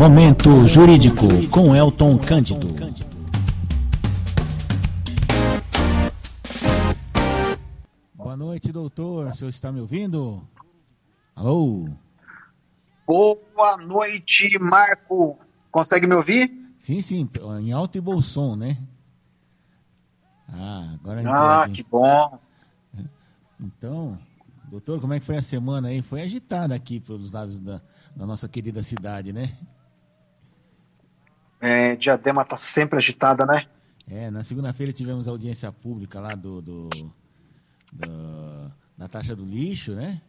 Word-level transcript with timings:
Momento 0.00 0.66
Jurídico 0.66 1.26
com 1.50 1.76
Elton 1.76 2.16
Cândido. 2.16 2.68
Boa 8.14 8.34
noite, 8.34 8.72
doutor. 8.72 9.26
O 9.26 9.34
senhor 9.34 9.50
está 9.50 9.70
me 9.70 9.78
ouvindo? 9.78 10.42
Alô? 11.36 11.86
Boa 13.06 13.76
noite, 13.76 14.58
Marco. 14.58 15.38
Consegue 15.70 16.06
me 16.06 16.14
ouvir? 16.14 16.50
Sim, 16.76 17.02
sim, 17.02 17.28
em 17.60 17.70
alto 17.70 17.98
e 17.98 18.00
bom 18.00 18.22
som, 18.22 18.56
né? 18.56 18.78
Ah, 20.48 20.94
agora 20.94 21.22
Ah, 21.30 21.68
que 21.68 21.82
bom. 21.82 22.38
Então, 23.60 24.18
doutor, 24.70 24.98
como 24.98 25.12
é 25.12 25.20
que 25.20 25.26
foi 25.26 25.36
a 25.36 25.42
semana 25.42 25.88
aí? 25.88 26.00
Foi 26.00 26.22
agitada 26.22 26.74
aqui 26.74 27.00
pelos 27.00 27.30
lados 27.30 27.58
da, 27.58 27.82
da 28.16 28.24
nossa 28.24 28.48
querida 28.48 28.82
cidade, 28.82 29.30
né? 29.30 29.58
É, 31.60 31.94
Diadema 31.94 32.44
tá 32.44 32.56
sempre 32.56 32.98
agitada, 32.98 33.44
né? 33.44 33.66
É, 34.10 34.30
na 34.30 34.42
segunda-feira 34.42 34.92
tivemos 34.92 35.28
audiência 35.28 35.70
pública 35.70 36.18
lá 36.18 36.34
do, 36.34 36.62
do, 36.62 36.88
do, 37.92 38.72
da 38.96 39.06
taxa 39.06 39.36
do 39.36 39.44
lixo, 39.44 39.92
né? 39.92 40.20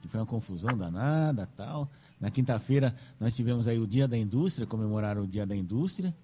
Que 0.00 0.08
foi 0.08 0.18
uma 0.20 0.26
confusão 0.26 0.76
danada 0.76 1.48
tal. 1.56 1.88
Na 2.20 2.30
quinta-feira 2.30 2.94
nós 3.20 3.34
tivemos 3.34 3.68
aí 3.68 3.78
o 3.78 3.86
Dia 3.86 4.08
da 4.08 4.18
Indústria, 4.18 4.66
comemoraram 4.66 5.22
o 5.22 5.26
Dia 5.26 5.46
da 5.46 5.54
Indústria. 5.54 6.14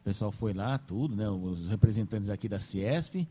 O 0.00 0.04
pessoal 0.04 0.32
foi 0.32 0.52
lá, 0.52 0.76
tudo, 0.78 1.14
né? 1.14 1.28
Os 1.28 1.68
representantes 1.68 2.28
aqui 2.28 2.48
da 2.48 2.58
Ciesp. 2.58 3.28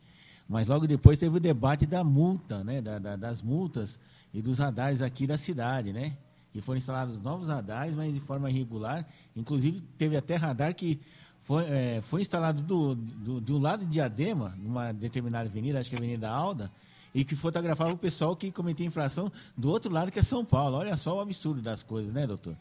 Mas 0.48 0.68
logo 0.68 0.88
depois 0.88 1.20
teve 1.20 1.36
o 1.36 1.40
debate 1.40 1.86
da 1.86 2.04
multa, 2.04 2.64
né? 2.64 2.82
Da, 2.82 2.98
da, 2.98 3.16
das 3.18 3.42
multas 3.42 4.00
e 4.34 4.42
dos 4.42 4.60
radares 4.60 5.02
aqui 5.02 5.28
da 5.28 5.38
cidade, 5.38 5.92
né? 5.92 6.18
Que 6.52 6.62
foram 6.62 6.78
instalados 6.78 7.22
novos 7.22 7.48
radares, 7.48 7.96
mas 7.96 8.14
de 8.14 8.20
forma 8.20 8.50
irregular. 8.50 9.06
Inclusive, 9.36 9.82
teve 9.98 10.18
até 10.18 10.36
radar 10.36 10.76
que 10.76 11.00
foi, 11.44 11.64
é, 11.66 12.02
foi 12.02 12.22
instalado 12.22 12.62
do, 12.62 12.96
do, 12.96 13.42
do 13.42 13.58
lado 13.58 13.86
de 13.86 13.92
Diadema, 13.92 14.54
numa 14.58 14.92
determinada 14.92 15.50
avenida, 15.50 15.80
acho 15.80 15.90
que 15.90 15.96
é 15.96 16.00
a 16.00 16.02
Avenida 16.02 16.30
Alda, 16.30 16.72
e 17.14 17.26
que 17.26 17.36
fotografava 17.36 17.92
o 17.92 17.98
pessoal 17.98 18.36
que 18.36 18.52
cometia 18.52 18.86
infração 18.86 19.32
do 19.58 19.70
outro 19.70 19.92
lado, 19.92 20.12
que 20.12 20.20
é 20.20 20.24
São 20.24 20.46
Paulo. 20.46 20.78
Olha 20.78 20.96
só 20.96 21.18
o 21.18 21.20
absurdo 21.20 21.62
das 21.62 21.84
coisas, 21.84 22.14
né, 22.14 22.28
doutor? 22.28 22.56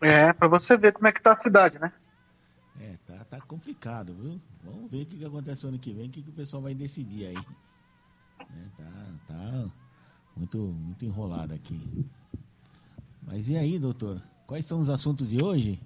É, 0.00 0.32
para 0.32 0.46
você 0.46 0.76
ver 0.76 0.92
como 0.92 1.08
é 1.08 1.12
que 1.12 1.20
tá 1.20 1.32
a 1.32 1.36
cidade, 1.36 1.78
né? 1.78 1.92
É, 2.80 2.94
tá, 3.06 3.24
tá 3.24 3.40
complicado, 3.40 4.14
viu? 4.14 4.40
Vamos 4.62 4.90
ver 4.90 5.02
o 5.02 5.06
que, 5.06 5.18
que 5.18 5.24
acontece 5.24 5.66
ano 5.66 5.78
que 5.78 5.92
vem, 5.92 6.08
o 6.08 6.10
que, 6.10 6.22
que 6.22 6.30
o 6.30 6.34
pessoal 6.34 6.62
vai 6.62 6.74
decidir 6.74 7.26
aí. 7.26 7.36
É, 8.40 8.82
tá, 8.82 9.34
tá 9.34 9.70
muito, 10.38 10.58
muito 10.58 11.04
enrolado 11.04 11.52
aqui. 11.52 11.80
Mas 13.22 13.48
e 13.48 13.56
aí, 13.56 13.78
doutor? 13.78 14.22
Quais 14.46 14.64
são 14.64 14.78
os 14.78 14.88
assuntos 14.88 15.30
de 15.30 15.42
hoje? 15.42 15.78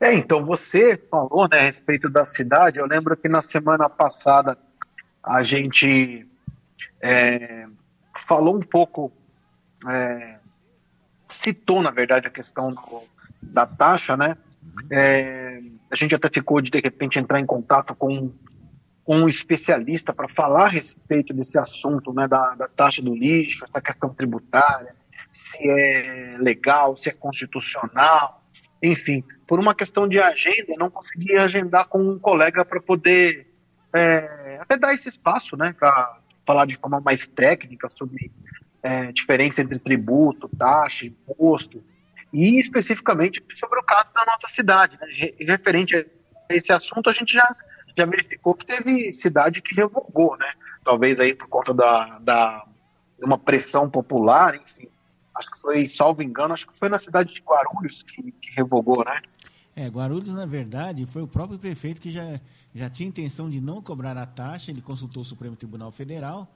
É, 0.00 0.14
então 0.14 0.44
você 0.44 0.96
falou 0.96 1.48
né, 1.50 1.58
a 1.58 1.62
respeito 1.62 2.08
da 2.08 2.24
cidade. 2.24 2.78
Eu 2.78 2.86
lembro 2.86 3.16
que 3.16 3.28
na 3.28 3.42
semana 3.42 3.88
passada 3.88 4.56
a 5.22 5.42
gente 5.42 6.26
é, 7.00 7.66
falou 8.20 8.56
um 8.56 8.60
pouco, 8.60 9.12
é, 9.88 10.38
citou 11.28 11.82
na 11.82 11.90
verdade 11.90 12.26
a 12.26 12.30
questão 12.30 12.72
do, 12.72 13.02
da 13.42 13.66
taxa, 13.66 14.16
né? 14.16 14.36
É, 14.90 15.60
a 15.90 15.96
gente 15.96 16.14
até 16.14 16.28
ficou 16.30 16.60
de 16.60 16.70
de 16.70 16.80
repente 16.80 17.18
entrar 17.18 17.40
em 17.40 17.46
contato 17.46 17.94
com, 17.94 18.32
com 19.04 19.16
um 19.16 19.28
especialista 19.28 20.12
para 20.12 20.28
falar 20.28 20.64
a 20.64 20.70
respeito 20.70 21.34
desse 21.34 21.58
assunto, 21.58 22.12
né, 22.12 22.26
da, 22.26 22.54
da 22.54 22.68
taxa 22.68 23.02
do 23.02 23.14
lixo, 23.14 23.64
essa 23.64 23.80
questão 23.80 24.12
tributária, 24.14 24.94
se 25.28 25.58
é 25.68 26.36
legal, 26.38 26.96
se 26.96 27.10
é 27.10 27.12
constitucional, 27.12 28.42
enfim, 28.82 29.22
por 29.46 29.58
uma 29.58 29.74
questão 29.74 30.08
de 30.08 30.18
agenda, 30.18 30.74
não 30.78 30.90
consegui 30.90 31.34
agendar 31.36 31.86
com 31.86 31.98
um 31.98 32.18
colega 32.18 32.64
para 32.64 32.80
poder 32.80 33.46
é, 33.92 34.58
até 34.60 34.76
dar 34.76 34.94
esse 34.94 35.08
espaço, 35.08 35.56
né, 35.56 35.74
para 35.78 36.18
falar 36.46 36.66
de 36.66 36.76
forma 36.76 37.00
mais 37.00 37.26
técnica 37.26 37.88
sobre 37.90 38.30
é, 38.82 39.12
diferença 39.12 39.62
entre 39.62 39.78
tributo, 39.78 40.48
taxa, 40.48 41.06
imposto, 41.06 41.82
e 42.32 42.58
especificamente 42.58 43.42
sobre 43.50 43.78
o 43.78 43.82
caso 43.82 44.12
da 44.12 44.24
nossa 44.26 44.48
cidade. 44.48 44.98
Né? 45.00 45.32
Referente 45.40 45.96
a 45.96 46.04
esse 46.54 46.72
assunto, 46.72 47.08
a 47.08 47.12
gente 47.12 47.32
já, 47.32 47.56
já 47.96 48.04
verificou 48.06 48.54
que 48.54 48.66
teve 48.66 49.12
cidade 49.12 49.62
que 49.62 49.74
revogou, 49.74 50.36
né? 50.36 50.52
talvez 50.84 51.18
aí 51.18 51.34
por 51.34 51.48
conta 51.48 51.72
da, 51.72 52.18
da 52.18 52.66
uma 53.20 53.38
pressão 53.38 53.88
popular, 53.88 54.54
enfim. 54.54 54.88
Acho 55.34 55.50
que 55.50 55.60
foi, 55.60 55.86
salvo 55.86 56.22
engano, 56.22 56.52
acho 56.52 56.66
que 56.66 56.78
foi 56.78 56.88
na 56.88 56.98
cidade 56.98 57.34
de 57.34 57.40
Guarulhos 57.40 58.02
que, 58.02 58.30
que 58.32 58.50
revogou, 58.54 59.04
né? 59.04 59.20
É, 59.74 59.88
Guarulhos, 59.88 60.36
na 60.36 60.46
verdade, 60.46 61.06
foi 61.06 61.22
o 61.22 61.26
próprio 61.26 61.58
prefeito 61.58 62.00
que 62.00 62.12
já, 62.12 62.38
já 62.72 62.88
tinha 62.88 63.08
intenção 63.08 63.50
de 63.50 63.60
não 63.60 63.82
cobrar 63.82 64.16
a 64.16 64.26
taxa, 64.26 64.70
ele 64.70 64.80
consultou 64.80 65.22
o 65.22 65.24
Supremo 65.24 65.56
Tribunal 65.56 65.90
Federal, 65.90 66.46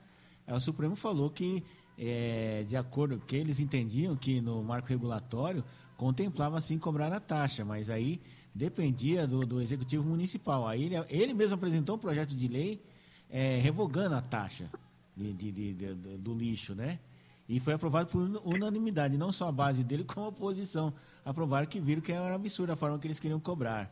aí 0.47 0.55
o 0.55 0.61
Supremo 0.61 0.95
falou 0.95 1.29
que 1.29 1.63
é, 1.97 2.63
de 2.65 2.77
acordo 2.77 3.19
que 3.27 3.35
eles 3.35 3.59
entendiam 3.59 4.15
que 4.15 4.39
no 4.39 4.63
marco 4.63 4.87
regulatório 4.87 5.65
contemplava 5.97 6.61
sim 6.61 6.77
cobrar 6.77 7.11
a 7.11 7.19
taxa, 7.19 7.65
mas 7.65 7.89
aí 7.89 8.21
dependia 8.53 9.27
do, 9.27 9.45
do 9.45 9.61
executivo 9.61 10.03
municipal. 10.03 10.67
Aí 10.67 10.85
ele, 10.85 10.95
ele 11.09 11.33
mesmo 11.33 11.55
apresentou 11.55 11.95
um 11.95 11.99
projeto 11.99 12.35
de 12.35 12.47
lei 12.47 12.81
é, 13.29 13.59
revogando 13.59 14.15
a 14.15 14.21
taxa 14.21 14.69
de, 15.15 15.33
de, 15.33 15.73
de, 15.73 15.93
do 15.93 16.33
lixo, 16.33 16.73
né? 16.73 16.99
E 17.47 17.59
foi 17.59 17.73
aprovado 17.73 18.09
por 18.09 18.21
unanimidade, 18.45 19.17
não 19.17 19.31
só 19.31 19.47
a 19.47 19.51
base 19.51 19.83
dele, 19.83 20.03
como 20.03 20.27
a 20.27 20.29
oposição. 20.29 20.93
Aprovaram 21.25 21.65
que 21.65 21.79
viram 21.79 22.01
que 22.01 22.11
era 22.11 22.35
absurda 22.35 22.73
a 22.73 22.75
forma 22.75 22.99
que 22.99 23.07
eles 23.07 23.19
queriam 23.19 23.39
cobrar, 23.39 23.89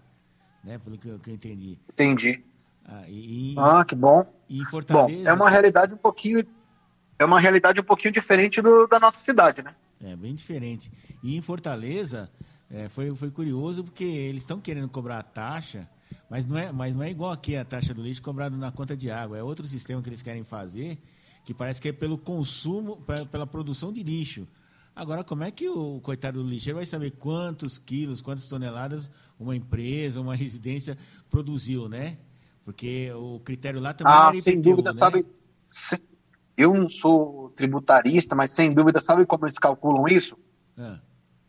né? 0.64 0.78
Pelo 0.78 0.98
que 0.98 1.08
eu, 1.08 1.20
que 1.20 1.30
eu 1.30 1.34
entendi. 1.34 1.78
Entendi. 1.90 2.44
Ah, 2.86 3.04
e, 3.08 3.56
ah, 3.58 3.84
que 3.84 3.96
bom. 3.96 4.26
E 4.48 4.64
Fortaleza... 4.66 5.24
Bom, 5.24 5.30
é 5.30 5.34
uma 5.34 5.50
realidade 5.50 5.94
um 5.94 5.98
pouquinho 5.98 6.46
é 7.20 7.26
uma 7.26 7.40
realidade 7.40 7.80
um 7.80 7.84
pouquinho 7.84 8.14
diferente 8.14 8.62
do, 8.62 8.86
da 8.88 9.00
nossa 9.00 9.18
cidade, 9.18 9.62
né? 9.64 9.74
É, 10.04 10.16
bem 10.16 10.36
diferente. 10.36 10.92
E 11.24 11.36
em 11.36 11.42
Fortaleza, 11.42 12.30
é, 12.70 12.90
foi, 12.90 13.14
foi 13.16 13.32
curioso 13.32 13.84
porque 13.84 14.04
eles 14.04 14.44
estão 14.44 14.60
querendo 14.60 14.90
cobrar 14.90 15.20
a 15.20 15.24
taxa, 15.24 15.88
mas 16.30 16.46
não, 16.46 16.58
é, 16.58 16.72
mas 16.72 16.94
não 16.94 17.04
é 17.04 17.10
igual 17.10 17.32
aqui 17.32 17.56
a 17.56 17.64
taxa 17.64 17.94
do 17.94 18.02
lixo 18.02 18.22
cobrada 18.22 18.56
na 18.58 18.72
conta 18.72 18.96
de 18.96 19.10
água. 19.10 19.38
É 19.38 19.44
outro 19.44 19.68
sistema 19.68 20.02
que 20.02 20.10
eles 20.10 20.22
querem 20.22 20.44
fazer, 20.44 20.98
que 21.46 21.54
parece 21.54 21.82
que 21.82 21.90
é 21.90 21.94
pelo 21.94 22.18
consumo, 22.18 22.98
pela 23.32 23.48
produção 23.48 23.94
de 23.94 24.04
lixo. 24.04 24.48
Agora, 24.94 25.24
como 25.24 25.44
é 25.44 25.52
que 25.52 25.70
o 25.70 26.02
coitado 26.02 26.44
do 26.44 26.50
lixeiro 26.50 26.78
vai 26.78 26.86
saber 26.86 27.12
quantos 27.12 27.78
quilos, 27.78 28.20
quantas 28.20 28.48
toneladas 28.48 29.10
uma 29.40 29.56
empresa, 29.56 30.20
uma 30.20 30.34
residência 30.36 30.98
produziu, 31.30 31.88
né? 31.88 32.18
Porque 32.66 33.12
o 33.14 33.40
critério 33.40 33.80
lá 33.80 33.94
também 33.94 34.14
ah, 34.14 34.32
é 34.34 34.42
sem 34.42 34.60
dúvida, 34.60 34.90
né? 34.90 34.94
sabe? 34.94 35.26
Eu 36.58 36.74
não 36.74 36.90
sou 36.90 37.50
tributarista, 37.52 38.36
mas 38.36 38.52
sem 38.52 38.74
dúvida, 38.74 39.00
sabe 39.00 39.26
como 39.26 39.46
eles 39.46 39.58
calculam 39.58 40.06
isso? 40.08 40.36
É. 40.78 41.07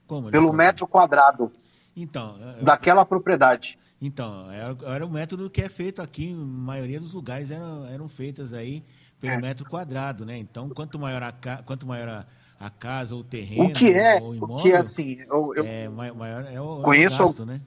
Como 0.09 0.31
Pelo 0.31 0.53
metro 0.53 0.89
quadrado 0.89 1.53
então, 1.95 2.37
é, 2.59 2.63
daquela 2.63 3.05
propriedade. 3.05 3.79
Então, 4.01 4.51
era, 4.51 4.77
era, 4.83 5.07
o 5.07 5.11
método 5.11 5.51
que 5.51 5.61
é 5.61 5.69
feito 5.69 6.01
aqui, 6.01 6.33
a 6.33 6.37
maioria 6.37 6.99
dos 6.99 7.13
lugares 7.13 7.51
eram, 7.51 7.87
eram 7.87 8.09
feitas 8.09 8.53
aí 8.53 8.85
pelo 9.21 9.35
é. 9.35 9.41
metro 9.41 9.69
quadrado, 9.69 10.25
né? 10.25 10.39
Então, 10.39 10.69
quanto 10.71 10.99
maior 10.99 11.23
a, 11.23 11.33
quanto 11.65 11.87
maior 11.87 12.09
a, 12.09 12.27
a 12.59 12.71
casa, 12.71 13.15
ou 13.15 13.23
o 13.23 13.25
terreno, 13.25 13.65
o 13.65 13.73
que 13.73 13.93
é, 13.93 14.21
ou 14.21 14.31
o 14.31 14.35
imóvel, 14.35 14.57
o 14.57 14.63
que 14.63 14.73
é 14.73 14.77
assim, 14.77 15.19
eu, 15.29 15.53
eu 15.57 15.65
é, 15.65 15.89
maior 15.89 16.47
é 16.51 16.61
o, 16.61 16.81
conheço, 16.83 17.21
é 17.21 17.25
o 17.25 17.29
gasto, 17.29 17.45
né? 17.45 17.61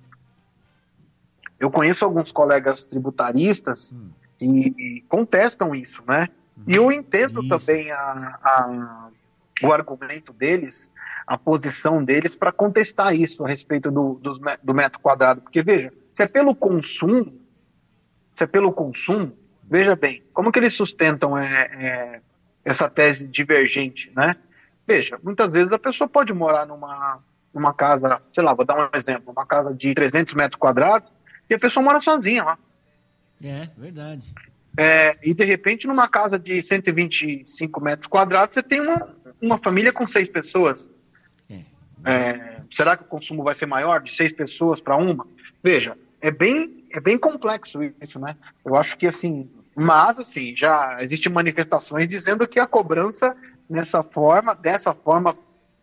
Eu 1.59 1.69
conheço 1.69 2.03
alguns 2.05 2.31
colegas 2.31 2.85
tributaristas 2.85 3.91
hum. 3.91 4.09
e, 4.39 4.97
e 4.97 5.01
contestam 5.01 5.75
isso, 5.75 6.01
né? 6.07 6.27
E 6.67 6.75
eu 6.75 6.91
entendo 6.91 7.41
Isso. 7.41 7.49
também 7.49 7.91
a, 7.91 8.39
a, 8.43 9.09
o 9.63 9.71
argumento 9.71 10.33
deles, 10.33 10.91
a 11.31 11.37
posição 11.37 12.03
deles 12.03 12.35
para 12.35 12.51
contestar 12.51 13.15
isso 13.15 13.45
a 13.45 13.47
respeito 13.47 13.89
do, 13.89 14.15
do, 14.15 14.31
do, 14.61 14.73
metro 14.73 14.99
quadrado. 14.99 15.39
Porque, 15.39 15.63
veja, 15.63 15.93
se 16.11 16.21
é 16.21 16.27
pelo 16.27 16.53
consumo, 16.53 17.39
se 18.35 18.43
é 18.43 18.45
pelo 18.45 18.73
consumo, 18.73 19.31
veja 19.63 19.95
bem, 19.95 20.21
como 20.33 20.51
que 20.51 20.59
eles 20.59 20.73
sustentam 20.73 21.37
é, 21.37 21.71
é, 21.73 22.21
essa 22.65 22.89
tese 22.89 23.25
divergente, 23.25 24.11
né? 24.13 24.35
Veja, 24.85 25.17
muitas 25.23 25.53
vezes 25.53 25.71
a 25.71 25.79
pessoa 25.79 26.05
pode 26.05 26.33
morar 26.33 26.65
numa, 26.65 27.19
numa 27.53 27.73
casa, 27.73 28.21
sei 28.35 28.43
lá, 28.43 28.53
vou 28.53 28.65
dar 28.65 28.77
um 28.77 28.89
exemplo, 28.93 29.31
uma 29.31 29.45
casa 29.45 29.73
de 29.73 29.93
300 29.93 30.33
metros 30.33 30.59
quadrados, 30.59 31.13
e 31.49 31.53
a 31.53 31.59
pessoa 31.59 31.81
mora 31.81 32.01
sozinha 32.01 32.43
lá. 32.43 32.59
É, 33.41 33.69
verdade. 33.77 34.35
É, 34.77 35.15
e 35.23 35.33
de 35.33 35.45
repente, 35.45 35.87
numa 35.87 36.09
casa 36.09 36.37
de 36.37 36.61
125 36.61 37.81
metros 37.81 38.07
quadrados, 38.07 38.53
você 38.53 38.61
tem 38.61 38.81
uma, 38.81 39.15
uma 39.41 39.57
família 39.57 39.93
com 39.93 40.05
seis 40.05 40.27
pessoas. 40.27 40.89
É. 42.05 42.61
Será 42.71 42.95
que 42.95 43.03
o 43.03 43.07
consumo 43.07 43.43
vai 43.43 43.53
ser 43.53 43.65
maior 43.65 44.01
de 44.01 44.15
seis 44.15 44.31
pessoas 44.31 44.79
para 44.79 44.95
uma? 44.95 45.27
Veja, 45.63 45.97
é 46.19 46.31
bem, 46.31 46.85
é 46.91 46.99
bem 46.99 47.17
complexo 47.17 47.79
isso, 48.01 48.19
né? 48.19 48.35
Eu 48.65 48.75
acho 48.75 48.97
que 48.97 49.07
assim, 49.07 49.49
mas 49.75 50.19
assim, 50.19 50.55
já 50.55 50.97
existem 51.01 51.31
manifestações 51.31 52.07
dizendo 52.07 52.47
que 52.47 52.59
a 52.59 52.67
cobrança 52.67 53.35
nessa 53.69 54.03
forma, 54.03 54.53
dessa 54.53 54.93
forma 54.93 55.37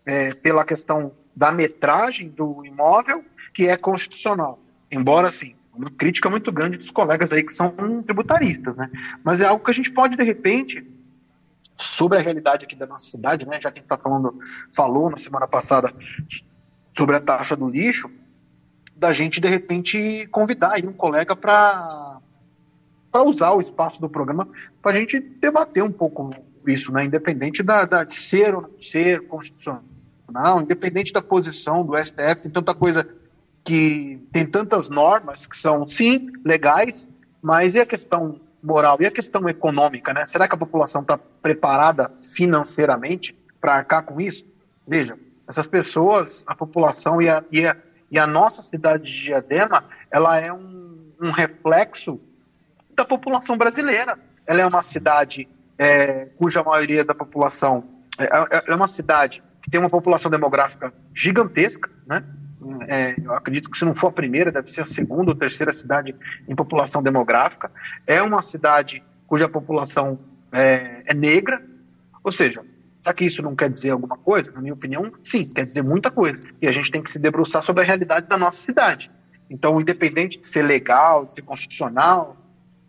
é, 0.05 0.35
pela 0.35 0.65
questão 0.65 1.13
da 1.35 1.53
metragem 1.53 2.29
do 2.29 2.65
imóvel, 2.65 3.25
que 3.55 3.69
é 3.69 3.77
constitucional. 3.77 4.59
Embora, 4.91 5.29
assim, 5.29 5.55
uma 5.75 5.91
crítica 5.91 6.29
muito 6.29 6.51
grande 6.51 6.77
dos 6.77 6.91
colegas 6.91 7.33
aí 7.33 7.43
que 7.43 7.53
são 7.53 7.73
tributaristas, 8.03 8.75
né? 8.77 8.91
Mas 9.23 9.41
é 9.41 9.47
algo 9.47 9.65
que 9.65 9.71
a 9.71 9.75
gente 9.75 9.91
pode, 9.91 10.17
de 10.17 10.25
repente, 10.25 10.85
sobre 11.79 12.19
a 12.19 12.21
realidade 12.21 12.65
aqui 12.65 12.77
da 12.77 12.87
nossa 12.87 13.11
cidade, 13.11 13.47
né? 13.47 13.61
Já 13.61 13.71
que 13.71 13.81
está 13.81 13.97
falando, 13.97 14.39
falou 14.75 15.11
na 15.11 15.17
semana 15.17 15.47
passada 15.47 15.93
sobre 16.97 17.17
a 17.17 17.21
taxa 17.21 17.57
do 17.57 17.69
lixo, 17.69 18.11
da 18.97 19.13
gente, 19.13 19.41
de 19.41 19.49
repente, 19.49 20.27
convidar 20.29 20.73
aí 20.75 20.87
um 20.87 20.93
colega 20.93 21.37
para 21.37 22.21
para 23.11 23.23
usar 23.23 23.53
o 23.53 23.61
espaço 23.61 24.01
do 24.03 24.09
programa 24.09 24.47
para 24.83 24.97
a 24.97 25.01
gente 25.01 25.19
debater 25.19 25.83
um 25.83 25.91
pouco 25.91 26.31
isso, 26.67 26.93
né? 26.93 27.07
independente 27.07 27.63
da, 27.63 27.87
da, 27.87 28.05
de 28.05 28.13
ser 28.13 28.55
ou 28.55 28.63
não 28.63 28.79
ser 28.79 29.27
constitucional, 29.27 30.61
independente 30.61 31.11
da 31.11 31.23
posição 31.23 31.83
do 31.83 31.97
STF, 31.97 32.43
tem 32.43 32.51
tanta 32.51 32.75
coisa 32.75 33.09
que 33.65 34.21
tem 34.31 34.47
tantas 34.47 34.91
normas 34.91 35.47
que 35.47 35.57
são, 35.57 35.87
sim, 35.87 36.31
legais, 36.45 37.09
mas 37.41 37.75
e 37.75 37.81
a 37.81 37.87
questão 37.87 38.41
moral 38.63 38.99
e 39.01 39.07
a 39.07 39.11
questão 39.11 39.49
econômica, 39.49 40.13
né? 40.13 40.25
Será 40.25 40.49
que 40.49 40.55
a 40.55 40.59
população 40.59 41.03
está 41.03 41.19
preparada 41.19 42.11
financeiramente 42.23 43.37
para 43.61 43.75
arcar 43.75 44.05
com 44.05 44.21
isso? 44.21 44.45
Veja, 44.87 45.19
essas 45.47 45.67
pessoas, 45.67 46.45
a 46.47 46.55
população 46.55 47.21
e 47.23 47.29
a, 47.29 47.45
e 47.51 47.67
a, 47.67 47.77
e 48.11 48.19
a 48.19 48.27
nossa 48.27 48.63
cidade 48.63 49.05
de 49.05 49.25
Diadema, 49.25 49.85
ela 50.11 50.39
é 50.39 50.53
um, 50.53 51.13
um 51.21 51.31
reflexo 51.31 52.21
da 52.95 53.05
população 53.05 53.57
brasileira. 53.57 54.19
Ela 54.47 54.63
é 54.63 54.67
uma 54.67 54.83
cidade 54.83 55.49
é, 55.79 56.27
cuja 56.37 56.63
maioria 56.63 57.05
da 57.05 57.15
população 57.15 57.85
é, 58.19 58.25
é, 58.25 58.65
é, 58.67 58.75
uma 58.75 58.89
cidade 58.89 59.43
que 59.63 59.71
tem 59.71 59.79
uma 59.79 59.89
população 59.89 60.31
demográfica 60.31 60.93
gigantesca, 61.15 61.89
né? 62.07 62.25
É, 62.89 63.15
eu 63.23 63.33
acredito 63.33 63.71
que 63.71 63.79
se 63.79 63.85
não 63.85 63.95
for 63.95 64.09
a 64.09 64.13
primeira, 64.13 64.51
deve 64.51 64.71
ser 64.71 64.81
a 64.81 64.85
segunda 64.85 65.31
ou 65.31 65.37
terceira 65.37 65.73
cidade 65.73 66.15
em 66.49 66.55
população 66.55 67.03
demográfica. 67.03 67.71
É 68.07 68.21
uma 68.23 68.43
cidade 68.43 69.03
cuja 69.27 69.49
população 69.49 70.19
é, 70.53 71.03
é 71.07 71.15
negra, 71.15 71.63
ou 72.25 72.33
seja, 72.33 72.65
será 73.01 73.15
que 73.15 73.25
isso 73.25 73.43
não 73.43 73.55
quer 73.55 73.71
dizer 73.71 73.91
alguma 73.91 74.17
coisa? 74.17 74.51
Na 74.53 74.61
minha 74.61 74.75
opinião, 74.75 75.13
sim, 75.23 75.45
quer 75.45 75.67
dizer 75.67 75.83
muita 75.83 76.11
coisa. 76.11 76.45
E 76.61 76.67
a 76.67 76.73
gente 76.73 76.91
tem 76.91 77.03
que 77.03 77.11
se 77.11 77.19
debruçar 77.19 77.63
sobre 77.63 77.83
a 77.83 77.87
realidade 77.87 78.27
da 78.27 78.37
nossa 78.37 78.59
cidade. 78.59 79.11
Então, 79.49 79.81
independente 79.81 80.39
de 80.39 80.49
ser 80.49 80.63
legal, 80.63 81.25
de 81.25 81.35
ser 81.35 81.43
constitucional, 81.43 82.37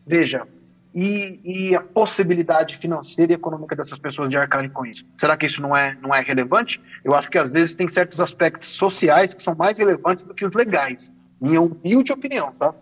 veja, 0.05 0.47
e, 0.93 1.39
e, 1.43 1.75
a 1.75 1.81
possibilidade 1.81 2.75
financeira 2.75 3.31
e 3.31 3.35
econômica 3.35 3.75
dessas 3.75 3.99
pessoas 3.99 4.29
de 4.29 4.37
arcarem 4.37 4.69
com 4.69 4.85
isso. 4.85 5.05
Será 5.19 5.37
que 5.37 5.45
isso 5.45 5.61
não 5.61 5.75
é, 5.75 5.95
não 6.01 6.13
é 6.13 6.21
relevante? 6.21 6.81
Eu 7.03 7.13
acho 7.13 7.29
que 7.29 7.37
às 7.37 7.51
vezes 7.51 7.75
tem 7.75 7.87
certos 7.87 8.19
aspectos 8.19 8.69
sociais 8.69 9.33
que 9.33 9.43
são 9.43 9.53
mais 9.53 9.77
relevantes 9.77 10.23
do 10.23 10.33
que 10.33 10.43
os 10.43 10.53
legais. 10.53 11.11
Minha 11.39 11.61
humilde 11.61 12.11
opinião, 12.11 12.51
tá? 12.53 12.73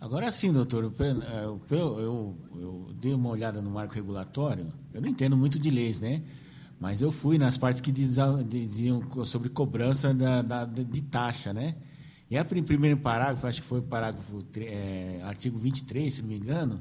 Agora 0.00 0.32
sim, 0.32 0.52
doutor, 0.52 0.84
eu, 0.84 1.60
eu, 1.70 2.00
eu, 2.00 2.36
eu, 2.56 2.90
dei 2.94 3.12
uma 3.12 3.28
olhada 3.28 3.60
no 3.60 3.70
marco 3.70 3.94
regulatório, 3.94 4.72
eu 4.94 5.00
não 5.00 5.08
entendo 5.08 5.36
muito 5.36 5.58
de 5.58 5.70
leis, 5.70 6.00
né? 6.00 6.22
Mas 6.80 7.02
eu 7.02 7.12
fui 7.12 7.36
nas 7.36 7.58
partes 7.58 7.82
que 7.82 7.92
diziam, 7.92 8.42
diziam 8.42 9.02
sobre 9.26 9.50
cobrança 9.50 10.14
da, 10.14 10.40
da, 10.40 10.64
de 10.64 11.02
taxa, 11.02 11.52
né? 11.52 11.76
E 12.30 12.38
a 12.38 12.44
primeiro 12.44 12.96
parágrafo, 12.96 13.44
acho 13.46 13.60
que 13.60 13.66
foi 13.66 13.80
o 13.80 13.82
parágrafo, 13.82 14.44
é, 14.56 15.20
artigo 15.24 15.58
23, 15.58 16.14
se 16.14 16.22
não 16.22 16.28
me 16.28 16.36
engano, 16.36 16.80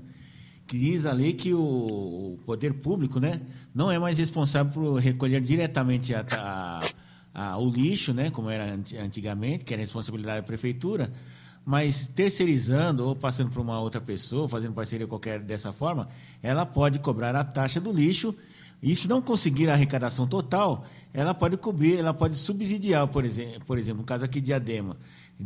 que 0.68 0.78
diz 0.78 1.07
a 1.07 1.12
lei 1.12 1.34
que 1.34 1.51
o, 1.51 1.60
o, 1.60 2.40
poder 2.46 2.75
público 2.75 3.19
né, 3.19 3.42
não 3.74 3.92
é 3.92 3.98
mais 3.98 4.19
responsável 4.19 4.72
por 4.72 5.00
recolher 5.00 5.42
diretamente 5.42 6.13
a, 6.13 6.24
a, 6.31 6.90
a, 7.34 7.57
o 7.57 7.68
lixo, 7.68 8.13
né, 8.13 8.30
como 8.30 8.51
era 8.51 8.78
antigamente, 9.04 9.66
que 9.66 9.74
era 9.74 9.81
responsabilidade 9.81 10.42
da 10.42 10.46
prefeitura, 10.46 11.12
mas 11.66 12.07
terceirizando 12.07 13.07
ou 13.07 13.16
passando 13.16 13.50
para 13.50 13.62
uma 13.62 13.80
outra 13.80 14.00
pessoa, 14.00 14.48
fazendo 14.48 14.74
parceria 14.74 15.07
qualquer 15.07 15.40
dessa 15.40 15.74
forma, 15.74 16.07
ela 16.44 16.63
pode 16.63 17.00
cobrar 17.00 17.36
a 17.36 17.44
taxa 17.44 17.81
do 17.81 17.92
lixo. 17.92 18.36
E 18.81 18.96
se 18.96 19.07
não 19.07 19.22
conseguir 19.22 19.69
a 19.69 19.74
arrecadação 19.74 20.25
total, 20.25 20.86
ela 21.13 21.34
pode 21.34 21.57
cobrir, 21.57 21.98
ela 21.98 22.13
pode 22.13 22.38
subsidiar, 22.38 23.07
por 23.07 23.25
exemplo, 23.25 23.66
por 23.66 23.78
exemplo 23.78 24.01
no 24.01 24.06
caso 24.06 24.24
aqui 24.24 24.40
de 24.40 24.48
Diadema, 24.48 24.96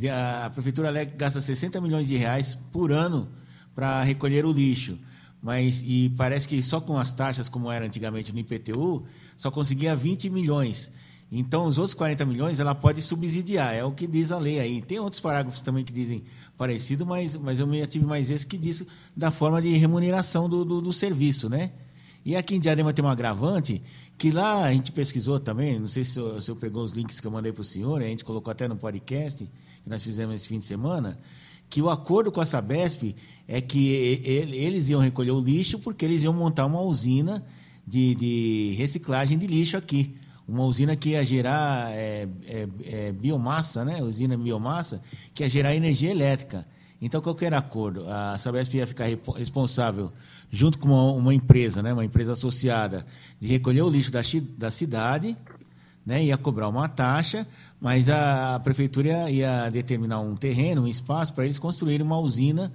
a 0.09 0.49
Prefeitura 0.49 0.91
gasta 1.05 1.41
60 1.41 1.79
milhões 1.79 2.07
de 2.07 2.17
reais 2.17 2.57
por 2.71 2.91
ano 2.91 3.29
para 3.75 4.01
recolher 4.03 4.45
o 4.45 4.51
lixo. 4.51 4.97
Mas, 5.41 5.83
e 5.85 6.09
parece 6.17 6.47
que 6.47 6.63
só 6.63 6.79
com 6.79 6.97
as 6.97 7.11
taxas, 7.11 7.49
como 7.49 7.69
era 7.69 7.85
antigamente 7.85 8.31
no 8.31 8.39
IPTU, 8.39 9.05
só 9.35 9.51
conseguia 9.51 9.95
20 9.95 10.29
milhões. 10.29 10.89
Então, 11.31 11.65
os 11.65 11.77
outros 11.77 11.93
40 11.93 12.25
milhões 12.25 12.59
ela 12.59 12.73
pode 12.73 13.01
subsidiar, 13.01 13.73
é 13.73 13.83
o 13.83 13.91
que 13.91 14.07
diz 14.07 14.31
a 14.31 14.37
lei 14.37 14.59
aí. 14.59 14.81
Tem 14.81 14.99
outros 14.99 15.19
parágrafos 15.19 15.61
também 15.61 15.83
que 15.83 15.91
dizem 15.91 16.23
parecido, 16.57 17.05
mas, 17.05 17.35
mas 17.35 17.59
eu 17.59 17.67
me 17.67 17.85
tive 17.87 18.05
mais 18.05 18.29
esse 18.29 18.45
que 18.45 18.57
diz 18.57 18.83
da 19.17 19.31
forma 19.31 19.61
de 19.61 19.75
remuneração 19.75 20.47
do, 20.47 20.63
do, 20.63 20.79
do 20.79 20.93
serviço, 20.93 21.49
né? 21.49 21.71
E 22.25 22.35
aqui 22.35 22.55
em 22.55 22.59
Diadema 22.59 22.93
tem 22.93 23.03
um 23.03 23.09
agravante 23.09 23.81
que 24.17 24.31
lá 24.31 24.63
a 24.63 24.73
gente 24.73 24.91
pesquisou 24.91 25.39
também, 25.39 25.77
não 25.77 25.87
sei 25.87 26.03
se 26.03 26.19
o 26.19 26.39
senhor 26.41 26.57
pegou 26.57 26.83
os 26.83 26.93
links 26.93 27.19
que 27.19 27.27
eu 27.27 27.31
mandei 27.31 27.51
para 27.51 27.61
o 27.61 27.65
senhor, 27.65 28.01
a 28.01 28.05
gente 28.05 28.23
colocou 28.23 28.51
até 28.51 28.67
no 28.67 28.77
podcast, 28.77 29.43
que 29.83 29.89
nós 29.89 30.03
fizemos 30.03 30.35
esse 30.35 30.47
fim 30.47 30.59
de 30.59 30.65
semana, 30.65 31.19
que 31.69 31.81
o 31.81 31.89
acordo 31.89 32.31
com 32.31 32.39
a 32.39 32.45
Sabesp 32.45 33.15
é 33.47 33.59
que 33.59 33.89
eles 34.23 34.89
iam 34.89 35.01
recolher 35.01 35.31
o 35.31 35.41
lixo 35.41 35.79
porque 35.79 36.05
eles 36.05 36.23
iam 36.23 36.31
montar 36.31 36.65
uma 36.65 36.79
usina 36.81 37.43
de, 37.85 38.15
de 38.15 38.75
reciclagem 38.77 39.37
de 39.37 39.47
lixo 39.47 39.75
aqui. 39.75 40.15
Uma 40.47 40.65
usina 40.65 40.95
que 40.95 41.09
ia 41.09 41.23
gerar 41.23 41.91
é, 41.93 42.27
é, 42.45 42.67
é, 42.85 43.11
biomassa, 43.11 43.83
né? 43.85 44.03
Usina 44.03 44.37
biomassa, 44.37 45.01
que 45.33 45.43
ia 45.43 45.49
gerar 45.49 45.75
energia 45.75 46.11
elétrica. 46.11 46.67
Então, 47.05 47.19
qualquer 47.19 47.53
acordo, 47.53 48.09
a 48.09 48.37
Sabesp 48.37 48.75
ia 48.75 48.87
ficar 48.87 49.07
responsável, 49.35 50.09
junto 50.49 50.79
com 50.79 50.87
uma, 50.87 51.11
uma 51.11 51.33
empresa, 51.33 51.83
né? 51.83 51.91
uma 51.91 52.05
empresa 52.05 52.31
associada, 52.31 53.05
de 53.41 53.47
recolher 53.49 53.81
o 53.81 53.89
lixo 53.89 54.09
da, 54.09 54.21
da 54.57 54.71
cidade 54.71 55.35
né, 56.05 56.23
ia 56.23 56.37
cobrar 56.37 56.69
uma 56.69 56.87
taxa, 56.87 57.45
mas 57.81 58.07
a, 58.07 58.55
a 58.55 58.59
prefeitura 58.61 59.29
ia, 59.29 59.69
determinar 59.69 60.21
um 60.21 60.33
terreno, 60.33 60.83
um 60.83 60.87
espaço 60.87 61.33
para 61.33 61.43
eles 61.43 61.59
construírem 61.59 62.07
uma 62.07 62.17
usina 62.17 62.71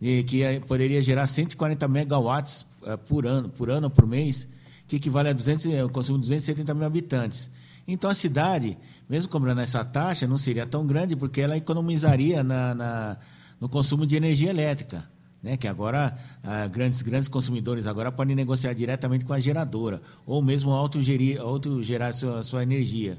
que 0.00 0.38
ia, 0.38 0.58
poderia 0.66 1.02
gerar 1.02 1.26
140 1.26 1.86
megawatts 1.86 2.64
uh, 2.82 2.96
por 2.96 3.26
ano, 3.26 3.50
por 3.50 3.68
ano 3.68 3.90
por 3.90 4.06
mês, 4.06 4.48
que 4.88 4.96
equivale 4.96 5.28
a 5.28 5.32
200, 5.34 5.66
o 5.84 5.88
consumo 5.90 6.16
de 6.16 6.22
270 6.22 6.72
mil 6.72 6.86
habitantes. 6.86 7.50
Então 7.86 8.08
a 8.08 8.14
cidade, 8.14 8.78
mesmo 9.06 9.30
cobrando 9.30 9.60
essa 9.60 9.84
taxa, 9.84 10.26
não 10.26 10.38
seria 10.38 10.66
tão 10.66 10.86
grande 10.86 11.14
porque 11.14 11.42
ela 11.42 11.58
economizaria 11.58 12.42
na, 12.42 12.74
na 12.74 13.16
no 13.60 13.68
consumo 13.68 14.06
de 14.06 14.16
energia 14.16 14.50
elétrica 14.50 15.08
né? 15.46 15.56
que 15.56 15.68
agora 15.68 16.18
ah, 16.42 16.66
grandes, 16.66 17.00
grandes 17.02 17.28
consumidores 17.28 17.86
agora 17.86 18.10
podem 18.10 18.34
negociar 18.34 18.74
diretamente 18.74 19.24
com 19.24 19.32
a 19.32 19.38
geradora, 19.38 20.02
ou 20.26 20.42
mesmo 20.42 20.72
autogerir, 20.72 21.40
autogerar 21.40 22.12
sua, 22.12 22.42
sua 22.42 22.64
energia. 22.64 23.16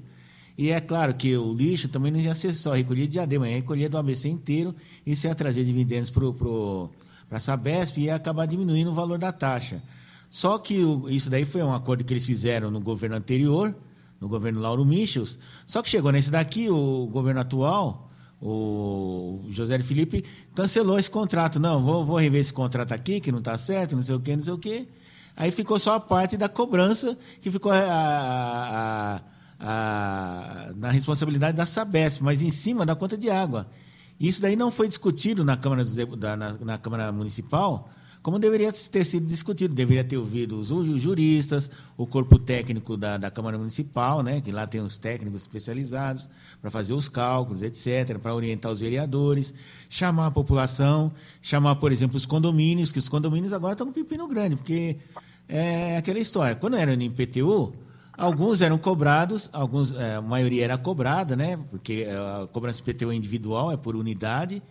E 0.58 0.72
é 0.72 0.82
claro 0.82 1.14
que 1.14 1.38
o 1.38 1.54
lixo 1.54 1.88
também 1.88 2.12
não 2.12 2.20
ia 2.20 2.36
ser 2.36 2.54
só 2.54 2.74
recolhido 2.74 3.08
de 3.08 3.14
Diadema, 3.14 3.48
ia 3.48 3.56
recolher 3.56 3.88
do 3.88 3.98
ABC 3.98 4.28
inteiro, 4.28 4.76
isso 5.06 5.26
ia 5.26 5.34
trazer 5.34 5.64
dividendos 5.64 6.10
para 6.10 6.34
pro, 6.34 6.90
a 7.32 7.40
Sabesp 7.40 7.98
e 7.98 8.04
ia 8.06 8.16
acabar 8.16 8.46
diminuindo 8.46 8.92
o 8.92 8.94
valor 8.94 9.18
da 9.18 9.32
taxa. 9.32 9.82
Só 10.30 10.58
que 10.58 10.84
o, 10.84 11.10
isso 11.10 11.30
daí 11.30 11.46
foi 11.46 11.64
um 11.64 11.74
acordo 11.74 12.04
que 12.04 12.12
eles 12.12 12.26
fizeram 12.26 12.70
no 12.70 12.82
governo 12.82 13.16
anterior, 13.16 13.74
no 14.20 14.28
governo 14.28 14.60
Lauro 14.60 14.84
Michels, 14.84 15.40
só 15.66 15.82
que 15.82 15.90
chegou 15.90 16.12
nesse 16.12 16.32
daqui, 16.32 16.70
o 16.70 17.08
governo 17.10 17.40
atual, 17.40 18.07
o 18.42 19.46
José 19.50 19.80
Felipe 19.80 20.24
cancelou 20.54 21.00
esse 21.00 21.10
contrato. 21.10 21.60
Não, 21.60 21.84
vou, 21.84 22.06
vou 22.06 22.18
rever 22.18 22.42
esse 22.42 22.54
contrato 22.54 22.92
aqui, 22.92 23.20
que 23.20 23.32
não 23.32 23.40
está 23.40 23.58
certo, 23.58 23.96
não 23.96 24.04
sei 24.04 24.16
o 24.16 24.20
quê, 24.20 24.36
não 24.36 24.44
sei 24.44 24.54
o 24.54 24.58
quê. 24.58 24.88
Aí 25.36 25.52
ficou 25.52 25.78
só 25.78 25.96
a 25.96 26.00
parte 26.00 26.36
da 26.36 26.50
cobrança, 26.50 27.18
que 27.42 27.52
ficou 27.52 27.72
a, 27.72 27.80
a, 27.80 29.22
a, 29.60 30.74
na 30.76 30.90
responsabilidade 30.92 31.56
da 31.56 31.66
Sabesp, 31.66 32.22
mas 32.22 32.42
em 32.42 32.50
cima 32.50 32.86
da 32.86 32.96
conta 32.96 33.18
de 33.18 33.30
água. 33.30 33.68
Isso 34.20 34.42
daí 34.42 34.56
não 34.56 34.72
foi 34.72 34.88
discutido 34.88 35.46
na 35.46 35.56
Câmara, 35.56 35.86
da, 35.86 36.36
na, 36.36 36.54
na 36.54 36.78
Câmara 36.78 37.12
Municipal, 37.12 37.90
como 38.28 38.40
deveria 38.40 38.74
ter 38.74 39.06
sido 39.06 39.26
discutido. 39.26 39.74
Deveria 39.74 40.04
ter 40.04 40.18
ouvido 40.18 40.60
os 40.60 41.02
juristas, 41.02 41.72
o 41.96 42.06
corpo 42.06 42.38
técnico 42.38 42.98
da, 42.98 43.16
da 43.16 43.32
Câmara 43.32 43.58
Municipal, 43.58 44.22
né, 44.22 44.42
que 44.42 44.52
lá 44.52 44.68
tem 44.68 44.82
os 44.82 44.98
técnicos 44.98 45.44
especializados 45.44 46.28
para 46.62 46.70
fazer 46.70 46.92
os 46.92 47.08
cálculos, 47.08 47.62
etc., 47.62 48.18
para 48.18 48.36
orientar 48.36 48.70
os 48.70 48.82
vereadores, 48.82 49.54
chamar 49.90 50.26
a 50.26 50.32
população, 50.32 51.10
chamar, 51.42 51.76
por 51.76 51.90
exemplo, 51.94 52.18
os 52.18 52.26
condomínios, 52.26 52.92
que 52.92 53.00
os 53.00 53.08
condomínios 53.08 53.54
agora 53.54 53.76
estão 53.76 53.88
com 53.88 53.94
pepino 53.94 54.28
grande, 54.28 54.58
porque 54.58 54.98
é 55.48 55.96
aquela 55.96 56.20
história. 56.20 56.54
Quando 56.54 56.76
era 56.76 56.98
no 56.98 57.04
IPTU, 57.04 57.74
alguns 58.12 58.60
eram 58.60 58.78
cobrados, 58.78 59.50
alguns, 59.54 59.94
é, 59.94 60.16
a 60.16 60.22
maioria 60.22 60.66
era 60.66 60.78
cobrada, 60.78 61.34
né, 61.34 61.58
porque 61.72 62.06
a 62.12 62.46
cobrança 62.48 62.82
IPTU 62.82 63.10
é 63.10 63.16
individual, 63.16 63.72
é 63.72 63.78
por 63.78 63.96
unidade, 63.96 64.62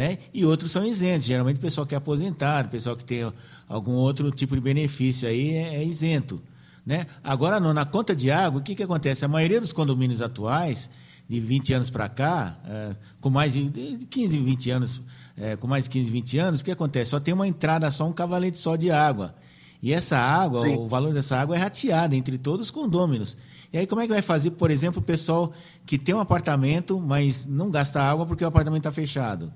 né? 0.00 0.16
E 0.32 0.46
outros 0.46 0.72
são 0.72 0.82
isentos. 0.82 1.26
Geralmente 1.26 1.58
o 1.58 1.60
pessoal 1.60 1.86
que 1.86 1.94
é 1.94 1.98
aposentado, 1.98 2.68
o 2.68 2.70
pessoal 2.70 2.96
que 2.96 3.04
tem 3.04 3.30
algum 3.68 3.92
outro 3.92 4.30
tipo 4.30 4.54
de 4.54 4.60
benefício 4.62 5.28
aí 5.28 5.50
é, 5.50 5.74
é 5.74 5.84
isento. 5.84 6.40
Né? 6.86 7.06
Agora, 7.22 7.60
não, 7.60 7.74
na 7.74 7.84
conta 7.84 8.16
de 8.16 8.30
água, 8.30 8.62
o 8.62 8.64
que, 8.64 8.74
que 8.74 8.82
acontece? 8.82 9.26
A 9.26 9.28
maioria 9.28 9.60
dos 9.60 9.74
condomínios 9.74 10.22
atuais, 10.22 10.88
de 11.28 11.38
20 11.38 11.74
anos 11.74 11.90
para 11.90 12.08
cá, 12.08 12.56
é, 12.66 12.96
com 13.20 13.28
mais 13.28 13.52
de 13.52 14.06
15, 14.08 14.38
20 14.38 14.70
anos, 14.70 15.02
é, 15.36 15.54
com 15.56 15.66
mais 15.66 15.84
de 15.84 15.90
15, 15.90 16.10
20 16.10 16.38
anos, 16.38 16.60
o 16.62 16.64
que 16.64 16.70
acontece? 16.70 17.10
Só 17.10 17.20
tem 17.20 17.34
uma 17.34 17.46
entrada 17.46 17.90
só, 17.90 18.08
um 18.08 18.12
cavalete 18.14 18.56
só 18.56 18.76
de 18.76 18.90
água. 18.90 19.34
E 19.82 19.92
essa 19.92 20.16
água, 20.16 20.60
Sim. 20.60 20.78
o 20.78 20.88
valor 20.88 21.12
dessa 21.12 21.38
água 21.38 21.56
é 21.56 21.58
rateado 21.58 22.14
entre 22.14 22.38
todos 22.38 22.68
os 22.68 22.70
condôminos. 22.70 23.36
E 23.70 23.76
aí, 23.76 23.86
como 23.86 24.00
é 24.00 24.06
que 24.06 24.14
vai 24.14 24.22
fazer, 24.22 24.52
por 24.52 24.70
exemplo, 24.70 25.02
o 25.02 25.04
pessoal 25.04 25.52
que 25.84 25.98
tem 25.98 26.14
um 26.14 26.20
apartamento, 26.20 26.98
mas 26.98 27.44
não 27.44 27.70
gasta 27.70 28.02
água 28.02 28.24
porque 28.24 28.42
o 28.42 28.48
apartamento 28.48 28.80
está 28.80 28.92
fechado? 28.92 29.52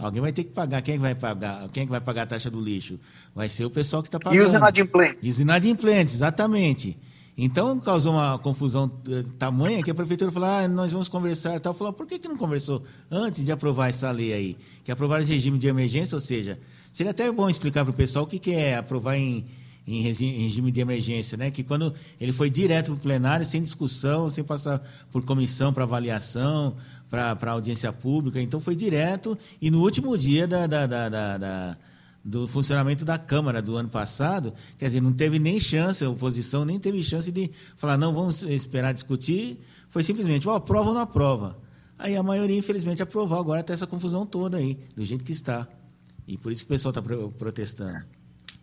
Alguém 0.00 0.22
vai 0.22 0.32
ter 0.32 0.44
que 0.44 0.50
pagar. 0.50 0.80
Quem 0.80 0.94
é 0.94 0.96
que 0.96 1.02
vai 1.02 1.14
pagar? 1.14 1.68
Quem 1.68 1.82
é 1.82 1.86
que 1.86 1.90
vai 1.90 2.00
pagar 2.00 2.22
a 2.22 2.26
taxa 2.26 2.50
do 2.50 2.60
lixo? 2.60 2.98
Vai 3.34 3.48
ser 3.48 3.66
o 3.66 3.70
pessoal 3.70 4.02
que 4.02 4.08
está 4.08 4.18
pagando. 4.18 4.40
E 4.40 4.44
os 4.44 4.54
inadimplentes. 4.54 5.24
E 5.24 5.30
os 5.30 5.40
inadimplentes, 5.40 6.14
exatamente. 6.14 6.98
Então 7.36 7.78
causou 7.78 8.12
uma 8.12 8.38
confusão 8.38 8.90
eh, 9.08 9.22
tamanha 9.38 9.82
que 9.82 9.90
a 9.90 9.94
prefeitura 9.94 10.32
falou: 10.32 10.48
ah, 10.48 10.66
nós 10.66 10.90
vamos 10.90 11.08
conversar 11.08 11.56
e 11.56 11.60
tal. 11.60 11.74
Falou: 11.74 11.92
por 11.92 12.06
que, 12.06 12.18
que 12.18 12.28
não 12.28 12.36
conversou 12.36 12.82
antes 13.10 13.44
de 13.44 13.52
aprovar 13.52 13.88
essa 13.88 14.10
lei 14.10 14.32
aí? 14.32 14.56
Que 14.84 14.90
aprovar 14.90 15.22
esse 15.22 15.32
regime 15.32 15.58
de 15.58 15.66
emergência, 15.66 16.14
ou 16.14 16.20
seja, 16.20 16.58
seria 16.92 17.10
até 17.12 17.30
bom 17.30 17.48
explicar 17.48 17.84
para 17.84 17.92
o 17.92 17.96
pessoal 17.96 18.24
o 18.24 18.28
que, 18.28 18.38
que 18.38 18.52
é 18.52 18.76
aprovar 18.76 19.16
em, 19.16 19.46
em 19.86 20.02
regime 20.02 20.70
de 20.70 20.80
emergência, 20.80 21.38
né? 21.38 21.50
Que 21.50 21.62
quando 21.62 21.94
ele 22.20 22.32
foi 22.32 22.50
direto 22.50 22.86
para 22.86 22.94
o 22.94 22.98
plenário, 22.98 23.46
sem 23.46 23.62
discussão, 23.62 24.28
sem 24.28 24.44
passar 24.44 24.82
por 25.10 25.24
comissão 25.24 25.72
para 25.72 25.84
avaliação, 25.84 26.76
para 27.10 27.52
audiência 27.52 27.92
pública, 27.92 28.40
então 28.40 28.60
foi 28.60 28.76
direto 28.76 29.36
e 29.60 29.70
no 29.70 29.80
último 29.80 30.16
dia 30.16 30.46
da, 30.46 30.66
da, 30.66 30.86
da, 30.86 31.08
da 31.38 31.76
do 32.24 32.46
funcionamento 32.46 33.04
da 33.04 33.18
Câmara 33.18 33.62
do 33.62 33.76
ano 33.76 33.88
passado, 33.88 34.52
quer 34.78 34.86
dizer, 34.86 35.00
não 35.00 35.12
teve 35.12 35.38
nem 35.38 35.58
chance, 35.58 36.04
a 36.04 36.10
oposição 36.10 36.64
nem 36.64 36.78
teve 36.78 37.02
chance 37.02 37.32
de 37.32 37.50
falar, 37.76 37.96
não, 37.96 38.12
vamos 38.12 38.42
esperar 38.42 38.92
discutir, 38.92 39.58
foi 39.88 40.04
simplesmente, 40.04 40.46
ó, 40.46 40.54
aprova 40.54 40.90
ou 40.90 40.94
não 40.94 41.00
aprova. 41.00 41.56
Aí 41.98 42.16
a 42.16 42.22
maioria, 42.22 42.56
infelizmente, 42.56 43.02
aprovou, 43.02 43.38
agora 43.38 43.60
está 43.60 43.72
essa 43.72 43.86
confusão 43.86 44.24
toda 44.24 44.58
aí, 44.58 44.78
do 44.94 45.04
jeito 45.04 45.24
que 45.24 45.32
está. 45.32 45.66
E 46.26 46.36
por 46.36 46.52
isso 46.52 46.62
que 46.62 46.70
o 46.70 46.74
pessoal 46.74 46.90
está 46.90 47.02
protestando. 47.38 48.04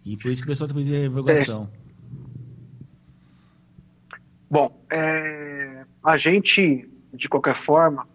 E 0.06 0.16
por 0.16 0.32
isso 0.32 0.42
que 0.42 0.48
o 0.48 0.52
pessoal 0.52 0.68
está 0.68 0.80
pedindo 0.80 0.96
revogação. 0.96 1.70
É. 1.74 1.88
Bom, 4.50 4.82
é, 4.90 5.86
a 6.02 6.18
gente, 6.18 6.90
de 7.14 7.28
qualquer 7.28 7.56
forma, 7.56 8.08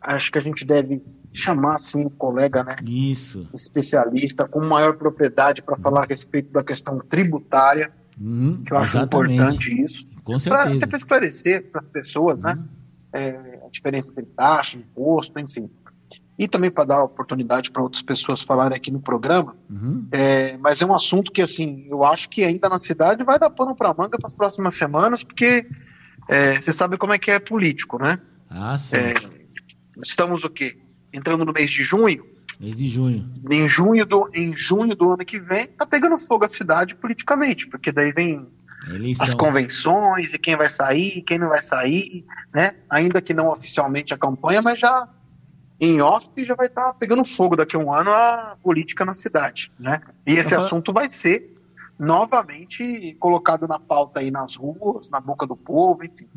acho 0.00 0.30
que 0.30 0.38
a 0.38 0.40
gente 0.40 0.64
deve 0.64 1.02
chamar 1.32 1.74
assim 1.74 2.04
o 2.04 2.10
colega, 2.10 2.64
né? 2.64 2.76
Isso. 2.84 3.48
Especialista 3.52 4.46
com 4.48 4.64
maior 4.64 4.96
propriedade 4.96 5.62
para 5.62 5.76
falar 5.76 6.04
a 6.04 6.06
respeito 6.06 6.52
da 6.52 6.64
questão 6.64 6.98
tributária, 6.98 7.92
hum, 8.20 8.62
que 8.64 8.72
eu 8.72 8.78
acho 8.78 8.96
exatamente. 8.96 9.34
importante 9.34 9.84
isso. 9.84 10.06
Com 10.24 10.38
certeza. 10.38 10.76
Até 10.76 10.86
para 10.86 10.96
esclarecer 10.96 11.70
para 11.70 11.80
as 11.80 11.86
pessoas, 11.86 12.40
né? 12.40 12.58
Hum. 12.58 12.64
É, 13.12 13.60
a 13.64 13.68
diferença 13.70 14.10
entre 14.10 14.26
taxa, 14.26 14.76
imposto, 14.76 15.38
enfim. 15.38 15.70
E 16.38 16.46
também 16.46 16.70
para 16.70 16.84
dar 16.84 17.02
oportunidade 17.02 17.70
para 17.70 17.82
outras 17.82 18.02
pessoas 18.02 18.42
falarem 18.42 18.76
aqui 18.76 18.90
no 18.90 19.00
programa. 19.00 19.56
Uhum. 19.70 20.06
É, 20.12 20.56
mas 20.58 20.82
é 20.82 20.86
um 20.86 20.92
assunto 20.92 21.32
que, 21.32 21.40
assim, 21.40 21.86
eu 21.88 22.04
acho 22.04 22.28
que 22.28 22.44
ainda 22.44 22.68
na 22.68 22.78
cidade 22.78 23.24
vai 23.24 23.38
dar 23.38 23.48
pano 23.48 23.74
para 23.74 23.94
manga 23.94 24.18
para 24.18 24.26
as 24.26 24.34
próximas 24.34 24.74
semanas, 24.74 25.22
porque 25.22 25.66
é, 26.28 26.60
você 26.60 26.72
sabe 26.72 26.98
como 26.98 27.14
é 27.14 27.18
que 27.18 27.30
é 27.30 27.38
político, 27.38 27.98
né? 27.98 28.20
Ah, 28.50 28.76
sim. 28.76 28.96
É, 28.96 29.14
estamos 30.02 30.44
o 30.44 30.50
quê? 30.50 30.78
Entrando 31.12 31.44
no 31.44 31.52
mês 31.52 31.70
de 31.70 31.82
junho. 31.82 32.24
Mês 32.58 32.76
de 32.76 32.88
junho. 32.88 33.30
Em 33.50 33.68
junho 33.68 34.06
do, 34.06 34.30
em 34.34 34.52
junho 34.52 34.94
do 34.94 35.12
ano 35.12 35.24
que 35.24 35.38
vem, 35.38 35.66
tá 35.66 35.84
pegando 35.84 36.18
fogo 36.18 36.44
a 36.44 36.48
cidade 36.48 36.94
politicamente, 36.94 37.66
porque 37.66 37.92
daí 37.92 38.12
vem 38.12 38.46
Eleição. 38.88 39.24
as 39.24 39.34
convenções 39.34 40.34
e 40.34 40.38
quem 40.38 40.56
vai 40.56 40.68
sair, 40.68 41.22
quem 41.22 41.38
não 41.38 41.48
vai 41.48 41.62
sair, 41.62 42.24
né? 42.54 42.74
Ainda 42.88 43.20
que 43.20 43.34
não 43.34 43.48
oficialmente 43.48 44.14
a 44.14 44.18
campanha, 44.18 44.62
mas 44.62 44.78
já 44.80 45.08
em 45.78 46.00
off 46.00 46.28
já 46.44 46.54
vai 46.54 46.66
estar 46.66 46.84
tá 46.84 46.94
pegando 46.94 47.24
fogo 47.24 47.56
daqui 47.56 47.76
a 47.76 47.78
um 47.78 47.92
ano 47.92 48.10
a 48.10 48.56
política 48.62 49.04
na 49.04 49.12
cidade, 49.12 49.70
né? 49.78 50.00
E 50.26 50.34
esse 50.34 50.54
uhum. 50.54 50.64
assunto 50.64 50.92
vai 50.92 51.08
ser 51.08 51.54
novamente 51.98 53.14
colocado 53.18 53.66
na 53.66 53.78
pauta 53.78 54.20
aí 54.20 54.30
nas 54.30 54.56
ruas, 54.56 55.10
na 55.10 55.20
boca 55.20 55.46
do 55.46 55.56
povo, 55.56 56.04
enfim. 56.04 56.28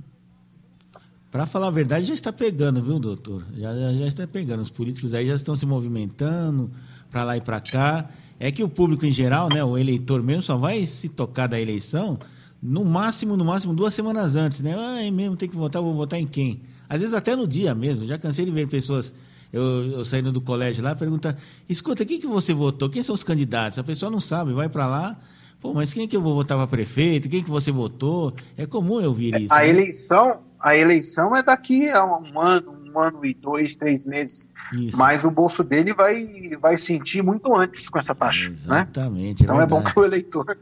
Para 1.31 1.45
falar 1.45 1.67
a 1.67 1.71
verdade, 1.71 2.05
já 2.07 2.13
está 2.13 2.33
pegando, 2.33 2.81
viu, 2.81 2.98
doutor? 2.98 3.43
Já, 3.55 3.74
já, 3.75 3.93
já, 3.93 4.07
está 4.07 4.25
pegando. 4.25 4.62
Os 4.62 4.71
políticos 4.71 5.13
aí 5.13 5.27
já 5.27 5.36
estão 5.36 5.55
se 5.55 5.63
movimentando 5.63 6.71
para 7.12 7.24
lá 7.24 7.38
e 7.38 7.41
para 7.41 7.59
cá. 7.59 8.09
É 8.39 8.51
que 8.51 8.63
o 8.63 8.69
público 8.69 9.05
em 9.05 9.12
geral, 9.12 9.48
né, 9.48 9.63
o 9.63 9.77
eleitor 9.77 10.24
mesmo, 10.24 10.41
só 10.41 10.57
vai 10.57 10.86
se 10.88 11.07
tocar 11.07 11.45
da 11.45 11.59
eleição 11.59 12.17
no 12.62 12.83
máximo, 12.83 13.38
no 13.38 13.45
máximo, 13.45 13.75
duas 13.75 13.93
semanas 13.93 14.36
antes, 14.36 14.62
né? 14.62 14.75
Ah, 14.77 15.03
é 15.03 15.12
mesmo, 15.12 15.38
tem 15.38 15.48
que 15.48 15.55
votar, 15.55 15.81
vou 15.81 15.93
votar 15.93 16.19
em 16.19 16.25
quem? 16.25 16.62
Às 16.89 17.00
vezes 17.00 17.13
até 17.13 17.36
no 17.36 17.48
dia 17.48 17.75
mesmo. 17.75 18.07
Já 18.07 18.17
cansei 18.17 18.43
de 18.43 18.51
ver 18.51 18.67
pessoas, 18.67 19.13
eu, 19.53 19.86
eu 19.91 20.05
saindo 20.05 20.31
do 20.31 20.41
colégio 20.41 20.83
lá, 20.83 20.95
pergunta, 20.95 21.38
escuta, 21.67 22.03
quem 22.05 22.19
que 22.19 22.27
você 22.27 22.53
votou? 22.55 22.89
Quem 22.89 23.03
são 23.03 23.13
os 23.13 23.24
candidatos? 23.24 23.77
A 23.77 23.83
pessoa 23.83 24.12
não 24.12 24.19
sabe, 24.19 24.51
vai 24.51 24.67
para 24.67 24.88
lá, 24.88 25.19
pô, 25.62 25.75
mas 25.75 25.93
quem 25.93 26.07
que 26.07 26.17
eu 26.17 26.21
vou 26.21 26.33
votar 26.33 26.57
para 26.57 26.65
prefeito? 26.65 27.29
Quem 27.29 27.43
que 27.43 27.50
você 27.50 27.71
votou? 27.71 28.33
É 28.57 28.65
comum 28.65 29.00
eu 29.00 29.09
ouvir 29.09 29.39
isso. 29.39 29.53
A 29.53 29.59
né? 29.59 29.69
eleição 29.69 30.49
a 30.60 30.75
eleição 30.75 31.36
é 31.36 31.42
daqui 31.42 31.89
a 31.89 32.06
um 32.06 32.39
ano, 32.39 32.78
um 32.86 33.00
ano 33.00 33.25
e 33.25 33.34
dois, 33.34 33.75
três 33.75 34.04
meses. 34.04 34.48
Isso. 34.74 34.98
Mas 34.98 35.24
o 35.24 35.32
bolso 35.32 35.63
dele 35.63 35.94
vai, 35.94 36.58
vai 36.60 36.78
sentir 36.78 37.24
muito 37.24 37.56
antes 37.56 37.88
com 37.88 37.98
essa 37.98 38.13
taxa. 38.13 38.50
Né? 38.50 38.56
Exatamente. 38.56 39.42
Né? 39.42 39.46
Então 39.46 39.60
é, 39.60 39.63
é, 39.63 39.68
bom 39.68 39.82
que 39.82 39.98
o 39.98 40.04
eleitor 40.04 40.58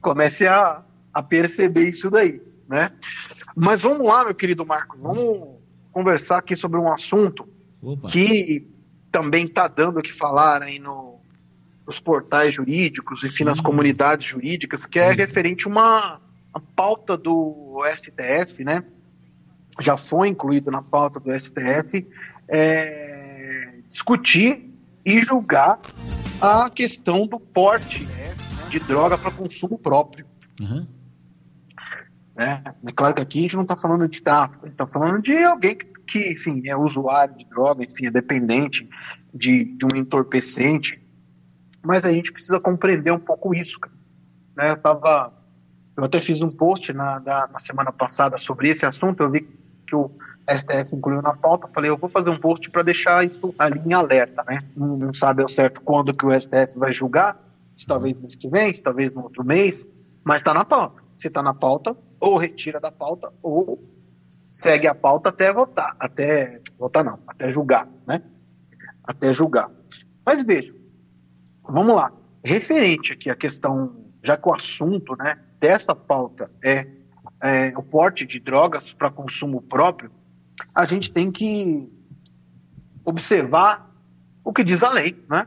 comece 0.00 0.46
a, 0.46 0.82
a 1.12 1.22
perceber 1.22 1.88
isso 1.88 2.10
daí. 2.10 2.40
Né? 2.68 2.90
Mas 3.56 3.82
vamos 3.82 4.06
lá, 4.06 4.24
meu 4.24 4.34
querido 4.34 4.64
Marcos, 4.64 5.00
vamos 5.00 5.56
conversar 5.90 6.38
aqui 6.38 6.56
sobre 6.56 6.78
um 6.78 6.90
assunto 6.90 7.46
Opa. 7.82 8.08
que 8.08 8.66
também 9.10 9.44
está 9.44 9.68
dando 9.68 9.98
o 9.98 10.02
que 10.02 10.12
falar 10.12 10.62
aí 10.62 10.78
no, 10.78 11.20
nos 11.86 11.98
portais 11.98 12.54
jurídicos, 12.54 13.22
enfim, 13.24 13.38
Sim. 13.38 13.44
nas 13.44 13.60
comunidades 13.60 14.26
jurídicas, 14.26 14.86
que 14.86 14.98
é 14.98 15.12
referente 15.12 15.66
a 15.66 15.70
uma 15.70 16.20
a 16.52 16.60
pauta 16.60 17.16
do 17.16 17.82
STF, 17.96 18.64
né? 18.64 18.84
Já 19.80 19.96
foi 19.96 20.28
incluída 20.28 20.70
na 20.70 20.82
pauta 20.82 21.18
do 21.18 21.30
STF 21.38 22.06
é, 22.48 23.74
discutir 23.88 24.70
e 25.04 25.18
julgar 25.22 25.80
a 26.40 26.68
questão 26.68 27.26
do 27.26 27.40
porte 27.40 28.04
né, 28.04 28.34
de 28.68 28.78
droga 28.80 29.16
para 29.16 29.30
consumo 29.30 29.78
próprio. 29.78 30.26
Uhum. 30.60 30.86
É, 32.36 32.62
é, 32.86 32.92
claro 32.94 33.14
que 33.14 33.22
aqui 33.22 33.38
a 33.38 33.42
gente 33.42 33.56
não 33.56 33.62
está 33.62 33.76
falando 33.76 34.08
de 34.08 34.22
tráfico, 34.22 34.64
a 34.64 34.68
gente 34.68 34.74
está 34.74 34.86
falando 34.86 35.20
de 35.22 35.36
alguém 35.44 35.76
que, 35.76 35.86
que, 36.06 36.32
enfim, 36.32 36.62
é 36.66 36.76
usuário 36.76 37.36
de 37.36 37.46
droga, 37.46 37.84
enfim, 37.84 38.06
é 38.06 38.10
dependente 38.10 38.88
de, 39.32 39.64
de 39.64 39.84
um 39.84 39.96
entorpecente. 39.96 41.00
Mas 41.84 42.04
a 42.04 42.12
gente 42.12 42.32
precisa 42.32 42.60
compreender 42.60 43.12
um 43.12 43.18
pouco 43.18 43.54
isso. 43.54 43.78
Né? 44.56 44.70
Eu 44.70 44.74
estava 44.74 45.32
eu 45.96 46.04
até 46.04 46.20
fiz 46.20 46.40
um 46.42 46.50
post 46.50 46.92
na, 46.92 47.20
na, 47.20 47.48
na, 47.48 47.58
semana 47.58 47.92
passada 47.92 48.38
sobre 48.38 48.70
esse 48.70 48.86
assunto. 48.86 49.22
Eu 49.22 49.30
vi 49.30 49.46
que 49.86 49.94
o 49.94 50.10
STF 50.48 50.94
incluiu 50.96 51.20
na 51.20 51.34
pauta. 51.34 51.68
Falei, 51.68 51.90
eu 51.90 51.98
vou 51.98 52.08
fazer 52.08 52.30
um 52.30 52.38
post 52.38 52.70
para 52.70 52.82
deixar 52.82 53.24
isso 53.24 53.54
ali 53.58 53.80
em 53.84 53.92
alerta, 53.92 54.42
né? 54.44 54.64
Não, 54.74 54.96
não, 54.96 55.14
sabe 55.14 55.42
ao 55.42 55.48
certo 55.48 55.82
quando 55.82 56.14
que 56.14 56.24
o 56.24 56.30
STF 56.30 56.78
vai 56.78 56.92
julgar, 56.92 57.38
se 57.76 57.86
talvez 57.86 58.18
mês 58.18 58.34
que 58.34 58.48
vem, 58.48 58.72
se 58.72 58.82
talvez 58.82 59.12
no 59.12 59.22
outro 59.22 59.44
mês, 59.44 59.86
mas 60.24 60.40
está 60.40 60.54
na 60.54 60.64
pauta. 60.64 61.02
Se 61.16 61.28
está 61.28 61.42
na 61.42 61.54
pauta, 61.54 61.96
ou 62.18 62.36
retira 62.36 62.80
da 62.80 62.90
pauta, 62.90 63.32
ou 63.42 63.82
segue 64.50 64.88
a 64.88 64.94
pauta 64.94 65.28
até 65.28 65.52
votar, 65.52 65.94
até 65.98 66.60
votar 66.78 67.04
não, 67.04 67.18
até 67.26 67.50
julgar, 67.50 67.88
né? 68.06 68.22
Até 69.04 69.32
julgar. 69.32 69.70
Mas 70.24 70.42
veja, 70.42 70.74
vamos 71.62 71.94
lá. 71.94 72.12
Referente 72.44 73.12
aqui 73.12 73.30
à 73.30 73.36
questão, 73.36 73.94
já 74.22 74.36
que 74.36 74.48
o 74.48 74.54
assunto, 74.54 75.16
né, 75.16 75.38
dessa 75.62 75.94
pauta 75.94 76.50
é, 76.60 76.88
é 77.40 77.72
o 77.78 77.82
porte 77.84 78.26
de 78.26 78.40
drogas 78.40 78.92
para 78.92 79.12
consumo 79.12 79.62
próprio, 79.62 80.10
a 80.74 80.84
gente 80.84 81.08
tem 81.08 81.30
que 81.30 81.88
observar 83.04 83.88
o 84.42 84.52
que 84.52 84.64
diz 84.64 84.82
a 84.82 84.90
lei, 84.90 85.24
né? 85.30 85.46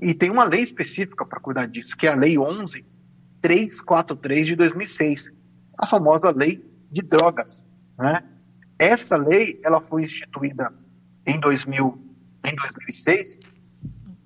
E 0.00 0.14
tem 0.14 0.30
uma 0.30 0.44
lei 0.44 0.62
específica 0.62 1.26
para 1.26 1.38
cuidar 1.38 1.68
disso, 1.68 1.94
que 1.94 2.06
é 2.06 2.12
a 2.12 2.16
Lei 2.16 2.36
11.343 2.36 4.44
de 4.44 4.56
2006, 4.56 5.30
a 5.78 5.86
famosa 5.86 6.30
Lei 6.30 6.64
de 6.90 7.02
Drogas, 7.02 7.62
né? 7.98 8.24
Essa 8.78 9.18
lei, 9.18 9.60
ela 9.62 9.82
foi 9.82 10.04
instituída 10.04 10.72
em, 11.26 11.38
2000, 11.38 12.02
em 12.44 12.56
2006 12.56 13.38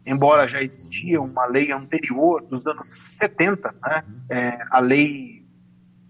embora 0.06 0.48
já 0.48 0.62
existia 0.62 1.20
uma 1.20 1.46
lei 1.46 1.72
anterior 1.72 2.42
dos 2.42 2.66
anos 2.66 2.88
70, 2.88 3.74
né? 3.82 4.04
É, 4.30 4.58
a 4.70 4.80
lei, 4.80 5.44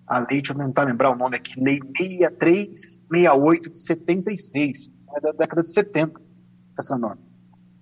a 0.07 0.19
lei, 0.19 0.41
deixa 0.43 0.53
eu 0.53 0.59
tentar 0.59 0.85
lembrar 0.85 1.11
o 1.11 1.17
nome 1.17 1.37
aqui, 1.37 1.59
lei 1.59 1.81
6368 1.97 3.71
de 3.71 3.79
76, 3.79 4.91
é 5.17 5.21
da 5.21 5.33
década 5.33 5.63
de 5.63 5.71
70, 5.71 6.21
essa 6.79 6.99
norma. 6.99 7.23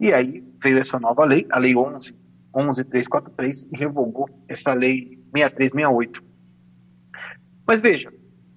E 0.01 0.13
aí 0.13 0.45
veio 0.63 0.79
essa 0.79 0.99
nova 0.99 1.25
lei, 1.25 1.47
a 1.51 1.59
lei 1.59 1.77
11, 1.77 2.15
11343, 2.55 3.69
e 3.73 3.77
revogou 3.77 4.29
essa 4.49 4.73
lei 4.73 5.21
6368. 5.35 6.23
Mas 7.67 7.81
veja, 7.81 8.13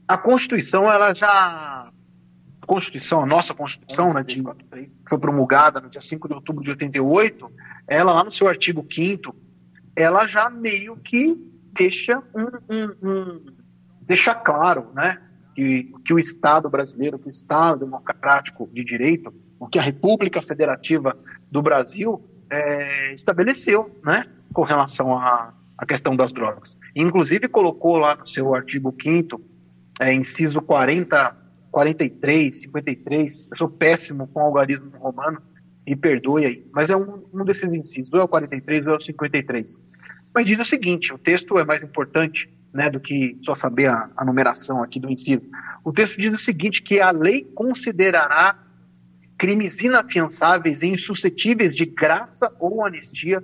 a 0.08 0.18
Constituição, 0.18 0.86
ela 0.86 1.14
já. 1.14 1.87
A 2.68 2.74
Constituição, 2.74 3.24
a 3.24 3.26
nossa 3.26 3.54
Constituição, 3.54 4.14
né, 4.14 4.24
de, 4.24 4.44
foi 5.08 5.18
promulgada 5.18 5.80
no 5.80 5.90
dia 5.90 6.02
5 6.02 6.28
de 6.28 6.34
outubro 6.34 6.62
de 6.62 6.70
88, 6.72 7.50
ela 7.88 8.14
lá 8.14 8.24
no 8.26 8.32
seu 8.32 8.48
artigo 8.48 8.86
5 8.94 9.34
ela 9.96 10.28
já 10.28 10.50
meio 10.50 10.98
que 10.98 11.36
deixa 11.74 12.22
um, 12.36 12.76
um, 12.76 13.10
um 13.10 13.46
deixa 14.02 14.36
claro, 14.36 14.92
né, 14.94 15.20
que, 15.56 15.92
que 16.06 16.14
o 16.14 16.20
Estado 16.20 16.70
brasileiro, 16.70 17.18
que 17.18 17.28
o 17.28 17.30
Estado 17.30 17.80
democrático 17.80 18.70
de 18.72 18.84
direito, 18.84 19.34
o 19.60 19.68
que 19.68 19.80
a 19.80 19.82
República 19.82 20.42
Federativa 20.42 21.18
do 21.50 21.62
Brasil 21.62 22.24
é, 22.50 23.14
estabeleceu, 23.14 24.00
né, 24.04 24.26
com 24.54 24.62
relação 24.62 25.18
à, 25.18 25.54
à 25.78 25.86
questão 25.86 26.16
das 26.16 26.32
drogas. 26.32 26.78
Inclusive 26.96 27.48
colocou 27.48 27.98
lá 27.98 28.16
no 28.16 28.28
seu 28.28 28.54
artigo 28.54 28.94
5 29.02 29.42
é, 30.00 30.14
inciso 30.14 30.62
40, 30.62 31.36
43, 31.72 32.62
53, 32.62 33.50
eu 33.52 33.58
sou 33.58 33.70
péssimo 33.70 34.28
com 34.28 34.40
algarismo 34.40 34.90
romano, 34.98 35.42
e 35.88 35.96
perdoe 35.96 36.46
aí, 36.46 36.68
mas 36.74 36.90
é 36.90 36.98
um, 36.98 37.24
um 37.34 37.46
desses 37.46 37.74
incisos, 37.74 38.12
ou 38.12 38.20
é 38.20 38.24
o 38.24 38.28
43 38.28 38.86
ou 38.88 38.94
é 38.94 38.98
o 38.98 39.00
53. 39.00 39.82
Mas 40.36 40.46
diz 40.46 40.60
o 40.60 40.66
seguinte, 40.66 41.14
o 41.14 41.18
texto 41.18 41.58
é 41.58 41.64
mais 41.64 41.82
importante 41.82 42.50
né, 42.74 42.90
do 42.90 43.00
que 43.00 43.38
só 43.42 43.56
saber 43.56 43.88
a, 43.88 44.10
a 44.18 44.26
numeração 44.26 44.84
aqui 44.84 45.00
do 45.00 45.10
inciso. 45.10 45.44
O 45.86 45.94
texto 45.94 46.20
diz 46.20 46.34
o 46.34 46.38
seguinte, 46.38 46.82
que 46.82 47.00
a 47.00 47.10
lei 47.12 47.46
considerará 47.56 48.60
crimes 49.38 49.80
inafiançáveis 49.80 50.82
e 50.82 50.88
insuscetíveis 50.88 51.74
de 51.74 51.86
graça 51.86 52.54
ou 52.60 52.86
anistia 52.86 53.42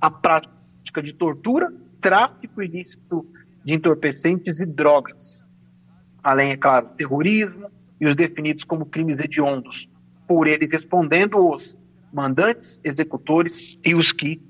a 0.00 0.10
prática 0.10 1.02
de 1.02 1.12
tortura, 1.12 1.74
tráfico 2.00 2.62
ilícito 2.62 3.26
de 3.64 3.74
entorpecentes 3.74 4.60
e 4.60 4.66
drogas. 4.66 5.44
Além, 6.22 6.52
é 6.52 6.56
claro, 6.56 6.88
terrorismo 6.96 7.70
e 8.00 8.06
os 8.06 8.14
definidos 8.14 8.64
como 8.64 8.86
crimes 8.86 9.18
hediondos, 9.18 9.88
por 10.26 10.46
eles 10.46 10.70
respondendo 10.70 11.50
os 11.50 11.76
mandantes, 12.12 12.80
executores 12.84 13.78
e 13.84 13.94
os 13.94 14.12
que, 14.12 14.40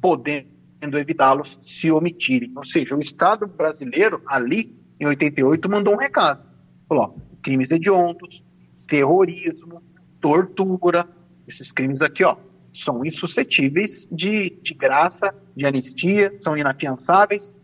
podendo 0.00 0.98
evitá-los, 0.98 1.58
se 1.60 1.90
omitirem. 1.90 2.52
Ou 2.56 2.64
seja, 2.64 2.96
o 2.96 3.00
Estado 3.00 3.46
brasileiro, 3.46 4.22
ali, 4.26 4.74
em 4.98 5.06
88, 5.06 5.68
mandou 5.68 5.94
um 5.94 5.98
recado. 5.98 6.44
Falou, 6.88 7.04
ó, 7.04 7.40
crimes 7.42 7.70
hediondos, 7.70 8.44
terrorismo, 8.86 9.82
tortura, 10.20 11.08
esses 11.46 11.70
crimes 11.70 12.00
aqui, 12.00 12.24
ó, 12.24 12.36
são 12.74 13.04
insuscetíveis 13.04 14.08
de, 14.10 14.50
de 14.62 14.74
graça, 14.74 15.34
de 15.54 15.64
anistia, 15.66 16.36
são 16.40 16.56
inafiançáveis. 16.56 17.54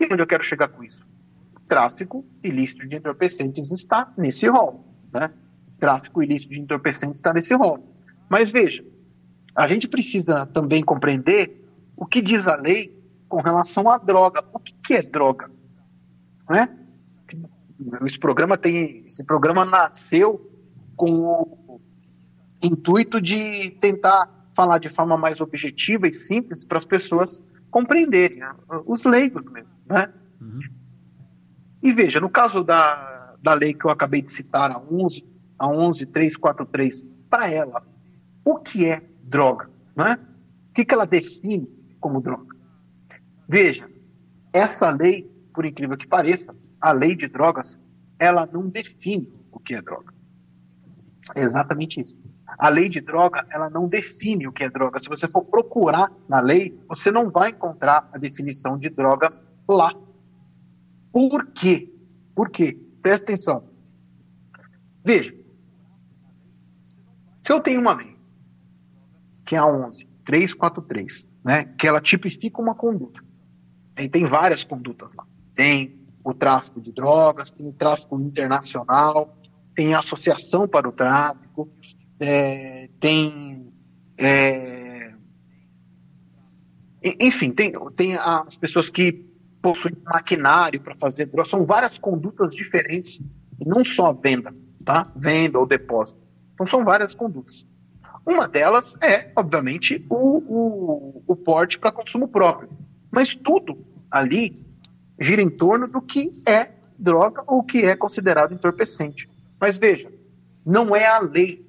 E 0.00 0.12
onde 0.12 0.22
eu 0.22 0.26
quero 0.26 0.42
chegar 0.42 0.68
com 0.68 0.82
isso? 0.82 1.04
Tráfico 1.72 2.22
ilícito 2.44 2.86
de 2.86 2.96
entorpecentes 2.96 3.70
está 3.70 4.12
nesse 4.14 4.46
rol, 4.46 4.84
né? 5.10 5.30
Tráfico 5.78 6.22
ilícito 6.22 6.52
de 6.52 6.60
entorpecentes 6.60 7.16
está 7.16 7.32
nesse 7.32 7.54
rol. 7.54 7.82
Mas 8.28 8.50
veja, 8.50 8.84
a 9.56 9.66
gente 9.66 9.88
precisa 9.88 10.44
também 10.44 10.82
compreender 10.82 11.66
o 11.96 12.04
que 12.04 12.20
diz 12.20 12.46
a 12.46 12.56
lei 12.56 13.02
com 13.26 13.40
relação 13.40 13.88
à 13.88 13.96
droga. 13.96 14.44
O 14.52 14.58
que, 14.58 14.74
que 14.84 14.92
é 14.92 15.02
droga? 15.02 15.50
Né? 16.46 16.68
Esse 18.04 18.18
programa 18.18 18.58
tem, 18.58 19.02
esse 19.06 19.24
programa 19.24 19.64
nasceu 19.64 20.52
com 20.94 21.10
o 21.22 21.80
intuito 22.62 23.18
de 23.18 23.70
tentar 23.80 24.28
falar 24.54 24.76
de 24.76 24.90
forma 24.90 25.16
mais 25.16 25.40
objetiva 25.40 26.06
e 26.06 26.12
simples 26.12 26.66
para 26.66 26.76
as 26.76 26.84
pessoas 26.84 27.42
compreenderem, 27.70 28.40
né? 28.40 28.54
os 28.84 29.04
leigos 29.04 29.42
mesmo, 29.50 29.70
né? 29.86 30.12
Uhum. 30.38 30.81
E 31.82 31.92
veja, 31.92 32.20
no 32.20 32.30
caso 32.30 32.62
da, 32.62 33.34
da 33.42 33.54
lei 33.54 33.74
que 33.74 33.84
eu 33.84 33.90
acabei 33.90 34.22
de 34.22 34.30
citar, 34.30 34.70
a 34.70 34.78
11, 34.78 35.26
a 35.58 35.66
11343, 35.68 37.04
para 37.28 37.50
ela, 37.50 37.82
o 38.44 38.56
que 38.56 38.86
é 38.86 39.02
droga, 39.22 39.68
né? 39.96 40.18
O 40.70 40.74
que, 40.74 40.84
que 40.84 40.94
ela 40.94 41.06
define 41.06 41.68
como 42.00 42.20
droga? 42.20 42.56
Veja, 43.48 43.88
essa 44.52 44.90
lei, 44.90 45.30
por 45.52 45.64
incrível 45.64 45.96
que 45.96 46.06
pareça, 46.06 46.54
a 46.80 46.92
lei 46.92 47.14
de 47.14 47.28
drogas, 47.28 47.78
ela 48.18 48.48
não 48.50 48.68
define 48.68 49.32
o 49.50 49.58
que 49.58 49.74
é 49.74 49.82
droga. 49.82 50.12
É 51.34 51.42
exatamente 51.42 52.00
isso. 52.00 52.16
A 52.58 52.68
lei 52.68 52.88
de 52.88 53.00
droga, 53.00 53.46
ela 53.50 53.70
não 53.70 53.88
define 53.88 54.46
o 54.46 54.52
que 54.52 54.64
é 54.64 54.70
droga. 54.70 55.00
Se 55.00 55.08
você 55.08 55.26
for 55.26 55.44
procurar 55.44 56.12
na 56.28 56.40
lei, 56.40 56.78
você 56.88 57.10
não 57.10 57.30
vai 57.30 57.50
encontrar 57.50 58.08
a 58.12 58.18
definição 58.18 58.78
de 58.78 58.88
drogas 58.90 59.42
lá. 59.68 59.92
Por 61.12 61.46
quê? 61.52 61.92
Por 62.34 62.50
quê? 62.50 62.78
Presta 63.02 63.24
atenção. 63.26 63.68
Veja. 65.04 65.34
Se 67.42 67.52
eu 67.52 67.60
tenho 67.60 67.80
uma 67.80 67.94
lei, 67.94 68.16
que 69.44 69.54
é 69.54 69.58
a 69.58 69.64
11.343, 69.64 71.28
né, 71.44 71.64
que 71.64 71.86
ela 71.86 72.00
tipifica 72.00 72.62
uma 72.62 72.74
conduta. 72.74 73.22
E 73.98 74.08
tem 74.08 74.26
várias 74.26 74.64
condutas 74.64 75.12
lá. 75.14 75.26
Tem 75.54 76.00
o 76.24 76.32
tráfico 76.32 76.80
de 76.80 76.92
drogas, 76.92 77.50
tem 77.50 77.66
o 77.68 77.72
tráfico 77.72 78.18
internacional, 78.18 79.36
tem 79.74 79.94
associação 79.94 80.68
para 80.68 80.88
o 80.88 80.92
tráfico, 80.92 81.68
é, 82.18 82.88
tem. 83.00 83.72
É, 84.16 85.12
enfim, 87.20 87.50
tem, 87.50 87.72
tem 87.96 88.16
as 88.16 88.56
pessoas 88.56 88.88
que 88.88 89.31
possuem 89.62 89.96
maquinário 90.04 90.80
para 90.80 90.96
fazer 90.96 91.26
drogas, 91.26 91.48
são 91.48 91.64
várias 91.64 91.96
condutas 91.96 92.52
diferentes, 92.52 93.22
e 93.60 93.64
não 93.64 93.84
só 93.84 94.06
a 94.06 94.12
venda, 94.12 94.52
tá? 94.84 95.10
Venda 95.14 95.58
ou 95.58 95.66
depósito. 95.66 96.20
Então 96.52 96.66
são 96.66 96.84
várias 96.84 97.14
condutas. 97.14 97.66
Uma 98.26 98.46
delas 98.46 98.96
é, 99.00 99.30
obviamente, 99.36 100.04
o, 100.10 100.16
o, 100.16 101.22
o 101.26 101.36
porte 101.36 101.78
para 101.78 101.92
consumo 101.92 102.28
próprio. 102.28 102.68
Mas 103.10 103.34
tudo 103.34 103.78
ali 104.10 104.64
gira 105.18 105.40
em 105.40 105.50
torno 105.50 105.88
do 105.88 106.02
que 106.02 106.42
é 106.46 106.70
droga 106.98 107.42
ou 107.46 107.62
que 107.62 107.84
é 107.84 107.96
considerado 107.96 108.52
entorpecente. 108.52 109.28
Mas 109.60 109.78
veja, 109.78 110.10
não 110.64 110.94
é 110.94 111.06
a 111.06 111.18
lei, 111.18 111.66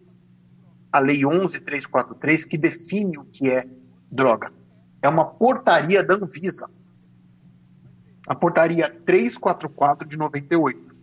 a 0.92 1.00
lei 1.00 1.26
11343, 1.26 2.46
que 2.46 2.58
define 2.58 3.18
o 3.18 3.26
que 3.26 3.50
é 3.50 3.68
droga. 4.12 4.52
É 5.02 5.10
uma 5.10 5.26
portaria 5.26 6.04
da 6.04 6.16
Anvisa. 6.16 6.70
A 8.28 8.36
portaria 8.36 8.90
344 8.90 10.08
de 10.08 10.18
98. 10.18 10.94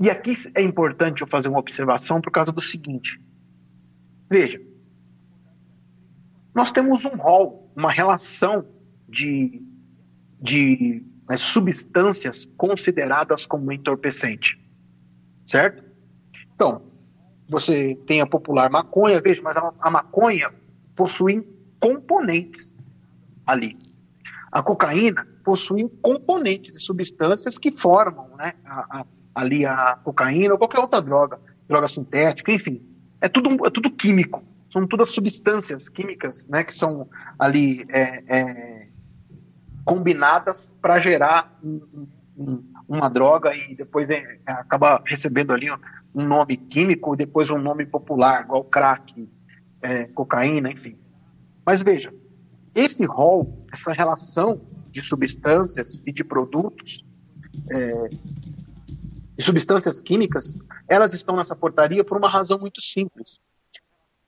E 0.00 0.08
aqui 0.08 0.34
é 0.54 0.62
importante 0.62 1.20
eu 1.20 1.26
fazer 1.26 1.48
uma 1.48 1.58
observação 1.58 2.20
por 2.20 2.30
causa 2.30 2.50
do 2.50 2.60
seguinte. 2.60 3.20
Veja, 4.30 4.60
nós 6.54 6.72
temos 6.72 7.04
um 7.04 7.16
rol, 7.16 7.70
uma 7.76 7.92
relação 7.92 8.66
de 9.08 9.62
de 10.40 11.04
né, 11.28 11.36
substâncias 11.36 12.48
consideradas 12.56 13.44
como 13.44 13.70
entorpecente. 13.70 14.58
Certo? 15.46 15.84
Então, 16.54 16.82
você 17.48 17.96
tem 18.06 18.20
a 18.20 18.26
popular 18.26 18.70
maconha, 18.70 19.20
veja, 19.20 19.42
mas 19.42 19.56
a, 19.56 19.72
a 19.80 19.90
maconha 19.90 20.52
possui 20.96 21.46
componentes 21.78 22.76
ali. 23.44 23.76
A 24.50 24.62
cocaína 24.62 25.26
possui 25.44 25.88
componentes 26.02 26.72
de 26.72 26.80
substâncias 26.80 27.56
que 27.56 27.72
formam 27.72 28.28
né, 28.36 28.54
a, 28.64 29.00
a, 29.00 29.06
ali 29.34 29.64
a 29.64 29.96
cocaína 30.02 30.54
ou 30.54 30.58
qualquer 30.58 30.80
outra 30.80 31.00
droga, 31.00 31.40
droga 31.68 31.86
sintética, 31.86 32.50
enfim. 32.50 32.82
É 33.20 33.28
tudo, 33.28 33.64
é 33.66 33.70
tudo 33.70 33.90
químico. 33.90 34.42
São 34.72 34.86
todas 34.86 35.10
substâncias 35.10 35.88
químicas 35.88 36.46
né, 36.48 36.64
que 36.64 36.74
são 36.74 37.08
ali 37.38 37.84
é, 37.90 38.24
é, 38.28 38.88
combinadas 39.84 40.76
para 40.80 41.00
gerar 41.00 41.58
um, 41.62 42.06
um, 42.36 42.64
uma 42.88 43.08
droga 43.08 43.54
e 43.54 43.74
depois 43.74 44.10
é, 44.10 44.40
é, 44.46 44.52
acaba 44.52 45.02
recebendo 45.06 45.52
ali 45.52 45.70
um 46.14 46.24
nome 46.24 46.56
químico 46.56 47.14
e 47.14 47.18
depois 47.18 47.50
um 47.50 47.58
nome 47.58 47.86
popular, 47.86 48.42
igual 48.42 48.64
crack, 48.64 49.28
é, 49.82 50.04
cocaína, 50.04 50.70
enfim. 50.70 50.96
Mas 51.64 51.82
veja, 51.82 52.12
esse 52.74 53.04
rol, 53.04 53.66
essa 53.72 53.92
relação 53.92 54.60
de 54.90 55.02
substâncias 55.02 56.02
e 56.06 56.12
de 56.12 56.24
produtos, 56.24 57.04
é, 57.70 58.08
de 59.36 59.42
substâncias 59.42 60.00
químicas, 60.00 60.58
elas 60.88 61.14
estão 61.14 61.36
nessa 61.36 61.56
portaria 61.56 62.04
por 62.04 62.16
uma 62.16 62.28
razão 62.28 62.58
muito 62.58 62.80
simples. 62.80 63.40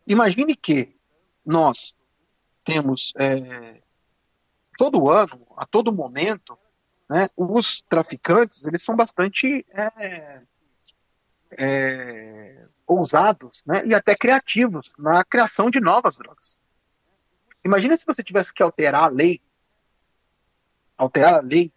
Imagine 0.07 0.57
que 0.57 0.97
nós 1.45 1.97
temos 2.65 3.13
é, 3.19 3.83
todo 4.79 5.11
ano, 5.11 5.47
a 5.57 5.67
todo 5.67 5.93
momento, 5.93 6.59
né, 7.09 7.29
os 7.37 7.83
traficantes 7.83 8.67
eles 8.67 8.83
são 8.83 8.97
bastante 8.97 9.67
é, 9.71 10.41
é, 11.59 12.67
ousados 12.87 13.63
né, 13.67 13.85
e 13.85 13.95
até 13.95 14.17
criativos 14.17 14.93
na 14.99 15.25
criação 15.25 15.71
de 15.71 15.81
novas 15.81 16.17
drogas. 16.17 16.59
Imagina 17.64 17.96
se 17.96 18.07
você 18.07 18.22
tivesse 18.22 18.53
que 18.53 18.62
alterar 18.62 19.05
a 19.05 19.09
lei 19.09 19.40
alterar 21.03 21.35
a 21.35 21.40
lei 21.40 21.72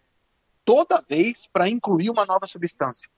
toda 0.64 1.04
vez 1.08 1.46
para 1.46 1.68
incluir 1.68 2.10
uma 2.10 2.24
nova 2.24 2.46
substância. 2.46 3.08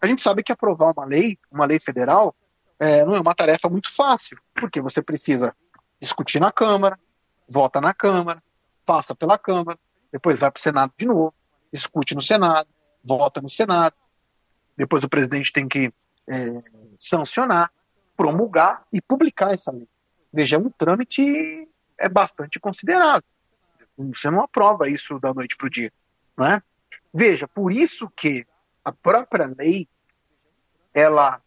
A 0.00 0.06
gente 0.06 0.22
sabe 0.22 0.42
que 0.42 0.52
aprovar 0.52 0.92
uma 0.96 1.04
lei, 1.04 1.38
uma 1.50 1.64
lei 1.64 1.80
federal, 1.80 2.34
é, 2.78 3.04
não 3.04 3.14
é 3.14 3.20
uma 3.20 3.34
tarefa 3.34 3.68
muito 3.68 3.92
fácil, 3.92 4.38
porque 4.54 4.80
você 4.80 5.02
precisa 5.02 5.54
discutir 6.00 6.40
na 6.40 6.52
Câmara, 6.52 6.98
vota 7.48 7.80
na 7.80 7.94
Câmara, 7.94 8.42
passa 8.84 9.14
pela 9.14 9.38
Câmara, 9.38 9.78
depois 10.12 10.38
vai 10.38 10.50
para 10.50 10.58
o 10.58 10.62
Senado 10.62 10.92
de 10.96 11.06
novo, 11.06 11.34
discute 11.72 12.14
no 12.14 12.22
Senado, 12.22 12.68
vota 13.02 13.40
no 13.40 13.48
Senado, 13.48 13.96
depois 14.76 15.02
o 15.02 15.08
presidente 15.08 15.52
tem 15.52 15.66
que 15.66 15.92
é, 16.28 16.48
sancionar, 16.98 17.72
promulgar 18.16 18.86
e 18.92 19.00
publicar 19.00 19.54
essa 19.54 19.72
lei. 19.72 19.88
Veja, 20.36 20.56
é 20.56 20.58
um 20.58 20.68
trâmite 20.68 21.66
é 21.96 22.10
bastante 22.10 22.60
considerável. 22.60 23.24
Você 23.96 24.30
não 24.30 24.42
aprova 24.42 24.86
isso 24.86 25.18
da 25.18 25.32
noite 25.32 25.56
para 25.56 25.66
o 25.66 25.70
dia. 25.70 25.90
Né? 26.36 26.62
Veja, 27.14 27.48
por 27.48 27.72
isso 27.72 28.10
que 28.10 28.46
a 28.84 28.92
própria 28.92 29.50
lei 29.56 29.88
ela 30.92 31.40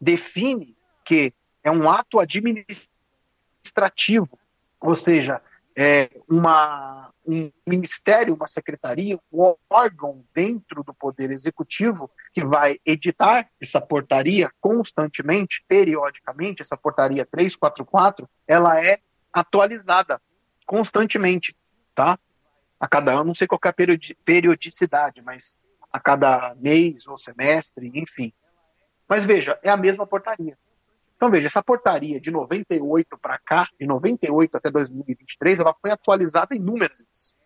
define 0.00 0.74
que 1.04 1.34
é 1.62 1.70
um 1.70 1.90
ato 1.90 2.18
administrativo, 2.18 4.38
ou 4.80 4.96
seja, 4.96 5.42
é 5.76 6.10
uma, 6.28 7.10
um 7.26 7.50
ministério, 7.66 8.34
uma 8.34 8.46
secretaria, 8.46 9.18
um 9.32 9.54
órgão 9.70 10.24
dentro 10.34 10.82
do 10.82 10.92
Poder 10.92 11.30
Executivo 11.30 12.10
que 12.32 12.44
vai 12.44 12.78
editar 12.84 13.48
essa 13.60 13.80
portaria 13.80 14.50
constantemente, 14.60 15.64
periodicamente, 15.66 16.62
essa 16.62 16.76
portaria 16.76 17.24
344, 17.24 18.28
ela 18.46 18.82
é 18.82 18.98
atualizada 19.32 20.20
constantemente, 20.66 21.56
tá? 21.94 22.18
A 22.78 22.88
cada 22.88 23.12
ano, 23.12 23.24
não 23.24 23.34
sei 23.34 23.46
qual 23.46 23.60
é 23.64 23.68
a 23.68 23.74
periodicidade, 24.24 25.22
mas 25.22 25.56
a 25.92 26.00
cada 26.00 26.54
mês 26.56 27.06
ou 27.06 27.16
semestre, 27.16 27.90
enfim. 27.94 28.32
Mas 29.08 29.24
veja, 29.24 29.58
é 29.62 29.70
a 29.70 29.76
mesma 29.76 30.06
portaria. 30.06 30.56
Então 31.22 31.30
veja, 31.30 31.46
essa 31.46 31.62
portaria 31.62 32.20
de 32.20 32.32
98 32.32 33.16
para 33.16 33.38
cá, 33.38 33.68
de 33.78 33.86
98 33.86 34.56
até 34.56 34.72
2023, 34.72 35.60
ela 35.60 35.72
foi 35.72 35.92
atualizada 35.92 36.52
inúmeras 36.52 36.96
vezes. 36.96 37.36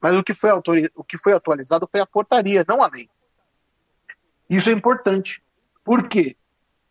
Mas 0.00 0.16
o 0.16 0.24
que, 0.24 0.34
foi 0.34 0.50
o 0.96 1.04
que 1.04 1.16
foi 1.16 1.32
atualizado 1.32 1.88
foi 1.88 2.00
a 2.00 2.06
portaria, 2.06 2.64
não 2.66 2.82
a 2.82 2.88
lei. 2.88 3.08
Isso 4.50 4.68
é 4.68 4.72
importante. 4.72 5.40
Por 5.84 6.08
quê? 6.08 6.36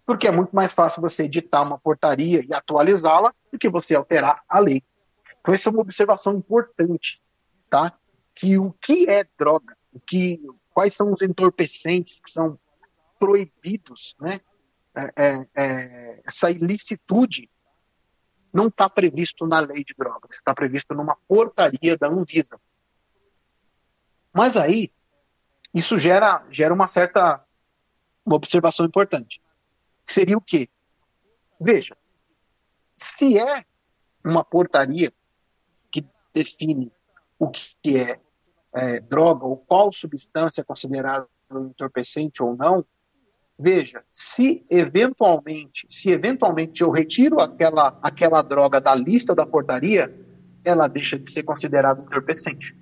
Porque 0.05 0.29
é 0.29 0.31
muito 0.31 0.55
mais 0.55 0.71
fácil 0.71 1.01
você 1.01 1.23
editar 1.23 1.61
uma 1.61 1.77
portaria 1.77 2.41
e 2.47 2.53
atualizá-la 2.53 3.35
do 3.51 3.59
que 3.59 3.67
você 3.67 3.93
alterar 3.93 4.41
a 4.47 4.59
lei. 4.59 4.81
Então 5.41 5.53
essa 5.53 5.67
é 5.67 5.73
uma 5.73 5.81
observação 5.81 6.37
importante, 6.37 7.21
tá? 7.69 7.91
Que 8.33 8.57
o 8.57 8.71
que 8.79 9.09
é 9.09 9.25
droga, 9.37 9.75
o 9.91 9.99
que, 9.99 10.41
quais 10.73 10.93
são 10.93 11.11
os 11.11 11.21
entorpecentes 11.21 12.21
que 12.21 12.31
são 12.31 12.57
proibidos, 13.19 14.15
né? 14.21 14.39
É, 14.93 15.23
é, 15.23 15.47
é, 15.55 16.21
essa 16.25 16.51
ilicitude 16.51 17.49
não 18.53 18.67
está 18.67 18.89
previsto 18.89 19.47
na 19.47 19.59
lei 19.59 19.83
de 19.83 19.93
drogas, 19.97 20.33
está 20.33 20.53
previsto 20.53 20.93
numa 20.93 21.15
portaria 21.27 21.97
da 21.97 22.07
Anvisa. 22.07 22.59
Mas 24.33 24.57
aí, 24.57 24.91
isso 25.73 25.97
gera, 25.97 26.45
gera 26.49 26.73
uma 26.73 26.87
certa 26.87 27.43
uma 28.25 28.35
observação 28.35 28.85
importante. 28.85 29.41
Seria 30.05 30.37
o 30.37 30.41
quê? 30.41 30.69
Veja, 31.59 31.95
se 32.93 33.37
é 33.37 33.65
uma 34.25 34.43
portaria 34.43 35.11
que 35.89 36.05
define 36.33 36.91
o 37.39 37.49
que 37.49 37.97
é, 37.97 38.19
é 38.73 38.99
droga 38.99 39.45
ou 39.45 39.57
qual 39.57 39.91
substância 39.91 40.61
é 40.61 40.63
considerada 40.63 41.27
entorpecente 41.51 42.43
ou 42.43 42.55
não, 42.55 42.85
Veja, 43.61 44.03
se 44.09 44.65
eventualmente, 44.71 45.85
se 45.87 46.09
eventualmente 46.09 46.81
eu 46.81 46.89
retiro 46.89 47.39
aquela, 47.39 47.95
aquela 48.01 48.41
droga 48.41 48.81
da 48.81 48.95
lista 48.95 49.35
da 49.35 49.45
portaria, 49.45 50.11
ela 50.65 50.87
deixa 50.87 51.19
de 51.19 51.31
ser 51.31 51.43
considerada 51.43 52.01
entorpecente. 52.01 52.75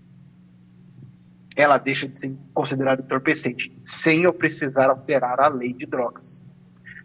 Ela 1.53 1.77
deixa 1.77 2.07
de 2.07 2.17
ser 2.17 2.33
considerada 2.53 3.01
entorpecente, 3.01 3.77
sem 3.83 4.23
eu 4.23 4.31
precisar 4.31 4.89
alterar 4.89 5.41
a 5.41 5.49
lei 5.49 5.73
de 5.73 5.85
drogas. 5.85 6.45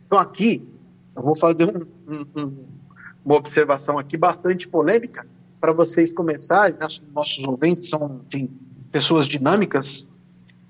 Então 0.07 0.21
aqui, 0.21 0.69
eu 1.17 1.23
vou 1.23 1.35
fazer 1.35 1.65
um, 1.65 1.85
um, 2.07 2.41
um, 2.41 2.67
uma 3.25 3.35
observação 3.35 3.99
aqui 3.99 4.17
bastante 4.17 4.69
polêmica, 4.69 5.27
para 5.61 5.73
vocês 5.73 6.13
começarem, 6.13 6.79
nossos, 6.79 7.03
nossos 7.13 7.45
ouvintes 7.45 7.89
são 7.89 8.21
enfim, 8.29 8.57
pessoas 8.93 9.27
dinâmicas 9.27 10.07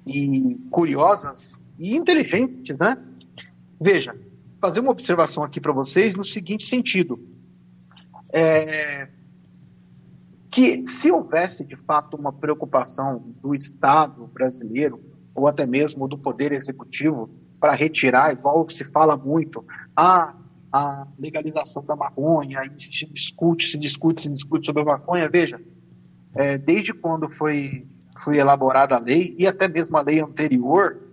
e 0.06 0.58
curiosas, 0.70 1.60
e 1.78 1.96
inteligentes, 1.96 2.76
né? 2.78 2.96
Veja, 3.80 4.16
fazer 4.60 4.80
uma 4.80 4.92
observação 4.92 5.42
aqui 5.42 5.60
para 5.60 5.72
vocês 5.72 6.14
no 6.14 6.24
seguinte 6.24 6.66
sentido. 6.66 7.20
É, 8.32 9.08
que 10.50 10.80
se 10.82 11.10
houvesse 11.10 11.64
de 11.64 11.74
fato 11.74 12.16
uma 12.16 12.32
preocupação 12.32 13.34
do 13.42 13.54
Estado 13.54 14.26
brasileiro, 14.28 15.00
ou 15.34 15.48
até 15.48 15.66
mesmo 15.66 16.06
do 16.06 16.16
Poder 16.16 16.52
Executivo, 16.52 17.28
para 17.58 17.74
retirar, 17.74 18.32
igual 18.32 18.68
se 18.70 18.84
fala 18.84 19.16
muito, 19.16 19.64
a, 19.96 20.32
a 20.72 21.08
legalização 21.18 21.84
da 21.84 21.96
maconha, 21.96 22.64
e 22.72 22.80
se 22.80 23.04
discute, 23.06 23.68
se 23.68 23.76
discute, 23.76 24.22
se 24.22 24.30
discute 24.30 24.64
sobre 24.64 24.82
a 24.82 24.84
maconha, 24.86 25.28
veja, 25.28 25.60
é, 26.34 26.56
desde 26.56 26.94
quando 26.94 27.28
foi, 27.28 27.86
foi 28.18 28.38
elaborada 28.38 28.94
a 28.94 29.00
lei, 29.00 29.34
e 29.36 29.46
até 29.46 29.66
mesmo 29.66 29.96
a 29.96 30.02
lei 30.02 30.20
anterior, 30.20 31.03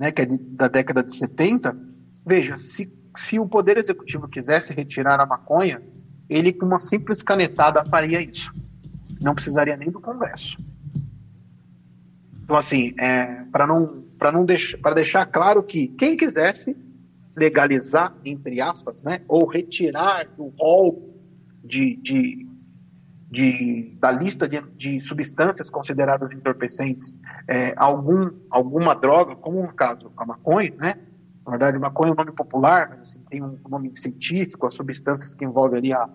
né, 0.00 0.10
que 0.10 0.22
é 0.22 0.24
de, 0.24 0.38
da 0.38 0.66
década 0.66 1.02
de 1.04 1.14
70, 1.14 1.76
veja, 2.24 2.56
se, 2.56 2.90
se 3.14 3.38
o 3.38 3.46
Poder 3.46 3.76
Executivo 3.76 4.26
quisesse 4.26 4.72
retirar 4.72 5.20
a 5.20 5.26
maconha, 5.26 5.82
ele 6.26 6.54
com 6.54 6.64
uma 6.64 6.78
simples 6.78 7.22
canetada 7.22 7.84
faria 7.84 8.22
isso. 8.22 8.50
Não 9.22 9.34
precisaria 9.34 9.76
nem 9.76 9.90
do 9.90 10.00
Congresso. 10.00 10.56
Então, 12.42 12.56
assim, 12.56 12.94
é, 12.98 13.44
para 13.52 13.66
não, 13.66 14.02
não 14.32 14.46
deixar, 14.46 14.78
para 14.78 14.94
deixar 14.94 15.26
claro 15.26 15.62
que 15.62 15.88
quem 15.88 16.16
quisesse 16.16 16.74
legalizar, 17.36 18.16
entre 18.24 18.58
aspas, 18.58 19.04
né, 19.04 19.20
ou 19.28 19.46
retirar 19.46 20.26
do 20.34 20.46
rol 20.58 21.14
de, 21.62 21.96
de 21.96 22.49
de, 23.30 23.96
da 24.00 24.10
lista 24.10 24.48
de, 24.48 24.60
de, 24.76 24.98
substâncias 24.98 25.70
consideradas 25.70 26.32
entorpecentes 26.32 27.16
é, 27.46 27.72
algum, 27.76 28.30
alguma 28.50 28.94
droga, 28.94 29.36
como 29.36 29.62
no 29.62 29.72
caso 29.72 30.10
a 30.16 30.26
maconha, 30.26 30.74
né? 30.76 30.94
Na 31.44 31.52
verdade, 31.52 31.78
maconha 31.78 32.10
é 32.10 32.12
um 32.12 32.16
nome 32.16 32.32
popular, 32.32 32.88
mas 32.90 33.02
assim, 33.02 33.20
tem 33.30 33.42
um 33.42 33.56
nome 33.68 33.94
científico, 33.94 34.66
as 34.66 34.74
substâncias 34.74 35.34
que 35.34 35.44
envolvem 35.44 35.78
ali 35.78 35.92
a, 35.92 36.08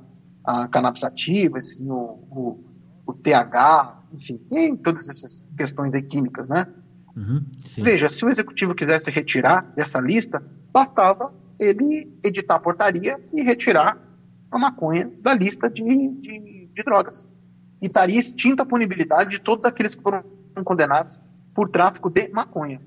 a 0.43 0.67
cannabis 0.67 1.03
ativa, 1.03 1.57
assim, 1.57 1.89
o, 1.89 2.19
o, 2.29 2.65
o, 3.07 3.13
TH, 3.13 4.03
enfim, 4.13 4.37
tem 4.49 4.75
todas 4.75 5.07
essas 5.09 5.45
questões 5.57 5.95
químicas, 6.09 6.49
né? 6.49 6.67
Uhum, 7.15 7.45
Veja, 7.77 8.09
se 8.09 8.25
o 8.25 8.29
executivo 8.29 8.75
quisesse 8.75 9.09
retirar 9.09 9.61
dessa 9.73 10.01
lista, 10.01 10.43
bastava 10.71 11.33
ele 11.57 12.13
editar 12.21 12.55
a 12.55 12.59
portaria 12.59 13.17
e 13.33 13.41
retirar 13.41 13.97
a 14.51 14.59
maconha 14.59 15.09
da 15.21 15.33
lista 15.33 15.69
de, 15.69 15.83
de 16.19 16.64
de 16.75 16.83
drogas. 16.83 17.27
E 17.81 17.87
estaria 17.87 18.19
extinta 18.19 18.63
a 18.63 18.65
punibilidade 18.65 19.31
de 19.31 19.39
todos 19.39 19.65
aqueles 19.65 19.95
que 19.95 20.03
foram 20.03 20.23
condenados 20.63 21.19
por 21.53 21.69
tráfico 21.69 22.09
de 22.09 22.27
maconha. 22.29 22.81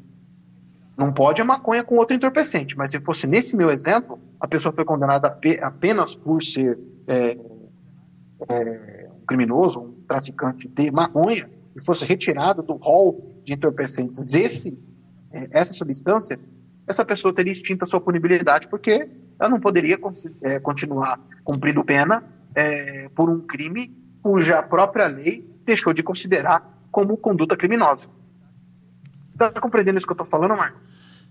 Não 0.97 1.13
pode 1.13 1.41
a 1.41 1.45
maconha 1.45 1.85
com 1.85 1.97
outro 1.97 2.15
entorpecente, 2.15 2.77
mas 2.77 2.91
se 2.91 3.01
fosse 3.01 3.27
nesse 3.27 3.57
meu 3.57 3.71
exemplo, 3.71 4.19
a 4.41 4.49
pessoa 4.49 4.73
foi 4.73 4.85
condenada 4.85 5.39
apenas 5.63 6.15
por 6.15 6.43
ser 6.43 6.79
é, 7.07 7.39
é, 8.49 9.09
um 9.17 9.25
criminoso, 9.27 9.81
um 9.81 9.93
traficante 10.07 10.69
de 10.69 10.91
maconha, 10.91 11.49
e 11.77 11.85
fosse 11.85 12.05
retirado 12.05 12.63
do 12.63 12.75
rol 12.75 13.41
de 13.45 13.53
entorpecentes 13.53 14.35
esse, 14.35 14.77
é, 15.31 15.49
essa 15.53 15.73
substância, 15.73 16.39
essa 16.87 17.05
pessoa 17.05 17.33
teria 17.33 17.53
extinta 17.53 17.85
a 17.85 17.87
sua 17.87 18.01
punibilidade, 18.01 18.67
porque 18.67 19.09
ela 19.39 19.49
não 19.49 19.61
poderia 19.61 19.97
é, 20.43 20.59
continuar 20.59 21.21
cumprindo 21.45 21.85
pena 21.85 22.25
é, 22.59 23.09
por 23.15 23.31
um 23.31 23.41
crime 23.41 23.97
cuja 24.21 24.61
própria 24.63 25.07
lei 25.07 25.49
deixou 25.65 25.93
de 25.93 26.03
considerar 26.03 26.77
como 26.91 27.17
conduta 27.17 27.57
criminosa. 27.57 28.09
Está 29.33 29.61
compreendendo 29.61 29.99
isso 29.99 30.07
que 30.07 30.11
eu 30.13 30.15
estou 30.15 30.27
falando, 30.27 30.57
Marco? 30.57 30.81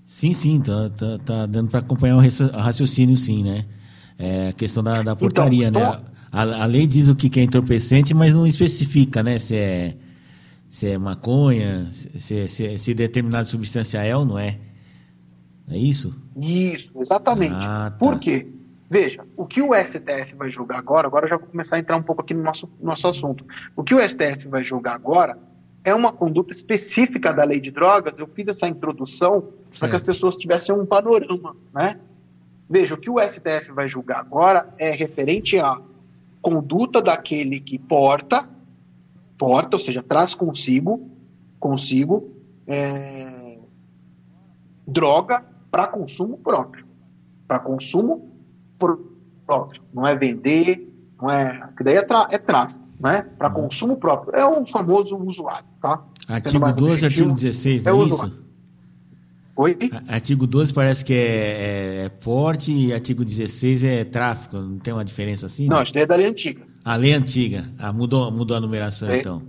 Sim, 0.05 0.33
sim, 0.33 0.61
tá, 0.61 0.89
tá, 0.89 1.17
tá 1.25 1.45
dando 1.45 1.69
para 1.69 1.79
acompanhar 1.79 2.15
o 2.15 2.57
raciocínio, 2.57 3.17
sim, 3.17 3.43
né? 3.43 3.65
É 4.17 4.49
a 4.49 4.53
questão 4.53 4.81
da, 4.81 5.03
da 5.03 5.15
portaria, 5.15 5.67
então, 5.67 5.81
né? 5.81 6.01
A, 6.31 6.63
a, 6.63 6.65
lei 6.65 6.87
diz 6.87 7.09
o 7.09 7.15
que 7.15 7.39
é 7.39 7.43
entorpecente, 7.43 8.13
mas 8.13 8.33
não 8.33 8.47
especifica, 8.47 9.21
né? 9.21 9.37
Se 9.37 9.55
é, 9.55 9.97
se 10.69 10.87
é 10.87 10.97
maconha, 10.97 11.89
se, 11.91 12.47
se, 12.47 12.77
se 12.77 12.93
determinada 12.93 13.45
substância 13.45 14.01
é 14.01 14.15
ou 14.15 14.23
não 14.23 14.39
é. 14.39 14.57
É 15.69 15.77
isso? 15.77 16.15
Isso, 16.39 16.93
exatamente. 16.97 17.53
Ah, 17.53 17.91
tá. 17.91 17.97
Por 17.97 18.17
quê? 18.17 18.47
Veja, 18.89 19.25
o 19.35 19.45
que 19.45 19.61
o 19.61 19.75
STF 19.75 20.33
vai 20.35 20.49
julgar 20.49 20.79
agora, 20.79 21.07
agora 21.07 21.25
eu 21.25 21.29
já 21.29 21.37
vou 21.37 21.47
começar 21.47 21.75
a 21.75 21.79
entrar 21.79 21.97
um 21.97 22.03
pouco 22.03 22.21
aqui 22.21 22.33
no 22.33 22.41
nosso, 22.41 22.69
nosso 22.81 23.07
assunto. 23.07 23.45
O 23.75 23.83
que 23.83 23.93
o 23.93 23.99
STF 23.99 24.47
vai 24.47 24.63
julgar 24.63 24.95
agora 24.95 25.37
é 25.83 25.93
uma 25.93 26.13
conduta 26.13 26.53
específica 26.53 27.33
da 27.33 27.43
lei 27.43 27.59
de 27.59 27.69
drogas. 27.69 28.17
Eu 28.17 28.27
fiz 28.27 28.47
essa 28.47 28.67
introdução 28.67 29.49
para 29.77 29.89
que 29.89 29.95
as 29.95 30.01
pessoas 30.01 30.37
tivessem 30.37 30.73
um 30.73 30.85
panorama, 30.85 31.55
né? 31.73 31.99
Veja, 32.69 32.95
o 32.95 32.97
que 32.97 33.09
o 33.09 33.19
STF 33.21 33.71
vai 33.73 33.89
julgar 33.89 34.19
agora 34.19 34.73
é 34.77 34.91
referente 34.91 35.57
à 35.57 35.79
conduta 36.41 37.01
daquele 37.01 37.59
que 37.59 37.77
porta, 37.77 38.49
porta, 39.37 39.75
ou 39.75 39.79
seja, 39.79 40.01
traz 40.01 40.33
consigo, 40.33 41.09
consigo 41.59 42.33
é, 42.65 43.57
droga 44.85 45.45
para 45.69 45.87
consumo 45.87 46.37
próprio, 46.37 46.85
para 47.47 47.59
consumo 47.59 48.36
próprio. 48.77 49.81
Não 49.93 50.05
é 50.05 50.15
vender, 50.15 50.91
não 51.21 51.29
é. 51.29 51.69
Que 51.77 51.83
daí 51.83 51.95
é, 51.95 52.05
é 52.31 52.37
tráfico, 52.37 52.83
né? 52.99 53.21
Para 53.37 53.49
uhum. 53.49 53.63
consumo 53.63 53.97
próprio. 53.97 54.35
É 54.35 54.45
o 54.45 54.65
famoso 54.65 55.15
usuário, 55.17 55.67
tá? 55.81 56.03
Artigo 56.27 56.71
12 56.71 57.05
artigo 57.05 57.33
16, 57.33 57.83
não 57.83 57.91
é, 57.91 57.95
é 57.95 58.03
isso? 58.03 58.13
Usuário. 58.13 58.47
Oi? 59.57 59.75
Artigo 60.07 60.45
12 60.45 60.71
parece 60.71 61.03
que 61.03 61.13
é, 61.13 61.17
é, 61.17 62.05
é, 62.05 62.09
porte 62.09 62.71
e 62.71 62.93
artigo 62.93 63.25
16 63.25 63.83
é 63.83 64.03
tráfico. 64.03 64.55
Não 64.55 64.77
tem 64.77 64.93
uma 64.93 65.03
diferença 65.03 65.47
assim? 65.47 65.67
Não, 65.67 65.81
isso 65.81 65.91
daí 65.93 66.03
é 66.03 66.05
da 66.05 66.15
lei 66.15 66.27
antiga. 66.27 66.63
A 66.85 66.95
lei 66.95 67.13
antiga. 67.13 67.65
Ah, 67.79 67.91
mudou, 67.91 68.31
mudou 68.31 68.55
a 68.55 68.59
numeração, 68.59 69.09
é, 69.09 69.19
então. 69.19 69.41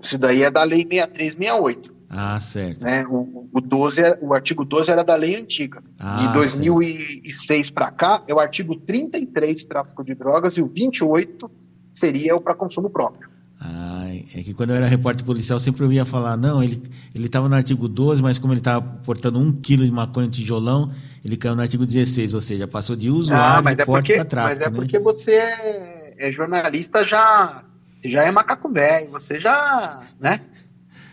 Isso 0.00 0.16
daí 0.16 0.44
é 0.44 0.50
da 0.50 0.62
lei 0.62 0.86
6368. 0.88 1.99
Ah, 2.12 2.40
certo. 2.40 2.82
Né? 2.82 3.06
O, 3.06 3.48
o, 3.52 3.60
12 3.60 4.02
é, 4.02 4.18
o 4.20 4.34
artigo 4.34 4.64
12 4.64 4.90
era 4.90 5.04
da 5.04 5.14
lei 5.14 5.36
antiga. 5.36 5.80
Ah, 5.96 6.16
de 6.16 6.32
2006 6.32 7.70
para 7.70 7.92
cá, 7.92 8.24
é 8.26 8.34
o 8.34 8.40
artigo 8.40 8.74
33, 8.74 9.64
tráfico 9.64 10.02
de 10.02 10.16
drogas, 10.16 10.54
e 10.54 10.62
o 10.62 10.66
28 10.66 11.48
seria 11.92 12.34
o 12.34 12.40
para 12.40 12.56
consumo 12.56 12.90
próprio. 12.90 13.30
Ah, 13.60 14.08
é 14.34 14.42
que 14.42 14.52
quando 14.52 14.70
eu 14.70 14.76
era 14.76 14.86
repórter 14.86 15.24
policial, 15.24 15.56
eu 15.56 15.60
sempre 15.60 15.84
ouvia 15.84 16.04
falar, 16.04 16.36
não, 16.36 16.60
ele 16.60 16.82
estava 17.14 17.48
no 17.48 17.54
artigo 17.54 17.86
12, 17.86 18.20
mas 18.20 18.38
como 18.38 18.52
ele 18.52 18.60
estava 18.60 18.80
portando 18.80 19.38
um 19.38 19.52
quilo 19.52 19.84
de 19.84 19.92
maconha 19.92 20.26
no 20.26 20.32
tijolão, 20.32 20.92
ele 21.24 21.36
caiu 21.36 21.54
no 21.54 21.62
artigo 21.62 21.86
16, 21.86 22.34
ou 22.34 22.40
seja, 22.40 22.66
passou 22.66 22.96
de 22.96 23.08
usuário 23.08 23.68
ah, 23.68 23.72
de 23.72 23.82
é 23.82 23.84
porte 23.84 24.14
para 24.14 24.24
tráfico. 24.24 24.58
Mas 24.58 24.66
é 24.66 24.70
né? 24.70 24.76
porque 24.76 24.98
você 24.98 25.34
é, 25.34 26.14
é 26.18 26.32
jornalista 26.32 27.04
já, 27.04 27.62
você 28.00 28.08
já 28.08 28.24
é 28.24 28.32
macaco 28.32 28.68
velho, 28.68 29.12
você 29.12 29.38
já, 29.38 30.02
né? 30.18 30.40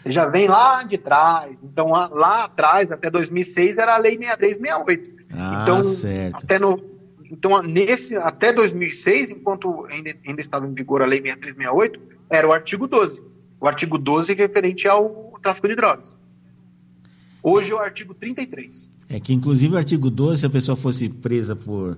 Já 0.09 0.25
vem 0.25 0.47
lá 0.47 0.83
de 0.83 0.97
trás. 0.97 1.63
Então, 1.63 1.89
lá 1.89 2.45
atrás, 2.45 2.91
até 2.91 3.09
2006, 3.09 3.77
era 3.77 3.95
a 3.95 3.97
Lei 3.97 4.17
6368. 4.17 5.17
Ah, 5.31 5.59
então, 5.63 5.83
certo. 5.83 6.43
Até 6.43 6.59
no, 6.59 6.97
então, 7.31 7.61
nesse, 7.61 8.15
até 8.15 8.53
2006, 8.53 9.29
enquanto 9.29 9.85
ainda, 9.89 10.15
ainda 10.25 10.41
estava 10.41 10.65
em 10.65 10.73
vigor 10.73 11.01
a 11.01 11.05
Lei 11.05 11.21
6368, 11.21 11.99
era 12.29 12.47
o 12.47 12.53
artigo 12.53 12.87
12. 12.87 13.21
O 13.59 13.67
artigo 13.67 13.97
12 13.97 14.33
referente 14.33 14.87
ao 14.87 15.33
tráfico 15.41 15.67
de 15.67 15.75
drogas. 15.75 16.17
Hoje 17.41 17.71
é 17.71 17.75
o 17.75 17.79
artigo 17.79 18.13
33. 18.13 18.91
É 19.09 19.19
que, 19.19 19.33
inclusive, 19.33 19.73
o 19.73 19.77
artigo 19.77 20.09
12, 20.09 20.41
se 20.41 20.45
a 20.45 20.49
pessoa 20.49 20.75
fosse 20.75 21.09
presa 21.09 21.55
por, 21.55 21.97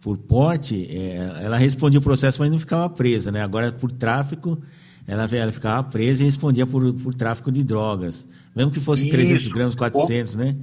por 0.00 0.16
porte, 0.16 0.86
é, 0.90 1.44
ela 1.44 1.56
respondia 1.56 2.00
o 2.00 2.02
processo, 2.02 2.40
mas 2.40 2.50
não 2.50 2.58
ficava 2.58 2.88
presa, 2.88 3.30
né? 3.30 3.42
Agora, 3.42 3.70
por 3.70 3.92
tráfico, 3.92 4.58
ela, 5.08 5.24
ela 5.24 5.50
ficava 5.50 5.82
presa 5.88 6.22
e 6.22 6.26
respondia 6.26 6.66
por, 6.66 6.92
por 6.92 7.14
tráfico 7.14 7.50
de 7.50 7.64
drogas. 7.64 8.28
Mesmo 8.54 8.70
que 8.70 8.78
fosse 8.78 9.04
Isso. 9.04 9.12
300 9.12 9.48
gramas, 9.48 9.74
400, 9.74 10.34
né? 10.34 10.56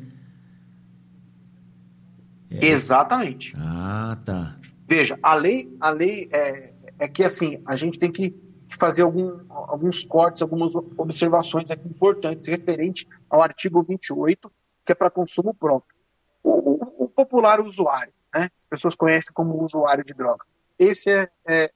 É. 2.52 2.68
Exatamente. 2.68 3.54
Ah, 3.58 4.16
tá. 4.24 4.56
Veja, 4.88 5.18
a 5.24 5.34
lei, 5.34 5.76
a 5.82 5.90
lei 5.90 6.30
é, 6.32 6.74
é 7.00 7.08
que 7.08 7.24
assim, 7.24 7.60
a 7.66 7.76
gente 7.76 7.98
tem 7.98 8.12
que 8.12 8.36
fazer 8.70 9.02
algum, 9.02 9.40
alguns 9.50 10.04
cortes, 10.04 10.44
algumas 10.44 10.76
observações 10.76 11.72
aqui 11.72 11.88
importantes 11.88 12.46
referente 12.46 13.08
ao 13.28 13.42
artigo 13.42 13.82
28, 13.82 14.52
que 14.86 14.92
é 14.92 14.96
para 14.96 15.10
consumo 15.10 15.56
próprio. 15.56 15.96
O, 16.44 16.52
o, 16.52 17.06
o, 17.06 17.10
popular 17.10 17.60
usuário, 17.60 18.14
né? 18.32 18.50
as 18.60 18.66
pessoas 18.70 18.94
conhecem 18.94 19.34
como 19.34 19.64
usuário 19.64 20.06
de 20.06 20.14
droga. 20.14 20.46
Esse 20.78 21.10
é, 21.10 21.30
é, 21.48 21.72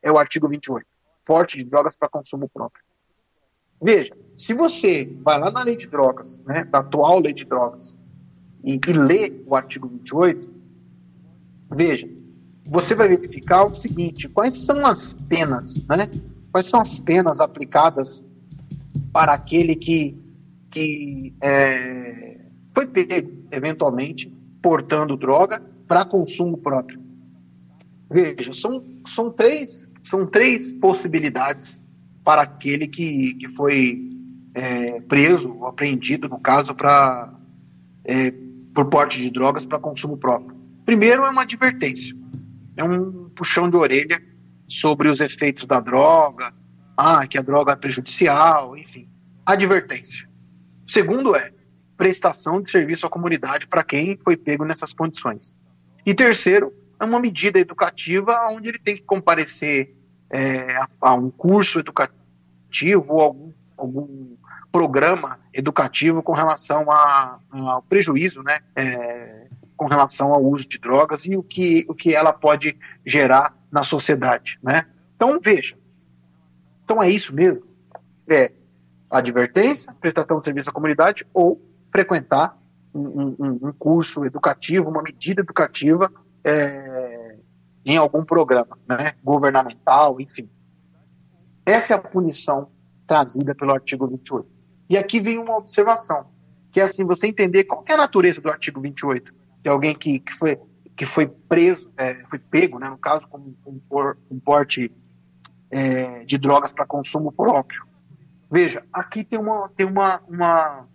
é 0.00 0.12
o 0.12 0.18
artigo 0.18 0.48
28 0.48 0.91
porte 1.24 1.58
de 1.58 1.64
drogas 1.64 1.94
para 1.94 2.08
consumo 2.08 2.48
próprio. 2.48 2.82
Veja, 3.80 4.16
se 4.36 4.54
você 4.54 5.10
vai 5.22 5.38
lá 5.38 5.50
na 5.50 5.64
lei 5.64 5.76
de 5.76 5.88
drogas, 5.88 6.40
né, 6.46 6.64
da 6.64 6.78
atual 6.78 7.20
lei 7.20 7.32
de 7.32 7.44
drogas, 7.44 7.96
e, 8.62 8.74
e 8.74 8.92
lê 8.92 9.32
o 9.44 9.56
artigo 9.56 9.88
28, 9.88 10.48
veja, 11.70 12.08
você 12.64 12.94
vai 12.94 13.08
verificar 13.08 13.64
o 13.64 13.74
seguinte: 13.74 14.28
quais 14.28 14.54
são 14.54 14.86
as 14.86 15.14
penas, 15.28 15.84
né? 15.86 16.08
Quais 16.52 16.66
são 16.66 16.80
as 16.80 16.98
penas 16.98 17.40
aplicadas 17.40 18.26
para 19.12 19.32
aquele 19.32 19.74
que, 19.74 20.16
que 20.70 21.34
é, 21.40 22.46
foi 22.74 22.86
pego, 22.86 23.32
eventualmente, 23.50 24.28
portando 24.62 25.16
droga 25.16 25.60
para 25.88 26.04
consumo 26.04 26.56
próprio? 26.56 27.01
Veja, 28.12 28.52
são, 28.52 28.84
são 29.06 29.30
três 29.30 29.90
são 30.04 30.26
três 30.26 30.72
possibilidades 30.72 31.80
para 32.24 32.42
aquele 32.42 32.86
que, 32.86 33.34
que 33.34 33.48
foi 33.48 34.10
é, 34.54 35.00
preso 35.02 35.54
ou 35.54 35.66
apreendido, 35.66 36.28
no 36.28 36.38
caso, 36.38 36.74
para 36.74 37.32
é, 38.04 38.32
por 38.74 38.86
porte 38.86 39.20
de 39.20 39.30
drogas 39.30 39.66
para 39.66 39.78
consumo 39.78 40.16
próprio. 40.16 40.56
Primeiro 40.84 41.24
é 41.24 41.30
uma 41.30 41.42
advertência, 41.42 42.14
é 42.76 42.84
um 42.84 43.28
puxão 43.30 43.70
de 43.70 43.76
orelha 43.76 44.22
sobre 44.66 45.08
os 45.08 45.20
efeitos 45.20 45.64
da 45.64 45.80
droga, 45.80 46.52
ah, 46.96 47.26
que 47.26 47.38
a 47.38 47.42
droga 47.42 47.72
é 47.72 47.76
prejudicial, 47.76 48.76
enfim, 48.76 49.08
advertência. 49.44 50.28
Segundo 50.86 51.36
é 51.36 51.52
prestação 51.96 52.60
de 52.60 52.70
serviço 52.70 53.06
à 53.06 53.10
comunidade 53.10 53.66
para 53.66 53.84
quem 53.84 54.18
foi 54.24 54.36
pego 54.36 54.64
nessas 54.64 54.92
condições. 54.92 55.54
E 56.04 56.14
terceiro, 56.14 56.72
é 57.02 57.04
uma 57.04 57.18
medida 57.18 57.58
educativa 57.58 58.46
onde 58.50 58.68
ele 58.68 58.78
tem 58.78 58.94
que 58.94 59.02
comparecer 59.02 59.92
é, 60.30 60.76
a, 60.76 60.88
a, 61.00 61.14
um 61.14 61.32
curso 61.32 61.80
educativo 61.80 63.14
ou 63.14 63.20
algum, 63.20 63.52
algum 63.76 64.36
programa 64.70 65.40
educativo 65.52 66.22
com 66.22 66.32
relação 66.32 66.88
a, 66.92 67.40
ao 67.50 67.82
prejuízo, 67.82 68.40
né, 68.44 68.60
é, 68.76 69.48
com 69.76 69.86
relação 69.86 70.32
ao 70.32 70.44
uso 70.44 70.68
de 70.68 70.78
drogas 70.78 71.26
e 71.26 71.36
o 71.36 71.42
que, 71.42 71.84
o 71.88 71.94
que 71.94 72.14
ela 72.14 72.32
pode 72.32 72.78
gerar 73.04 73.52
na 73.70 73.82
sociedade, 73.82 74.58
né? 74.62 74.86
Então, 75.16 75.40
veja, 75.42 75.76
então 76.84 77.02
é 77.02 77.10
isso 77.10 77.34
mesmo, 77.34 77.66
é 78.28 78.52
advertência, 79.10 79.92
prestação 80.00 80.38
de 80.38 80.44
serviço 80.44 80.70
à 80.70 80.72
comunidade 80.72 81.26
ou 81.34 81.60
frequentar 81.90 82.56
um, 82.94 83.34
um, 83.38 83.58
um 83.68 83.72
curso 83.72 84.24
educativo, 84.24 84.88
uma 84.88 85.02
medida 85.02 85.40
educativa 85.42 86.12
é, 86.44 87.36
em 87.84 87.96
algum 87.96 88.24
programa 88.24 88.78
né, 88.88 89.12
governamental, 89.22 90.20
enfim. 90.20 90.48
Essa 91.64 91.94
é 91.94 91.96
a 91.96 92.00
punição 92.00 92.68
trazida 93.06 93.54
pelo 93.54 93.72
artigo 93.72 94.06
28. 94.06 94.48
E 94.88 94.96
aqui 94.96 95.20
vem 95.20 95.38
uma 95.38 95.56
observação, 95.56 96.26
que 96.70 96.80
é 96.80 96.84
assim, 96.84 97.04
você 97.04 97.26
entender 97.26 97.64
qual 97.64 97.84
é 97.88 97.94
a 97.94 97.96
natureza 97.96 98.40
do 98.40 98.50
artigo 98.50 98.80
28, 98.80 99.32
de 99.62 99.68
alguém 99.68 99.94
que, 99.94 100.20
que, 100.20 100.36
foi, 100.36 100.58
que 100.96 101.06
foi 101.06 101.26
preso, 101.26 101.90
é, 101.96 102.22
foi 102.28 102.38
pego, 102.38 102.78
né, 102.78 102.88
no 102.88 102.98
caso, 102.98 103.28
com 103.28 103.54
um 103.66 104.40
porte 104.40 104.92
é, 105.70 106.24
de 106.24 106.36
drogas 106.36 106.72
para 106.72 106.84
consumo 106.84 107.32
próprio. 107.32 107.84
Veja, 108.50 108.84
aqui 108.92 109.24
tem, 109.24 109.38
uma, 109.38 109.70
tem 109.70 109.86
uma, 109.86 110.20
uma, 110.28 110.86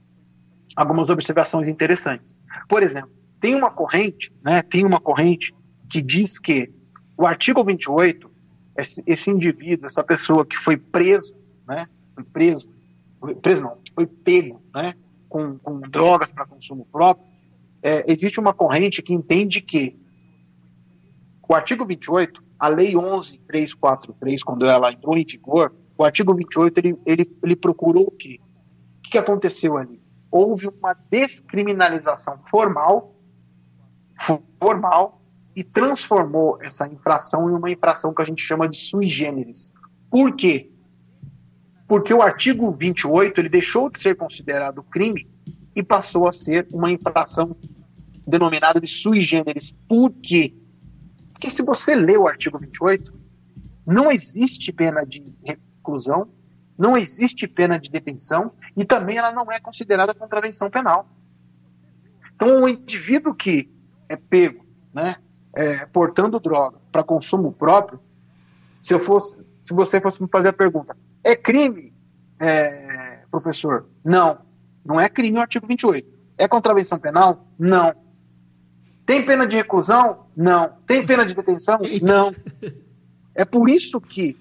algumas 0.75 1.10
observações 1.10 1.67
interessantes. 1.67 2.36
Por 2.69 2.83
exemplo, 2.83 3.16
tem 3.39 3.56
uma 3.56 3.69
corrente, 3.69 4.32
né, 4.43 4.62
tem 4.62 4.86
uma 4.86 5.00
corrente 5.00 5.54
que 5.89 6.02
diz 6.02 6.39
que 6.39 6.71
o 7.17 7.26
artigo 7.26 7.63
28, 7.63 8.30
esse, 8.78 9.04
esse 9.06 9.30
indivíduo, 9.30 9.86
essa 9.86 10.04
pessoa 10.04 10.45
que 10.45 10.58
foi 10.58 10.78
preso, 10.78 11.36
né, 11.67 11.88
foi 12.15 12.23
preso, 12.23 12.69
foi 13.19 13.36
preso 13.36 13.62
não, 13.62 13.78
foi 13.93 14.06
pego, 14.06 14.62
né, 14.73 14.93
com, 15.30 15.58
com 15.58 15.80
drogas 15.82 16.32
para 16.32 16.45
consumo 16.45 16.88
próprio, 16.91 17.26
é, 17.82 18.12
existe 18.12 18.39
uma 18.39 18.54
corrente 18.54 19.02
que 19.02 19.13
entende 19.13 19.62
que 19.62 19.95
o 21.47 21.54
artigo 21.54 21.86
28, 21.86 22.43
a 22.60 22.67
lei 22.67 22.95
11343, 22.95 24.43
quando 24.43 24.65
ela 24.65 24.91
entrou 24.91 25.15
em 25.15 25.23
vigor, 25.23 25.73
o 25.97 26.04
artigo 26.04 26.34
28 26.36 26.78
ele, 26.80 26.97
ele, 27.06 27.38
ele 27.43 27.56
procurou 27.56 28.08
o 28.08 28.12
quê? 28.12 28.39
O 29.00 29.10
que 29.10 29.17
aconteceu 29.17 29.78
ali? 29.78 30.02
Houve 30.30 30.67
uma 30.67 30.93
descriminalização 31.10 32.39
formal 32.50 33.16
formal 34.60 35.21
e 35.56 35.63
transformou 35.63 36.58
essa 36.62 36.88
infração 36.88 37.49
em 37.49 37.53
uma 37.53 37.71
infração 37.71 38.13
que 38.13 38.21
a 38.21 38.25
gente 38.25 38.41
chama 38.41 38.67
de 38.67 38.77
sui 38.77 39.10
generis. 39.10 39.73
Por 40.10 40.36
quê? 40.36 40.71
Porque 41.88 42.13
o 42.13 42.21
artigo 42.21 42.71
28 42.71 43.41
ele 43.41 43.49
deixou 43.49 43.89
de 43.89 43.99
ser 43.99 44.15
considerado 44.15 44.84
crime 44.84 45.27
e 45.75 45.82
passou 45.82 46.27
a 46.27 46.32
ser 46.32 46.67
uma 46.71 46.91
infração 46.91 47.56
denominada 48.25 48.80
de 48.80 48.88
sui 48.88 49.21
generis. 49.21 49.71
Por 49.88 50.12
quê? 50.12 50.53
Porque 51.32 51.49
se 51.49 51.62
você 51.62 51.95
lê 51.95 52.17
o 52.17 52.27
artigo 52.27 52.60
28, 52.60 53.13
não 53.86 54.12
existe 54.12 54.71
pena 54.73 55.06
de 55.06 55.23
reclusão, 55.43 56.30
não 56.77 56.97
existe 56.97 57.47
pena 57.47 57.80
de 57.80 57.89
detenção 57.89 58.51
e 58.75 58.84
também 58.84 59.17
ela 59.17 59.32
não 59.32 59.51
é 59.51 59.60
considerada 59.60 60.13
contravenção 60.13 60.69
penal. 60.69 61.08
Então, 62.36 62.63
o 62.63 62.67
indivíduo 62.67 63.34
que 63.34 63.71
é 64.10 64.15
pego, 64.15 64.65
né, 64.93 65.15
é, 65.56 65.86
portando 65.86 66.39
droga 66.39 66.78
para 66.91 67.04
consumo 67.04 67.52
próprio, 67.52 68.00
se 68.82 68.93
eu 68.93 69.00
fosse, 69.00 69.39
se 69.63 69.74
você 69.74 70.00
fosse 70.00 70.22
me 70.22 70.30
fazer 70.30 70.50
a 70.50 70.54
pergunta, 70.54 70.96
é 71.24 71.36
crime, 71.36 71.93
é, 72.39 73.24
professor? 73.30 73.88
Não, 74.04 74.39
não 74.86 75.00
é 75.00 75.10
crime 75.10 75.38
o 75.38 75.41
artigo 75.41 75.67
28. 75.67 76.08
É 76.38 76.48
contravenção 76.48 77.00
penal? 77.00 77.48
Não. 77.58 77.93
Tem 79.06 79.26
pena 79.26 79.48
de 79.48 79.56
reclusão? 79.56 80.28
Não. 80.36 80.70
Tem 80.86 81.06
pena 81.06 81.26
de 81.26 81.34
detenção? 81.34 81.80
Não. 82.04 82.34
É 83.34 83.46
por 83.46 83.70
isso 83.70 84.00
que 84.00 84.38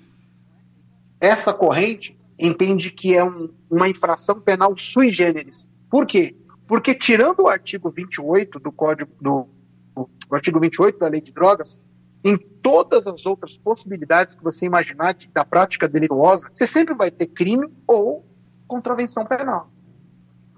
essa 1.21 1.53
corrente 1.53 2.19
entende 2.39 2.91
que 2.91 3.15
é 3.15 3.25
um, 3.25 3.49
uma 3.71 3.89
infração 3.89 4.41
penal 4.41 4.77
sui 4.77 5.11
generis. 5.11 5.69
Por 5.89 6.07
quê? 6.07 6.37
Porque 6.67 6.95
tirando 6.95 7.41
o 7.41 7.49
artigo 7.49 7.91
28 7.91 8.59
do 8.59 8.73
Código 8.73 9.13
do 9.21 9.49
o 9.97 10.35
artigo 10.35 10.61
28 10.61 10.99
da 10.99 11.09
Lei 11.09 11.21
de 11.21 11.33
Drogas, 11.33 11.81
em 12.23 12.37
todas 12.37 13.07
as 13.07 13.25
outras 13.25 13.57
possibilidades 13.57 14.35
que 14.35 14.43
você 14.43 14.67
imaginar 14.67 15.15
de, 15.15 15.29
da 15.29 15.45
prática 15.45 15.89
delituosa, 15.89 16.49
você 16.53 16.67
sempre 16.67 16.95
vai 16.95 17.11
ter 17.11 17.27
crime 17.27 17.73
ou 17.87 18.27
contravenção 18.67 19.25
penal. 19.25 19.71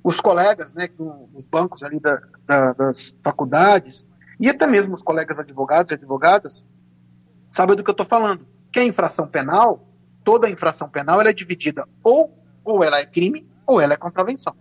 Os 0.03 0.21
colegas, 0.21 0.73
né, 0.73 0.89
os 1.35 1.45
bancos 1.45 1.83
ali 1.83 2.01
da, 2.01 2.21
da, 2.47 2.73
das 2.73 3.17
faculdades, 3.23 4.07
e 4.41 4.49
até 4.49 4.67
mesmo 4.67 4.95
os 4.95 5.03
colegas 5.03 5.39
advogados 5.39 5.93
e 5.93 5.95
advogadas, 5.95 6.67
sabem 7.51 7.77
do 7.77 7.85
que 7.85 7.91
eu 7.91 7.93
estou 7.93 8.07
falando. 8.07 8.47
Que 8.73 8.81
a 8.81 8.85
infração 8.85 9.27
penal, 9.27 9.87
toda 10.25 10.49
infração 10.49 10.89
penal, 10.89 11.21
ela 11.21 11.31
é 11.31 11.35
dividida 11.35 11.87
ou, 12.03 12.35
ou 12.65 12.83
ela 12.83 12.99
é 12.99 13.07
crime 13.07 13.47
ou 13.67 13.81
ela 13.81 13.93
é 13.93 13.97
contravenção. 13.97 14.57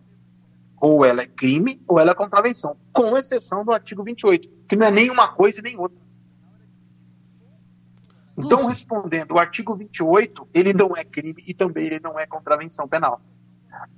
Ou 0.80 1.04
ela 1.04 1.22
é 1.22 1.26
crime 1.26 1.82
ou 1.88 2.00
ela 2.00 2.12
é 2.12 2.16
contravenção, 2.16 2.78
com 2.94 3.18
exceção 3.18 3.66
do 3.66 3.72
artigo 3.72 4.04
28, 4.04 4.50
que 4.70 4.76
não 4.76 4.88
é 4.88 4.92
nem 4.92 5.10
uma 5.10 5.28
coisa 5.30 5.60
e 5.60 5.64
nem 5.64 5.78
outra. 5.78 5.98
Então, 8.38 8.60
Nossa. 8.60 8.70
respondendo, 8.70 9.32
o 9.32 9.40
artigo 9.40 9.76
28, 9.76 10.48
ele 10.54 10.72
não 10.72 10.96
é 10.96 11.04
crime 11.04 11.44
e 11.48 11.54
também 11.54 11.88
ele 11.88 12.00
não 12.00 12.20
é 12.20 12.28
contravenção 12.28 12.88
penal. 12.88 13.20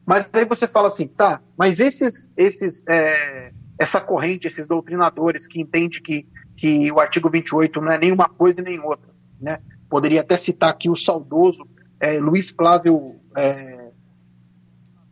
Mas 0.05 0.29
aí 0.31 0.45
você 0.45 0.67
fala 0.67 0.87
assim, 0.87 1.07
tá, 1.07 1.41
mas 1.57 1.79
esses, 1.79 2.31
esses, 2.37 2.81
é, 2.87 3.51
essa 3.77 3.99
corrente, 3.99 4.47
esses 4.47 4.67
doutrinadores 4.67 5.45
que 5.45 5.59
entendem 5.59 6.01
que, 6.01 6.25
que 6.55 6.91
o 6.91 6.99
artigo 6.99 7.29
28 7.29 7.81
não 7.81 7.91
é 7.91 7.97
nem 7.97 8.11
uma 8.13 8.29
coisa 8.29 8.61
e 8.61 8.63
nem 8.63 8.79
outra, 8.79 9.13
né? 9.39 9.57
Poderia 9.89 10.21
até 10.21 10.37
citar 10.37 10.69
aqui 10.69 10.89
o 10.89 10.95
saudoso 10.95 11.67
é, 11.99 12.19
Luiz 12.19 12.49
Flávio 12.49 13.19
é, 13.35 13.78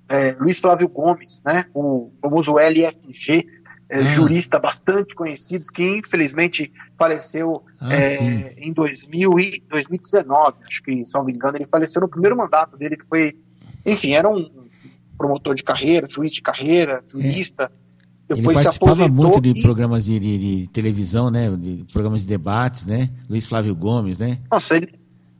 é 0.09 0.31
Luiz 0.39 0.59
Flávio 0.59 0.87
Gomes, 0.87 1.41
né? 1.45 1.65
O 1.73 2.11
famoso 2.21 2.57
LFG, 2.57 3.45
é, 3.89 3.99
ah. 3.99 4.03
jurista 4.03 4.59
bastante 4.59 5.15
conhecido, 5.15 5.67
que 5.73 5.83
infelizmente 5.83 6.71
faleceu 6.97 7.63
ah, 7.79 7.93
é, 7.93 8.53
em 8.57 8.73
2000 8.73 9.39
e 9.39 9.63
2019, 9.69 10.57
acho 10.67 10.83
que, 10.83 11.05
se 11.05 11.15
não 11.15 11.23
me 11.23 11.33
engano, 11.33 11.57
ele 11.57 11.65
faleceu 11.65 12.01
no 12.01 12.09
primeiro 12.09 12.35
mandato 12.35 12.77
dele, 12.77 12.97
que 12.97 13.05
foi, 13.07 13.35
enfim, 13.85 14.11
era 14.13 14.29
um 14.29 14.49
promotor 15.17 15.55
de 15.55 15.63
carreira, 15.63 16.07
juiz 16.09 16.31
de 16.31 16.41
carreira, 16.41 17.03
jurista. 17.07 17.71
É. 18.29 18.35
Depois 18.35 18.57
ele 18.57 18.63
participava 18.65 19.07
muito 19.07 19.39
de 19.39 19.51
e... 19.51 19.61
programas 19.61 20.03
de, 20.03 20.19
de, 20.19 20.37
de, 20.37 20.67
televisão, 20.67 21.31
né? 21.31 21.49
De 21.55 21.85
programas 21.93 22.21
de 22.21 22.27
debates, 22.27 22.85
né? 22.85 23.09
Luiz 23.29 23.45
Flávio 23.45 23.73
Gomes, 23.73 24.17
né? 24.17 24.39
Nossa, 24.51 24.75
ele, 24.75 24.93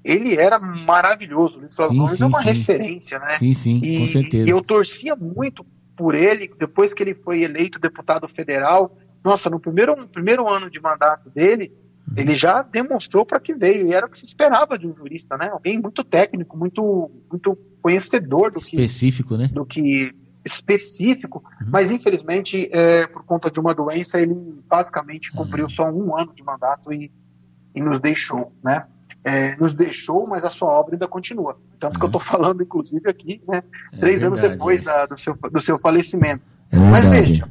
ele 0.08 0.36
era 0.36 0.58
maravilhoso. 0.58 1.60
Luiz 1.60 1.76
Flávio 1.76 1.94
sim, 1.94 2.00
Gomes 2.00 2.14
é 2.14 2.18
sim, 2.18 2.24
é 2.24 2.28
uma 2.28 2.42
sim. 2.42 2.46
referência, 2.46 3.20
né? 3.20 3.38
Sim, 3.38 3.54
sim, 3.54 3.82
e, 3.84 4.00
com 4.00 4.08
certeza. 4.08 4.48
E 4.48 4.50
eu 4.50 4.62
torcia 4.62 5.16
muito 5.16 5.66
por 5.98 6.16
ele, 6.16 6.50
depois 6.58 6.94
que 6.94 7.04
ele 7.04 7.14
foi 7.14 7.44
eleito 7.44 7.80
deputado 7.80 8.28
federal, 8.28 8.98
nossa, 9.24 9.50
no 9.50 9.60
primeiro, 9.60 9.96
no 9.96 10.08
primeiro 10.08 10.48
ano 10.48 10.70
de 10.70 10.80
mandato 10.80 11.30
dele, 11.30 11.74
uhum. 12.08 12.14
ele 12.16 12.36
já 12.36 12.62
demonstrou 12.62 13.26
para 13.26 13.40
que 13.40 13.54
veio, 13.54 13.86
e 13.86 13.94
era 13.94 14.06
o 14.06 14.10
que 14.10 14.18
se 14.18 14.26
esperava 14.26 14.78
de 14.78 14.88
um 14.88 14.96
jurista, 14.96 15.36
né? 15.38 15.50
Alguém 15.52 15.82
muito 15.82 16.04
técnico, 16.04 16.56
muito, 16.56 17.12
muito 17.30 17.58
conhecedor 17.82 18.52
do 18.52 18.60
específico, 18.60 19.30
que, 19.30 19.38
né? 19.38 19.50
Do 19.52 19.66
que 19.66 20.16
específico, 20.46 21.44
uhum. 21.60 21.68
mas 21.70 21.92
infelizmente, 21.92 22.70
é, 22.72 23.06
por 23.08 23.26
conta 23.26 23.52
de 23.52 23.60
uma 23.60 23.76
doença, 23.76 24.22
ele 24.22 24.34
basicamente 24.70 25.32
cumpriu 25.34 25.66
uhum. 25.66 25.70
só 25.70 25.92
um 25.92 26.18
ano 26.18 26.34
de 26.34 26.42
mandato 26.44 26.94
e, 26.94 27.12
e 27.76 27.82
nos 27.82 28.00
deixou, 28.00 28.54
né? 28.64 28.86
É, 29.28 29.58
nos 29.58 29.74
deixou, 29.74 30.26
mas 30.26 30.46
a 30.46 30.50
sua 30.50 30.70
obra 30.70 30.96
ainda 30.96 31.06
continua. 31.06 31.60
Tanto 31.82 31.96
uhum. 31.96 32.00
que 32.00 32.06
eu 32.06 32.08
estou 32.08 32.22
falando, 32.22 32.64
inclusive, 32.64 33.10
aqui, 33.10 33.42
né, 33.46 33.62
é 33.92 33.98
três 33.98 34.22
verdade, 34.22 34.46
anos 34.46 34.58
depois 34.58 34.82
é. 34.82 34.86
da, 34.86 35.06
do, 35.06 35.18
seu, 35.20 35.36
do 35.36 35.60
seu 35.60 35.78
falecimento. 35.78 36.46
É 36.72 36.78
mas 36.78 37.06
veja, 37.10 37.46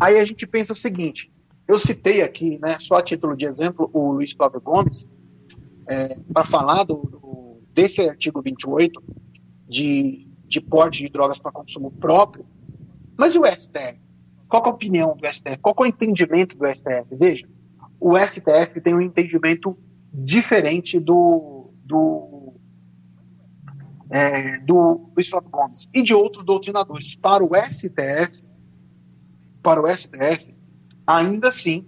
aí 0.00 0.18
a 0.18 0.24
gente 0.24 0.44
pensa 0.48 0.72
o 0.72 0.76
seguinte: 0.76 1.32
eu 1.68 1.78
citei 1.78 2.22
aqui, 2.22 2.58
né, 2.60 2.76
só 2.80 2.96
a 2.96 3.02
título 3.02 3.36
de 3.36 3.46
exemplo, 3.46 3.88
o 3.92 4.10
Luiz 4.14 4.32
Flávio 4.32 4.60
Gomes, 4.60 5.08
é, 5.86 6.18
para 6.32 6.44
falar 6.44 6.82
do, 6.82 6.96
do, 6.96 7.62
desse 7.72 8.00
artigo 8.00 8.42
28 8.42 9.00
de, 9.68 10.26
de 10.48 10.60
porte 10.60 11.04
de 11.04 11.08
drogas 11.08 11.38
para 11.38 11.52
consumo 11.52 11.92
próprio. 11.92 12.44
Mas 13.16 13.32
e 13.32 13.38
o 13.38 13.46
STF? 13.46 13.96
Qual 14.48 14.64
é 14.64 14.66
a 14.66 14.72
opinião 14.72 15.16
do 15.16 15.24
STF? 15.24 15.58
Qual 15.58 15.76
é 15.78 15.82
o 15.82 15.86
entendimento 15.86 16.58
do 16.58 16.66
STF? 16.66 17.06
Veja, 17.12 17.46
o 18.00 18.18
STF 18.18 18.80
tem 18.82 18.92
um 18.92 19.00
entendimento 19.00 19.78
diferente 20.12 20.98
do, 20.98 21.70
do, 21.84 22.54
é, 24.10 24.58
do 24.58 25.10
Luiz 25.14 25.30
Gomes 25.50 25.88
e 25.94 26.02
de 26.02 26.12
outros 26.12 26.44
doutrinadores. 26.44 27.14
Para 27.14 27.44
o 27.44 27.50
STF, 27.54 28.42
para 29.62 29.82
o 29.82 29.86
STF, 29.86 30.54
ainda 31.06 31.48
assim, 31.48 31.86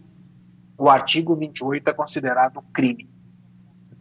o 0.79 0.89
artigo 0.89 1.35
28 1.35 1.91
é 1.91 1.93
considerado 1.93 2.63
crime. 2.73 3.11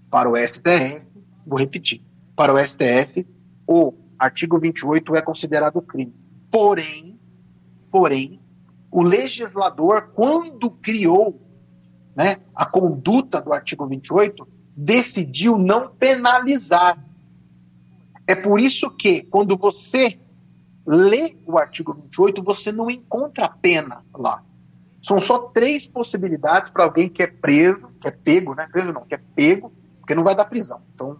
Para 0.09 0.29
o 0.29 0.35
STF, 0.35 1.05
vou 1.45 1.57
repetir, 1.57 2.03
para 2.35 2.53
o 2.53 2.57
STF, 2.57 3.25
o 3.67 3.93
artigo 4.19 4.59
28 4.59 5.15
é 5.15 5.21
considerado 5.21 5.81
crime. 5.81 6.13
Porém, 6.51 7.19
porém, 7.89 8.41
o 8.91 9.01
legislador, 9.01 10.11
quando 10.13 10.69
criou 10.69 11.39
né, 12.15 12.37
a 12.55 12.65
conduta 12.65 13.41
do 13.41 13.53
artigo 13.53 13.87
28, 13.87 14.47
decidiu 14.75 15.57
não 15.57 15.89
penalizar. 15.89 17.03
É 18.27 18.35
por 18.35 18.59
isso 18.59 18.89
que, 18.91 19.23
quando 19.23 19.57
você 19.57 20.19
lê 20.85 21.35
o 21.45 21.57
artigo 21.57 21.93
28, 21.93 22.43
você 22.43 22.71
não 22.71 22.89
encontra 22.89 23.49
pena 23.49 24.03
lá. 24.13 24.43
São 25.01 25.19
só 25.19 25.39
três 25.39 25.87
possibilidades 25.87 26.69
para 26.69 26.83
alguém 26.83 27.09
que 27.09 27.23
é 27.23 27.27
preso, 27.27 27.87
que 27.99 28.07
é 28.07 28.11
pego, 28.11 28.53
né? 28.53 28.67
Preso 28.71 28.93
não, 28.93 29.05
que 29.05 29.15
é 29.15 29.21
pego, 29.35 29.73
porque 29.99 30.13
não 30.13 30.23
vai 30.23 30.35
dar 30.35 30.45
prisão. 30.45 30.81
Então, 30.93 31.19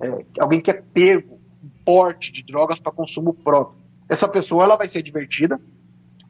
é, 0.00 0.24
alguém 0.40 0.60
que 0.60 0.70
é 0.70 0.74
pego, 0.74 1.38
porte 1.84 2.32
de 2.32 2.42
drogas 2.42 2.80
para 2.80 2.90
consumo 2.92 3.32
próprio. 3.32 3.80
Essa 4.08 4.26
pessoa 4.26 4.64
ela 4.64 4.76
vai 4.76 4.88
ser 4.88 5.02
divertida, 5.02 5.60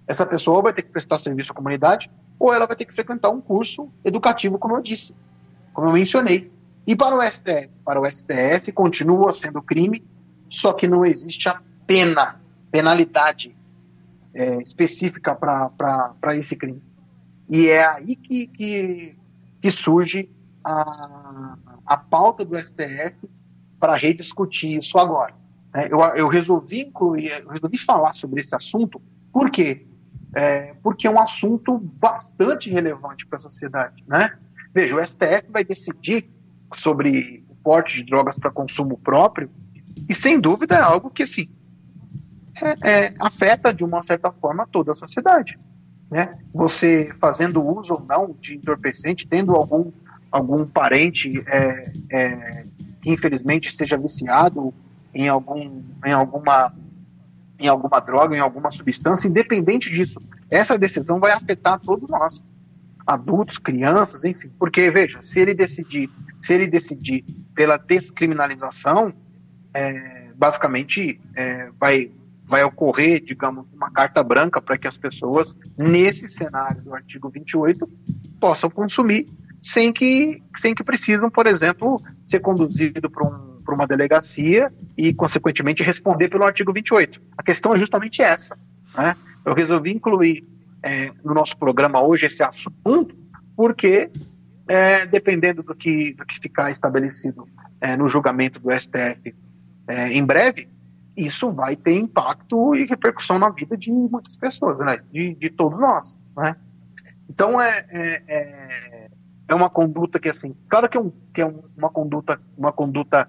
essa 0.07 0.27
pessoa 0.27 0.63
vai 0.63 0.73
ter 0.73 0.83
que 0.83 0.91
prestar 0.91 1.19
serviço 1.19 1.53
à 1.53 1.55
comunidade, 1.55 2.11
ou 2.39 2.53
ela 2.53 2.67
vai 2.67 2.77
ter 2.77 2.85
que 2.85 2.95
frequentar 2.95 3.31
um 3.31 3.41
curso 3.41 3.89
educativo, 4.05 4.59
como 4.59 4.77
eu 4.77 4.83
disse, 4.83 5.15
como 5.73 5.89
eu 5.89 5.93
mencionei. 5.93 6.53
E 6.87 6.95
para 6.95 7.17
o 7.17 7.23
STF? 7.23 7.71
Para 7.85 8.01
o 8.01 8.11
STF 8.11 8.71
continua 8.73 9.33
sendo 9.33 9.63
crime, 9.63 10.05
só 10.49 10.73
que 10.73 10.87
não 10.87 11.05
existe 11.05 11.49
a 11.49 11.61
pena, 11.87 12.41
penalidade 12.71 13.57
é, 14.35 14.61
específica 14.61 15.35
para 15.35 16.37
esse 16.37 16.57
crime. 16.57 16.83
E 17.49 17.69
é 17.69 17.87
aí 17.87 18.17
que, 18.17 18.47
que, 18.47 19.17
que 19.61 19.71
surge 19.71 20.29
a, 20.63 21.57
a 21.87 21.97
pauta 21.97 22.45
do 22.45 22.59
STF 22.59 23.17
para 23.79 23.95
rediscutir 23.97 24.79
isso 24.79 24.99
agora. 24.99 25.35
É, 25.75 25.93
eu, 25.93 26.01
eu 26.01 26.29
resolvi 26.29 26.83
incluir, 26.83 27.31
eu 27.43 27.49
resolvi 27.49 27.79
falar 27.79 28.13
sobre 28.15 28.41
esse 28.41 28.55
assunto, 28.55 29.01
por 29.33 29.51
quê? 29.51 29.87
É, 30.35 30.75
porque 30.83 31.07
é 31.07 31.11
um 31.11 31.21
assunto 31.21 31.79
bastante 31.79 32.71
relevante 32.71 33.27
para 33.27 33.37
a 33.37 33.41
sociedade. 33.41 34.03
Né? 34.07 34.31
Veja, 34.75 34.97
o 34.97 35.07
STF 35.07 35.47
vai 35.51 35.65
decidir 35.65 36.29
sobre 36.75 37.45
o 37.49 37.55
porte 37.55 37.97
de 37.97 38.05
drogas 38.05 38.39
para 38.39 38.51
consumo 38.51 38.99
próprio, 38.99 39.51
e 40.09 40.15
sem 40.15 40.41
dúvida 40.41 40.75
é 40.75 40.81
algo 40.81 41.09
que 41.09 41.23
assim, 41.23 41.49
é, 42.63 42.91
é, 42.91 43.11
afeta 43.19 43.73
de 43.73 43.85
uma 43.85 44.03
certa 44.03 44.31
forma 44.33 44.67
toda 44.67 44.93
a 44.93 44.95
sociedade. 44.95 45.59
Né? 46.11 46.37
Você 46.53 47.13
fazendo 47.21 47.65
uso 47.65 47.95
ou 47.95 48.07
não 48.09 48.37
de 48.41 48.57
entorpecente, 48.57 49.27
tendo 49.27 49.55
algum, 49.55 49.91
algum 50.31 50.67
parente 50.67 51.43
é, 51.47 51.93
é, 52.11 52.67
que 53.01 53.11
infelizmente 53.11 53.75
seja 53.75 53.97
viciado 53.97 54.75
em, 55.15 55.29
algum, 55.29 55.83
em 56.05 56.13
alguma 56.13 56.75
em 57.59 57.69
alguma 57.69 58.01
droga, 58.01 58.37
em 58.37 58.41
alguma 58.41 58.71
substância, 58.71 59.29
independente 59.29 59.91
disso, 59.93 60.21
essa 60.51 60.79
decisão 60.79 61.21
vai 61.21 61.33
afetar 61.33 61.79
todos 61.81 62.09
nós. 62.09 62.43
adultos, 63.07 63.59
crianças, 63.59 64.25
enfim. 64.25 64.51
Porque, 64.59 64.91
veja, 64.91 65.21
se 65.21 65.39
ele 65.39 65.55
decidir, 65.55 66.09
se 66.41 66.55
ele 66.55 66.67
decidir 66.67 67.23
pela 67.55 67.77
descriminalização, 67.77 69.13
é, 69.75 70.31
basicamente 70.35 71.21
é, 71.37 71.69
vai, 71.79 72.11
vai 72.47 72.65
ocorrer, 72.65 73.23
digamos, 73.23 73.67
uma 73.75 73.91
carta 73.91 74.23
branca 74.23 74.61
para 74.61 74.79
que 74.79 74.89
as 74.89 74.97
pessoas, 74.97 75.55
nesse 75.77 76.27
cenário 76.29 76.81
do 76.83 76.95
artigo 76.95 77.29
28, 77.29 77.87
possam 78.41 78.71
consumir 78.71 79.29
sem 79.63 79.93
que, 79.93 80.43
sem 80.57 80.75
que 80.75 80.85
precisam, 80.85 81.31
por 81.31 81.47
exemplo, 81.47 82.03
ser 82.27 82.41
conduzido 82.41 83.11
para 83.11 83.27
um, 83.27 83.54
uma 83.73 83.87
delegacia 83.87 84.73
e, 84.97 85.15
consequentemente, 85.15 85.83
responder 85.83 86.29
pelo 86.29 86.45
artigo 86.45 86.73
28. 86.73 87.23
A 87.39 87.43
questão 87.43 87.75
é 87.75 87.79
justamente 87.79 88.21
essa. 88.21 88.59
Né? 88.97 89.17
Eu 89.47 89.55
resolvi 89.55 89.95
incluir 89.95 90.45
é, 90.83 91.11
no 91.25 91.33
nosso 91.33 91.57
programa 91.57 92.03
hoje 92.03 92.27
esse 92.27 92.43
assunto, 92.43 93.17
porque, 93.57 94.11
é, 94.69 95.07
dependendo 95.07 95.63
do 95.63 95.75
que, 95.75 96.13
do 96.15 96.27
que 96.27 96.39
ficar 96.39 96.71
estabelecido 96.71 97.49
é, 97.81 97.97
no 97.97 98.09
julgamento 98.09 98.61
do 98.61 98.71
STF 98.73 99.35
é, 99.87 100.09
em 100.09 100.25
breve, 100.25 100.69
isso 101.17 101.53
vai 101.53 101.77
ter 101.77 101.95
impacto 101.95 102.75
e 102.75 102.85
repercussão 102.85 103.39
na 103.39 103.49
vida 103.49 103.77
de 103.77 103.91
muitas 103.93 104.37
pessoas, 104.37 104.81
né? 104.81 104.97
de, 105.13 105.35
de 105.35 105.51
todos 105.51 105.79
nós. 105.79 106.19
Né? 106.37 106.57
Então, 107.29 107.61
é, 107.61 107.87
é, 107.89 108.23
é, 108.27 109.11
é, 109.49 109.55
uma 109.55 109.71
conduta 109.71 110.19
que, 110.19 110.29
assim, 110.29 110.55
claro 110.69 110.89
que 110.89 110.97
é, 110.97 111.01
um, 111.01 111.13
que 111.33 111.41
é 111.41 111.47
uma 111.77 111.91
conduta, 111.91 112.41
uma 112.57 112.73
conduta 112.73 113.29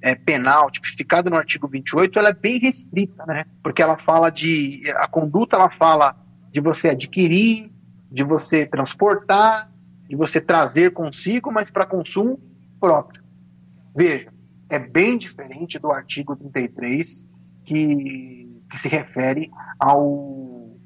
é, 0.00 0.14
penal 0.14 0.70
tipificada 0.70 1.30
no 1.30 1.36
artigo 1.36 1.68
28, 1.68 2.18
ela 2.18 2.28
é 2.28 2.34
bem 2.34 2.58
restrita, 2.58 3.24
né? 3.26 3.44
Porque 3.62 3.82
ela 3.82 3.96
fala 3.96 4.30
de. 4.30 4.82
A 4.96 5.08
conduta 5.08 5.56
ela 5.56 5.70
fala 5.70 6.16
de 6.52 6.60
você 6.60 6.90
adquirir, 6.90 7.70
de 8.10 8.22
você 8.22 8.66
transportar, 8.66 9.70
de 10.08 10.16
você 10.16 10.40
trazer 10.40 10.92
consigo, 10.92 11.52
mas 11.52 11.70
para 11.70 11.86
consumo 11.86 12.40
próprio. 12.80 13.22
Veja, 13.94 14.32
é 14.68 14.78
bem 14.78 15.18
diferente 15.18 15.78
do 15.78 15.90
artigo 15.90 16.36
33, 16.36 17.26
que, 17.64 18.62
que 18.70 18.78
se 18.78 18.88
refere 18.88 19.50
ao, 19.78 20.76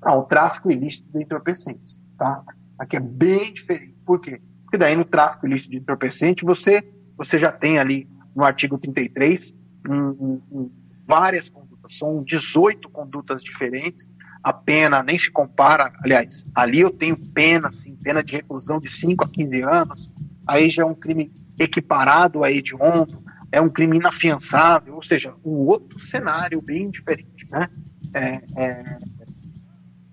ao 0.00 0.24
tráfico 0.26 0.70
ilícito 0.70 1.10
de 1.12 1.22
entorpecentes. 1.22 2.00
Tá? 2.16 2.42
Aqui 2.78 2.96
é 2.96 3.00
bem 3.00 3.52
diferente. 3.52 3.96
Por 4.04 4.20
quê? 4.20 4.40
Porque 4.62 4.78
daí 4.78 4.94
no 4.94 5.04
tráfico 5.04 5.46
ilícito 5.46 5.70
de 5.70 5.78
entorpecente 5.78 6.44
você, 6.44 6.82
você 7.16 7.38
já 7.38 7.50
tem 7.50 7.78
ali 7.78 8.08
no 8.38 8.44
artigo 8.44 8.78
33 8.78 9.52
um, 9.88 9.94
um, 9.94 10.42
um, 10.52 10.70
várias 11.04 11.48
condutas, 11.48 11.98
são 11.98 12.22
18 12.22 12.88
condutas 12.88 13.42
diferentes, 13.42 14.08
a 14.44 14.52
pena 14.52 15.02
nem 15.02 15.18
se 15.18 15.28
compara, 15.28 15.92
aliás, 16.04 16.46
ali 16.54 16.78
eu 16.78 16.90
tenho 16.90 17.16
pena, 17.16 17.72
sim, 17.72 17.96
pena 17.96 18.22
de 18.22 18.36
reclusão 18.36 18.78
de 18.78 18.88
5 18.88 19.24
a 19.24 19.28
15 19.28 19.62
anos, 19.62 20.10
aí 20.46 20.70
já 20.70 20.84
é 20.84 20.86
um 20.86 20.94
crime 20.94 21.32
equiparado 21.58 22.44
a 22.44 22.52
hediondo, 22.52 23.24
é 23.50 23.60
um 23.60 23.68
crime 23.68 23.96
inafiançável, 23.96 24.94
ou 24.94 25.02
seja, 25.02 25.34
um 25.44 25.66
outro 25.66 25.98
cenário 25.98 26.62
bem 26.62 26.90
diferente, 26.90 27.48
né? 27.50 27.66
É, 28.14 28.40
é, 28.56 28.98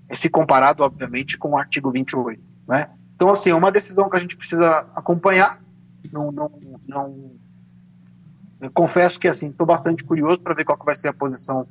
é 0.09 0.15
se 0.15 0.29
comparado, 0.29 0.81
obviamente, 0.81 1.37
com 1.37 1.49
o 1.49 1.57
artigo 1.57 1.91
28, 1.91 2.41
né? 2.67 2.89
Então, 3.15 3.29
assim, 3.29 3.51
é 3.51 3.55
uma 3.55 3.71
decisão 3.71 4.09
que 4.09 4.17
a 4.17 4.19
gente 4.19 4.35
precisa 4.35 4.87
acompanhar, 4.95 5.61
não, 6.11 6.31
não, 6.31 6.51
não 6.87 7.35
confesso 8.73 9.19
que, 9.19 9.27
assim, 9.27 9.49
estou 9.49 9.65
bastante 9.65 10.03
curioso 10.03 10.41
para 10.41 10.53
ver 10.53 10.63
qual 10.63 10.77
que 10.77 10.85
vai 10.85 10.95
ser 10.95 11.07
a 11.07 11.13
posição 11.13 11.67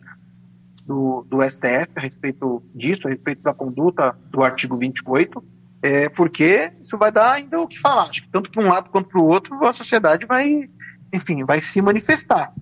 do, 0.86 1.24
do 1.28 1.42
STF 1.42 1.90
a 1.96 2.00
respeito 2.00 2.62
disso, 2.74 3.06
a 3.06 3.10
respeito 3.10 3.42
da 3.42 3.54
conduta 3.54 4.16
do 4.30 4.42
artigo 4.42 4.76
28, 4.76 5.44
é, 5.82 6.08
porque 6.08 6.72
isso 6.82 6.96
vai 6.96 7.10
dar 7.10 7.32
ainda 7.32 7.60
o 7.60 7.66
que 7.66 7.78
falar. 7.78 8.10
Acho 8.10 8.22
que 8.22 8.28
tanto 8.28 8.50
para 8.50 8.62
um 8.62 8.68
lado 8.68 8.90
quanto 8.90 9.08
para 9.08 9.20
o 9.20 9.26
outro, 9.26 9.64
a 9.66 9.72
sociedade 9.72 10.26
vai, 10.26 10.66
enfim, 11.12 11.44
vai 11.44 11.60
se 11.60 11.80
manifestar 11.80 12.52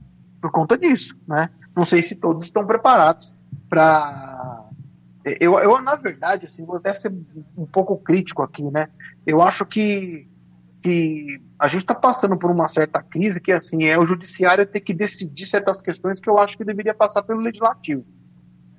por 0.40 0.50
conta 0.50 0.76
disso, 0.76 1.16
né? 1.26 1.48
Não 1.74 1.84
sei 1.84 2.02
se 2.02 2.14
todos 2.14 2.44
estão 2.44 2.66
preparados 2.66 3.34
para 3.68 4.62
eu, 5.24 5.54
eu, 5.60 5.80
na 5.80 5.94
verdade, 5.94 6.46
assim, 6.46 6.64
vou 6.64 6.76
até 6.76 6.92
ser 6.94 7.12
um 7.56 7.64
pouco 7.64 7.96
crítico 7.96 8.42
aqui, 8.42 8.68
né? 8.70 8.88
Eu 9.24 9.40
acho 9.40 9.64
que, 9.64 10.28
que 10.82 11.40
a 11.58 11.68
gente 11.68 11.82
está 11.82 11.94
passando 11.94 12.36
por 12.36 12.50
uma 12.50 12.66
certa 12.66 13.00
crise 13.00 13.40
que, 13.40 13.52
assim, 13.52 13.84
é 13.84 13.98
o 13.98 14.04
judiciário 14.04 14.66
ter 14.66 14.80
que 14.80 14.92
decidir 14.92 15.46
certas 15.46 15.80
questões 15.80 16.18
que 16.18 16.28
eu 16.28 16.38
acho 16.38 16.58
que 16.58 16.64
deveria 16.64 16.92
passar 16.92 17.22
pelo 17.22 17.40
legislativo, 17.40 18.04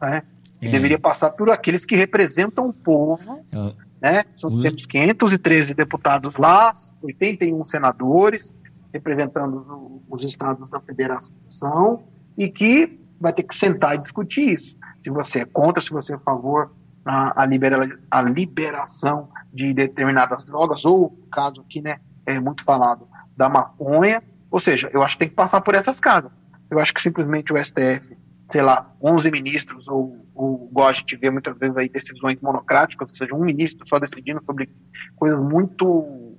né? 0.01 0.23
É. 0.61 0.69
Deveria 0.69 0.99
passar 0.99 1.31
por 1.31 1.49
aqueles 1.49 1.83
que 1.85 1.95
representam 1.95 2.67
o 2.67 2.73
povo, 2.73 3.45
é. 3.53 3.73
né? 4.01 4.23
São, 4.35 4.49
o... 4.51 4.61
Temos 4.61 4.85
513 4.85 5.73
deputados 5.73 6.35
lá, 6.35 6.73
81 7.01 7.63
senadores, 7.65 8.53
representando 8.93 9.59
os, 9.59 9.69
os 10.09 10.23
estados 10.23 10.69
da 10.69 10.79
federação, 10.79 12.03
e 12.37 12.49
que 12.49 12.99
vai 13.19 13.31
ter 13.31 13.43
que 13.43 13.55
sentar 13.55 13.95
e 13.95 13.99
discutir 13.99 14.49
isso. 14.49 14.75
Se 14.99 15.09
você 15.09 15.39
é 15.39 15.45
contra, 15.45 15.81
se 15.81 15.89
você 15.89 16.13
é 16.13 16.15
a 16.15 16.19
favor 16.19 16.71
a, 17.05 17.43
a, 17.43 17.45
libera, 17.45 17.99
a 18.09 18.21
liberação 18.21 19.29
de 19.53 19.73
determinadas 19.73 20.43
drogas, 20.43 20.85
ou, 20.85 21.11
caso 21.31 21.61
aqui, 21.61 21.81
né, 21.81 21.99
é 22.25 22.39
muito 22.39 22.63
falado, 22.63 23.07
da 23.35 23.49
maconha. 23.49 24.21
Ou 24.49 24.59
seja, 24.59 24.89
eu 24.93 25.01
acho 25.01 25.15
que 25.15 25.19
tem 25.19 25.29
que 25.29 25.35
passar 25.35 25.61
por 25.61 25.75
essas 25.75 25.99
casas. 25.99 26.31
Eu 26.69 26.79
acho 26.79 26.93
que 26.93 27.01
simplesmente 27.01 27.51
o 27.51 27.57
STF, 27.57 28.15
sei 28.49 28.61
lá, 28.61 28.91
11 29.01 29.31
ministros, 29.31 29.87
ou, 29.87 30.25
ou 30.33 30.67
igual 30.71 30.89
a 30.89 30.93
gente 30.93 31.15
vê 31.15 31.29
muitas 31.29 31.57
vezes 31.57 31.77
aí 31.77 31.89
decisões 31.89 32.39
monocráticas, 32.41 33.09
ou 33.09 33.15
seja, 33.15 33.35
um 33.35 33.43
ministro 33.43 33.87
só 33.87 33.99
decidindo 33.99 34.41
sobre 34.45 34.69
coisas 35.15 35.41
muito 35.41 36.37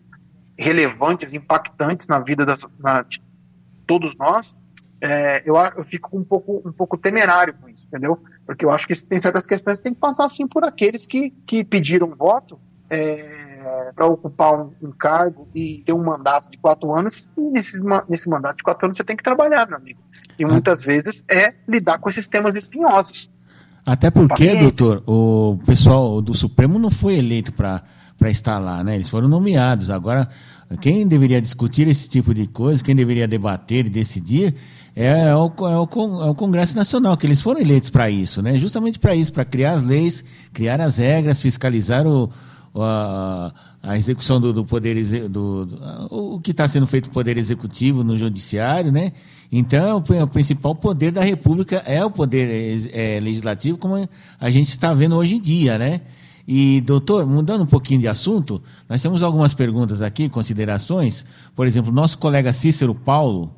relevantes, 0.56 1.34
impactantes 1.34 2.06
na 2.06 2.18
vida 2.20 2.46
das, 2.46 2.64
na, 2.78 3.02
de 3.02 3.20
todos 3.86 4.16
nós, 4.16 4.56
é, 5.00 5.42
eu, 5.44 5.54
eu 5.76 5.84
fico 5.84 6.16
um 6.16 6.24
pouco, 6.24 6.62
um 6.66 6.72
pouco 6.72 6.96
temerário 6.96 7.54
com 7.54 7.68
isso, 7.68 7.86
entendeu? 7.86 8.22
Porque 8.46 8.64
eu 8.64 8.70
acho 8.70 8.86
que 8.86 8.94
tem 9.06 9.18
certas 9.18 9.46
questões 9.46 9.78
que 9.78 9.84
tem 9.84 9.94
que 9.94 10.00
passar 10.00 10.24
assim 10.24 10.46
por 10.46 10.64
aqueles 10.64 11.06
que, 11.06 11.30
que 11.46 11.64
pediram 11.64 12.14
voto 12.14 12.58
é, 12.90 13.90
para 13.94 14.06
ocupar 14.06 14.60
um, 14.60 14.72
um, 14.82 14.90
cargo 14.90 15.48
e 15.54 15.82
ter 15.84 15.92
um 15.92 16.02
mandato 16.02 16.50
de 16.50 16.58
quatro 16.58 16.94
anos, 16.94 17.28
e 17.36 17.40
nesse, 17.40 17.82
nesse 18.08 18.28
mandato 18.28 18.58
de 18.58 18.62
quatro 18.62 18.86
anos 18.86 18.96
você 18.96 19.04
tem 19.04 19.16
que 19.16 19.22
trabalhar, 19.22 19.66
meu 19.66 19.76
amigo. 19.76 20.00
E 20.38 20.44
muitas 20.44 20.84
vezes 20.84 21.24
é 21.30 21.54
lidar 21.66 21.98
com 21.98 22.08
esses 22.08 22.28
temas 22.28 22.54
espinhosos. 22.54 23.30
Até 23.86 24.10
porque, 24.10 24.46
Paciência. 24.46 24.60
doutor, 24.60 25.02
o 25.06 25.58
pessoal 25.66 26.20
do 26.22 26.34
Supremo 26.34 26.78
não 26.78 26.90
foi 26.90 27.18
eleito 27.18 27.52
para 27.52 27.82
estar 28.30 28.58
lá, 28.58 28.82
né? 28.82 28.94
Eles 28.94 29.08
foram 29.08 29.28
nomeados. 29.28 29.90
Agora, 29.90 30.28
quem 30.80 31.06
deveria 31.06 31.40
discutir 31.40 31.88
esse 31.88 32.08
tipo 32.08 32.34
de 32.34 32.46
coisa, 32.46 32.82
quem 32.82 32.94
deveria 32.94 33.28
debater 33.28 33.86
e 33.86 33.90
decidir, 33.90 34.54
é, 34.96 35.28
é 35.28 35.36
o, 35.36 35.46
é, 35.46 35.78
o, 35.78 36.22
é 36.22 36.30
o 36.30 36.34
Congresso 36.34 36.76
Nacional, 36.76 37.16
que 37.16 37.26
eles 37.26 37.40
foram 37.40 37.60
eleitos 37.60 37.90
para 37.90 38.10
isso, 38.10 38.40
né? 38.40 38.58
Justamente 38.58 38.98
para 38.98 39.14
isso, 39.14 39.32
para 39.32 39.44
criar 39.44 39.72
as 39.72 39.82
leis, 39.82 40.24
criar 40.52 40.80
as 40.80 40.98
regras, 40.98 41.42
fiscalizar 41.42 42.06
o, 42.06 42.30
a, 42.76 43.52
a 43.82 43.98
execução 43.98 44.40
do, 44.40 44.52
do 44.52 44.64
poder 44.64 44.94
do, 45.28 45.66
do, 45.66 45.78
o 46.10 46.40
que 46.40 46.52
está 46.52 46.66
sendo 46.66 46.86
feito 46.86 47.06
no 47.08 47.12
poder 47.12 47.36
executivo 47.36 48.02
no 48.02 48.16
judiciário, 48.16 48.90
né? 48.90 49.12
Então 49.52 49.98
o, 49.98 50.26
principal 50.26 50.74
poder 50.74 51.12
da 51.12 51.22
República 51.22 51.76
é 51.86 52.04
o 52.04 52.10
poder 52.10 52.90
é, 52.92 53.20
legislativo, 53.20 53.78
como 53.78 54.08
a 54.40 54.50
gente 54.50 54.68
está 54.70 54.94
vendo 54.94 55.16
hoje 55.16 55.36
em 55.36 55.40
dia, 55.40 55.78
né? 55.78 56.00
E 56.46 56.80
doutor, 56.82 57.26
mudando 57.26 57.62
um 57.62 57.66
pouquinho 57.66 58.00
de 58.00 58.08
assunto, 58.08 58.62
nós 58.88 59.00
temos 59.00 59.22
algumas 59.22 59.54
perguntas 59.54 60.02
aqui, 60.02 60.28
considerações. 60.28 61.24
Por 61.56 61.66
exemplo, 61.66 61.90
nosso 61.90 62.18
colega 62.18 62.52
Cícero 62.52 62.94
Paulo, 62.94 63.50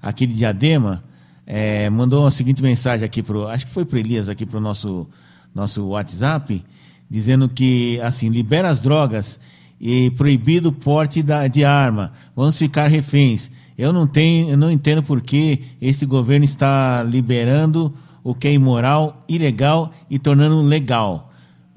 aqui 0.00 0.26
de 0.26 0.34
Diadema, 0.34 1.04
é, 1.46 1.90
mandou 1.90 2.26
a 2.26 2.30
seguinte 2.30 2.62
mensagem 2.62 3.04
aqui 3.04 3.22
para 3.22 3.52
acho 3.52 3.66
que 3.66 3.72
foi 3.72 3.84
para 3.84 3.98
Elias 3.98 4.28
aqui 4.28 4.46
para 4.46 4.58
o 4.58 4.60
nosso 4.60 5.06
nosso 5.54 5.84
WhatsApp 5.88 6.64
dizendo 7.10 7.48
que, 7.48 8.00
assim, 8.00 8.28
libera 8.28 8.70
as 8.70 8.80
drogas 8.80 9.40
e 9.80 10.10
proibido 10.10 10.68
o 10.68 10.72
porte 10.72 11.22
da, 11.22 11.48
de 11.48 11.64
arma. 11.64 12.12
Vamos 12.36 12.56
ficar 12.56 12.86
reféns. 12.86 13.50
Eu 13.76 13.92
não 13.92 14.06
tenho, 14.06 14.50
eu 14.50 14.56
não 14.56 14.70
entendo 14.70 15.02
por 15.02 15.20
que 15.20 15.62
este 15.82 16.06
governo 16.06 16.44
está 16.44 17.02
liberando 17.02 17.92
o 18.22 18.34
que 18.34 18.46
é 18.46 18.52
imoral, 18.52 19.24
ilegal 19.28 19.92
e 20.08 20.18
tornando 20.18 20.62
legal. 20.62 21.29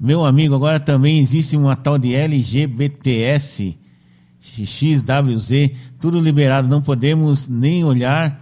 Meu 0.04 0.22
amigo, 0.22 0.54
agora 0.54 0.78
também 0.78 1.18
existe 1.18 1.56
uma 1.56 1.74
tal 1.74 1.96
de 1.96 2.14
LGBTS, 2.14 3.74
XWZ, 4.38 5.70
tudo 5.98 6.20
liberado, 6.20 6.68
não 6.68 6.82
podemos 6.82 7.48
nem 7.48 7.84
olhar 7.84 8.38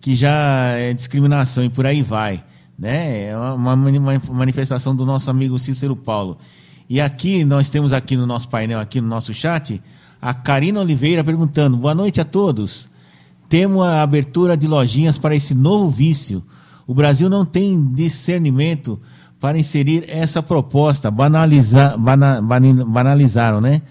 que 0.00 0.16
já 0.16 0.72
é 0.72 0.92
discriminação 0.92 1.62
e 1.62 1.70
por 1.70 1.86
aí 1.86 2.02
vai. 2.02 2.42
Né? 2.76 3.28
É 3.28 3.38
uma, 3.38 3.76
manifestação 3.76 4.96
do 4.96 5.06
nosso 5.06 5.30
amigo 5.30 5.56
Cícero 5.56 5.94
Paulo. 5.94 6.36
E 6.90 7.00
aqui, 7.00 7.44
nós 7.44 7.68
temos 7.68 7.92
aqui 7.92 8.16
no 8.16 8.26
nosso 8.26 8.48
painel, 8.48 8.80
aqui 8.80 9.00
no 9.00 9.06
nosso 9.06 9.32
chat, 9.32 9.80
a 10.20 10.34
Karina 10.34 10.80
Oliveira 10.80 11.22
perguntando: 11.22 11.76
boa 11.76 11.94
noite 11.94 12.20
a 12.20 12.24
todos. 12.24 12.88
Temos 13.48 13.86
a 13.86 14.02
abertura 14.02 14.56
de 14.56 14.66
lojinhas 14.66 15.16
para 15.16 15.36
esse 15.36 15.54
novo 15.54 15.88
vício. 15.88 16.42
O 16.88 16.92
Brasil 16.92 17.30
não 17.30 17.44
tem 17.44 17.92
discernimento 17.92 19.00
para 19.44 19.58
inserir 19.58 20.06
essa 20.08 20.42
proposta. 20.42 21.10
Bana, 21.10 21.46
banalizaram, 22.86 23.60
né? 23.60 23.82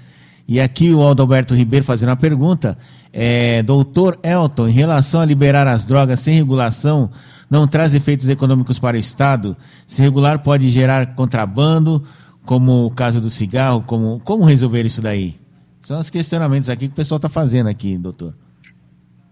E 0.48 0.60
aqui 0.60 0.92
o 0.92 1.00
Alberto 1.00 1.54
Ribeiro 1.54 1.86
fazendo 1.86 2.10
uma 2.10 2.16
pergunta. 2.16 2.76
É, 3.14 3.62
doutor 3.62 4.18
Elton, 4.24 4.68
em 4.68 4.72
relação 4.72 5.22
a 5.22 5.26
liberar 5.26 5.68
as 5.68 5.86
drogas 5.86 6.22
sem 6.22 6.34
regulação, 6.34 7.12
não 7.52 7.68
traz 7.68 7.94
efeitos 7.94 8.28
econômicos 8.28 8.80
para 8.80 8.98
o 8.98 9.00
Estado? 9.00 9.56
Se 9.86 10.02
regular 10.02 10.40
pode 10.40 10.70
gerar 10.70 11.14
contrabando, 11.14 12.04
como 12.48 12.88
o 12.88 12.90
caso 12.90 13.22
do 13.22 13.30
cigarro, 13.30 13.84
como, 13.86 14.20
como 14.26 14.46
resolver 14.46 14.84
isso 14.88 15.04
daí? 15.04 15.40
São 15.84 16.00
os 16.00 16.10
questionamentos 16.10 16.68
aqui 16.68 16.88
que 16.88 16.94
o 16.94 16.96
pessoal 16.96 17.18
está 17.18 17.30
fazendo 17.30 17.70
aqui, 17.70 17.96
doutor. 17.96 18.34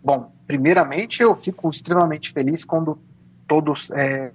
Bom, 0.03 0.31
primeiramente 0.45 1.23
eu 1.23 1.35
fico 1.35 1.67
extremamente 1.67 2.31
feliz 2.31 2.63
quando 2.63 2.99
todos 3.47 3.89
é, 3.89 4.33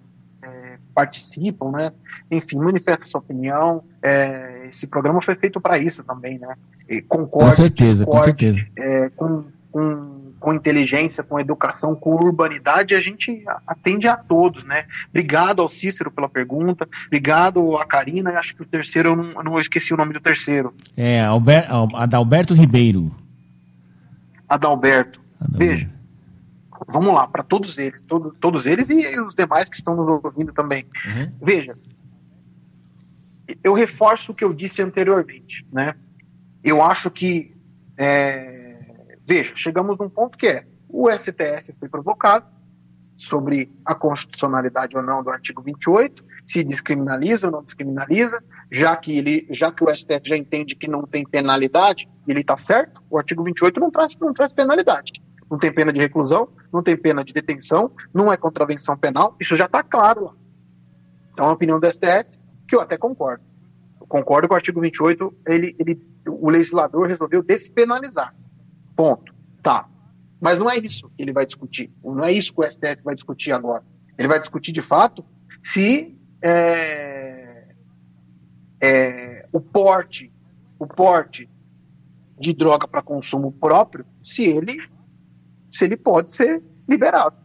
participam, 0.96 1.70
né? 1.72 1.92
Enfim, 2.30 2.56
manifestam 2.56 3.06
sua 3.06 3.20
opinião. 3.20 3.84
É, 4.02 4.66
esse 4.68 4.86
programa 4.86 5.20
foi 5.20 5.34
feito 5.34 5.60
para 5.60 5.76
isso 5.76 6.02
também, 6.02 6.38
né? 6.38 6.56
E 6.88 7.02
concordo, 7.02 7.50
com 7.50 7.56
certeza, 7.56 8.04
discorde, 8.04 8.18
com 8.18 8.24
certeza. 8.24 8.66
É, 8.78 9.10
com, 9.10 9.44
com 9.70 10.16
com 10.38 10.54
inteligência, 10.54 11.24
com 11.24 11.40
educação, 11.40 11.94
com 11.94 12.14
urbanidade, 12.14 12.94
a 12.94 13.00
gente 13.00 13.42
atende 13.66 14.06
a 14.06 14.16
todos, 14.16 14.64
né? 14.64 14.84
Obrigado 15.08 15.60
ao 15.60 15.68
Cícero 15.68 16.10
pela 16.10 16.28
pergunta, 16.28 16.88
obrigado 17.06 17.76
a 17.76 17.84
Karina, 17.84 18.30
acho 18.38 18.54
que 18.54 18.62
o 18.62 18.66
terceiro, 18.66 19.10
eu 19.10 19.16
não, 19.16 19.42
não 19.42 19.58
esqueci 19.58 19.92
o 19.92 19.96
nome 19.96 20.12
do 20.12 20.20
terceiro. 20.20 20.74
É, 20.96 21.24
Albert, 21.24 21.68
Adalberto 21.94 22.54
Ribeiro. 22.54 23.12
Adalberto. 24.48 25.20
Adalberto. 25.40 25.58
Veja, 25.58 25.90
vamos 26.86 27.12
lá, 27.12 27.26
para 27.26 27.42
todos 27.42 27.78
eles, 27.78 28.00
todo, 28.00 28.34
todos 28.40 28.66
eles 28.66 28.88
e 28.90 29.18
os 29.20 29.34
demais 29.34 29.68
que 29.68 29.76
estão 29.76 29.94
nos 29.96 30.24
ouvindo 30.24 30.52
também. 30.52 30.86
Uhum. 31.06 31.32
Veja, 31.42 31.78
eu 33.62 33.72
reforço 33.72 34.32
o 34.32 34.34
que 34.34 34.44
eu 34.44 34.52
disse 34.52 34.82
anteriormente, 34.82 35.66
né? 35.72 35.94
Eu 36.62 36.82
acho 36.82 37.10
que 37.10 37.54
é, 37.96 38.66
Veja, 39.26 39.52
chegamos 39.56 39.98
num 39.98 40.08
ponto 40.08 40.38
que 40.38 40.46
é 40.46 40.64
o 40.88 41.10
STF 41.10 41.74
foi 41.80 41.88
provocado 41.88 42.48
sobre 43.16 43.72
a 43.84 43.92
constitucionalidade 43.92 44.96
ou 44.96 45.02
não 45.02 45.22
do 45.22 45.30
artigo 45.30 45.60
28, 45.60 46.24
se 46.44 46.62
descriminaliza 46.62 47.46
ou 47.46 47.52
não 47.52 47.64
descriminaliza, 47.64 48.40
já 48.70 48.94
que 48.94 49.18
ele, 49.18 49.48
já 49.50 49.72
que 49.72 49.82
o 49.82 49.92
STF 49.92 50.20
já 50.24 50.36
entende 50.36 50.76
que 50.76 50.88
não 50.88 51.02
tem 51.02 51.24
penalidade, 51.24 52.08
ele 52.28 52.42
está 52.42 52.56
certo. 52.56 53.02
O 53.10 53.18
artigo 53.18 53.42
28 53.42 53.80
não 53.80 53.90
traz, 53.90 54.14
não 54.16 54.32
traz 54.32 54.52
penalidade. 54.52 55.12
Não 55.50 55.58
tem 55.58 55.72
pena 55.72 55.92
de 55.92 56.00
reclusão, 56.00 56.48
não 56.72 56.82
tem 56.82 56.96
pena 56.96 57.22
de 57.24 57.32
detenção, 57.32 57.90
não 58.12 58.32
é 58.32 58.36
contravenção 58.36 58.96
penal, 58.96 59.36
isso 59.40 59.54
já 59.54 59.66
está 59.66 59.82
claro 59.82 60.24
lá. 60.24 60.34
Então, 61.32 61.46
a 61.46 61.52
opinião 61.52 61.78
do 61.78 61.86
STF, 61.86 62.30
que 62.66 62.74
eu 62.74 62.80
até 62.80 62.96
concordo. 62.96 63.44
Eu 64.00 64.06
concordo 64.06 64.48
com 64.48 64.54
o 64.54 64.56
artigo 64.56 64.80
28, 64.80 65.34
ele, 65.46 65.76
ele, 65.78 66.02
o 66.26 66.50
legislador 66.50 67.06
resolveu 67.06 67.42
despenalizar. 67.42 68.34
Ponto. 68.96 69.34
Tá. 69.62 69.88
Mas 70.40 70.58
não 70.58 70.70
é 70.70 70.76
isso 70.76 71.10
que 71.16 71.22
ele 71.22 71.32
vai 71.32 71.46
discutir. 71.46 71.92
Não 72.02 72.24
é 72.24 72.32
isso 72.32 72.52
que 72.52 72.60
o 72.60 72.70
STF 72.70 73.02
vai 73.04 73.14
discutir 73.14 73.52
agora. 73.52 73.84
Ele 74.18 74.28
vai 74.28 74.38
discutir, 74.38 74.72
de 74.72 74.80
fato, 74.80 75.24
se 75.62 76.16
é, 76.42 77.74
é, 78.80 79.48
o 79.52 79.60
porte, 79.60 80.32
o 80.78 80.86
porte 80.86 81.48
de 82.38 82.52
droga 82.52 82.86
para 82.86 83.02
consumo 83.02 83.52
próprio, 83.52 84.06
se 84.22 84.44
ele, 84.44 84.78
se 85.76 85.84
ele 85.84 85.96
pode 85.96 86.32
ser 86.32 86.62
liberado. 86.88 87.36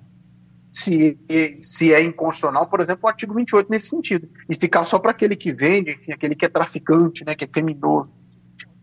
Se, 0.71 1.19
se 1.61 1.93
é 1.93 2.01
inconstitucional, 2.01 2.67
por 2.67 2.79
exemplo, 2.79 3.01
o 3.03 3.07
artigo 3.07 3.34
28 3.34 3.69
nesse 3.69 3.89
sentido. 3.89 4.29
E 4.49 4.55
ficar 4.55 4.86
só 4.86 4.97
para 4.99 5.11
aquele 5.11 5.36
que 5.36 5.51
vende, 5.51 5.91
enfim, 5.91 6.13
aquele 6.13 6.34
que 6.34 6.45
é 6.45 6.49
traficante, 6.49 7.25
né, 7.25 7.36
que 7.36 7.43
é 7.43 7.47
criminoso. 7.47 8.09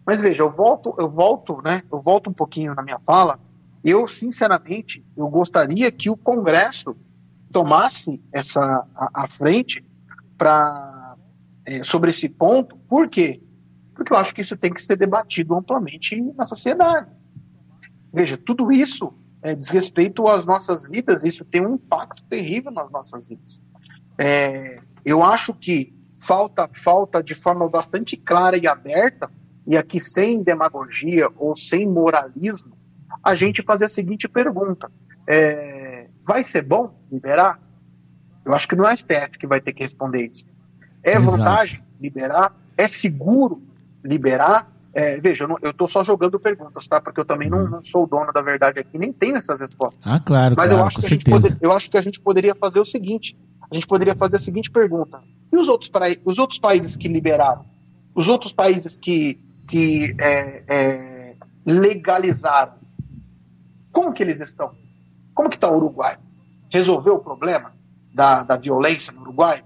Mas 0.07 0.21
veja, 0.23 0.43
eu 0.43 0.51
volto, 0.51 0.95
eu 0.99 1.09
volto, 1.09 1.61
né? 1.63 1.83
Eu 1.93 2.01
volto 2.01 2.31
um 2.31 2.33
pouquinho 2.33 2.75
na 2.75 2.83
minha 2.83 2.99
fala. 2.99 3.39
Eu, 3.85 4.09
sinceramente, 4.09 5.05
eu 5.15 5.29
gostaria 5.29 5.93
que 5.93 6.09
o 6.09 6.17
Congresso 6.17 6.97
tomasse 7.53 8.23
essa 8.33 8.87
a, 8.95 9.29
frente 9.29 9.85
para 10.37 11.17
é, 11.67 11.83
sobre 11.83 12.11
esse 12.11 12.29
ponto. 12.29 12.77
Por 12.89 13.09
quê? 13.09 13.43
Porque 13.95 14.13
eu 14.13 14.17
acho 14.17 14.35
que 14.35 14.41
isso 14.41 14.57
tem 14.57 14.73
que 14.73 14.81
ser 14.81 14.97
debatido 14.97 15.55
amplamente 15.55 16.19
na 16.37 16.47
sociedade. 16.47 17.11
Veja, 18.13 18.39
tudo 18.39 18.73
isso 18.73 19.13
é, 19.43 19.55
diz 19.55 19.69
respeito 19.69 20.27
às 20.27 20.45
nossas 20.45 20.89
vidas, 20.89 21.23
isso 21.23 21.45
tem 21.45 21.65
um 21.65 21.75
impacto 21.75 22.25
terrível 22.25 22.71
nas 22.71 22.91
nossas 22.91 23.27
vidas. 23.27 23.61
É, 24.19 24.81
eu 25.05 25.23
acho 25.23 25.55
que 25.55 25.95
falta, 26.21 26.69
falta 26.73 27.23
de 27.23 27.35
forma 27.35 27.69
bastante 27.69 28.17
clara 28.17 28.57
e 28.57 28.67
aberta 28.67 29.31
e 29.67 29.77
aqui 29.77 30.01
sem 30.01 30.43
demagogia 30.43 31.29
ou 31.37 31.55
sem 31.55 31.87
moralismo, 31.87 32.77
a 33.23 33.35
gente 33.35 33.63
fazer 33.63 33.85
a 33.85 33.89
seguinte 33.89 34.29
pergunta: 34.29 34.91
é, 35.27 36.09
vai 36.27 36.43
ser 36.43 36.63
bom 36.63 36.95
liberar? 37.11 37.61
Eu 38.45 38.55
acho 38.55 38.67
que 38.67 38.75
não 38.75 38.89
é 38.89 38.93
a 38.93 38.97
STF 38.97 39.39
que 39.39 39.47
vai 39.47 39.61
ter 39.61 39.73
que 39.73 39.83
responder 39.83 40.27
isso. 40.27 40.47
É 41.03 41.13
Exato. 41.13 41.31
vantagem 41.31 41.83
liberar? 42.01 42.57
É 42.77 42.89
seguro 42.89 43.63
liberar? 44.03 44.73
É, 44.99 45.21
veja, 45.21 45.47
eu 45.63 45.71
estou 45.71 45.87
só 45.87 46.03
jogando 46.03 46.41
perguntas, 46.41 46.89
tá? 46.89 47.01
Porque 47.01 47.21
eu 47.21 47.25
também 47.25 47.49
não, 47.49 47.59
uhum. 47.59 47.71
não, 47.71 47.83
sou 47.85 48.03
o 48.03 48.07
dono 48.07 48.33
da 48.33 48.43
verdade 48.43 48.81
aqui, 48.81 48.99
nem 48.99 49.13
tenho 49.13 49.37
essas 49.37 49.61
respostas. 49.61 50.05
Ah, 50.11 50.19
claro, 50.19 50.57
Mas 50.57 50.69
claro, 50.69 50.83
eu, 50.83 50.87
acho 50.87 51.01
que 51.01 51.09
certeza. 51.09 51.41
Poder, 51.41 51.59
eu 51.61 51.73
acho 51.73 51.89
que 51.89 51.97
a 51.97 52.03
gente 52.03 52.19
poderia 52.19 52.55
fazer 52.57 52.81
o 52.81 52.85
seguinte: 52.85 53.39
a 53.71 53.75
gente 53.75 53.87
poderia 53.87 54.17
fazer 54.17 54.39
a 54.39 54.41
seguinte 54.41 54.73
pergunta: 54.73 55.23
e 55.53 55.57
os 55.57 55.69
outros, 55.69 55.89
os 56.25 56.37
outros 56.37 56.59
países 56.59 56.97
que 56.97 57.07
liberaram? 57.07 57.65
Os 58.13 58.27
outros 58.27 58.53
países 58.53 58.99
que 58.99 59.39
que 59.69 60.17
é, 60.19 60.65
é, 60.67 61.37
legalizaram. 61.65 62.75
Como 63.93 64.13
que 64.13 64.23
eles 64.23 64.41
estão? 64.41 64.73
Como 65.35 65.49
que 65.49 65.57
está 65.57 65.71
o 65.71 65.77
Uruguai? 65.77 66.19
Resolveu 66.73 67.15
o 67.15 67.21
problema 67.21 67.73
da, 68.13 68.43
da 68.43 68.57
violência 68.57 69.13
no 69.13 69.21
Uruguai? 69.21 69.63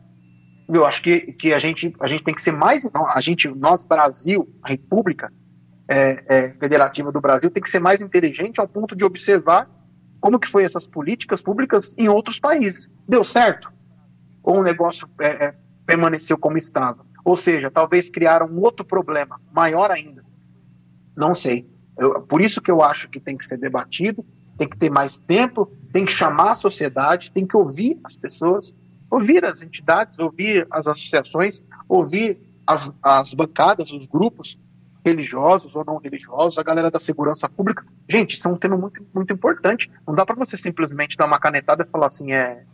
Eu 0.72 0.86
acho 0.86 1.02
que, 1.02 1.32
que 1.32 1.52
a, 1.52 1.58
gente, 1.58 1.94
a 2.00 2.06
gente 2.06 2.24
tem 2.24 2.34
que 2.34 2.42
ser 2.42 2.52
mais. 2.52 2.88
A 2.94 3.20
gente, 3.20 3.48
nós, 3.48 3.84
Brasil, 3.84 4.48
a 4.62 4.68
República 4.68 5.32
é, 5.88 6.24
é, 6.26 6.48
Federativa 6.54 7.12
do 7.12 7.20
Brasil, 7.20 7.50
tem 7.50 7.62
que 7.62 7.68
ser 7.68 7.80
mais 7.80 8.00
inteligente 8.00 8.60
ao 8.60 8.66
ponto 8.66 8.96
de 8.96 9.04
observar 9.04 9.68
como 10.20 10.38
que 10.38 10.48
foi 10.48 10.64
essas 10.64 10.86
políticas 10.86 11.42
públicas 11.42 11.94
em 11.98 12.08
outros 12.08 12.38
países. 12.38 12.90
Deu 13.06 13.24
certo? 13.24 13.72
Ou 14.42 14.60
o 14.60 14.62
negócio 14.62 15.08
é, 15.20 15.26
é, 15.26 15.54
permaneceu 15.84 16.38
como 16.38 16.56
estava? 16.56 17.04
Ou 17.24 17.36
seja, 17.36 17.70
talvez 17.70 18.08
criaram 18.08 18.46
um 18.46 18.60
outro 18.60 18.84
problema, 18.84 19.40
maior 19.52 19.90
ainda. 19.90 20.24
Não 21.16 21.34
sei. 21.34 21.68
Eu, 21.98 22.22
por 22.22 22.40
isso 22.40 22.60
que 22.60 22.70
eu 22.70 22.82
acho 22.82 23.08
que 23.08 23.20
tem 23.20 23.36
que 23.36 23.44
ser 23.44 23.58
debatido, 23.58 24.24
tem 24.56 24.68
que 24.68 24.76
ter 24.76 24.90
mais 24.90 25.18
tempo, 25.18 25.70
tem 25.92 26.04
que 26.04 26.12
chamar 26.12 26.52
a 26.52 26.54
sociedade, 26.54 27.30
tem 27.30 27.46
que 27.46 27.56
ouvir 27.56 28.00
as 28.04 28.16
pessoas, 28.16 28.74
ouvir 29.12 29.44
as 29.44 29.60
entidades, 29.60 30.18
ouvir 30.18 30.66
as 30.70 30.86
associações, 30.86 31.60
ouvir 31.86 32.38
as, 32.66 32.90
as 33.02 33.34
bancadas, 33.34 33.92
os 33.92 34.06
grupos 34.06 34.58
religiosos 35.04 35.76
ou 35.76 35.84
não 35.84 35.98
religiosos, 35.98 36.56
a 36.56 36.62
galera 36.62 36.90
da 36.90 36.98
segurança 36.98 37.46
pública. 37.46 37.84
Gente, 38.08 38.34
isso 38.34 38.48
é 38.48 38.50
um 38.50 38.56
tema 38.56 38.76
muito, 38.76 39.06
muito 39.14 39.30
importante. 39.30 39.90
Não 40.06 40.14
dá 40.14 40.24
para 40.24 40.34
você 40.34 40.56
simplesmente 40.56 41.16
dar 41.16 41.26
uma 41.26 41.38
canetada 41.38 41.84
e 41.86 41.90
falar 41.90 42.06
assim, 42.06 42.32
é. 42.32 42.64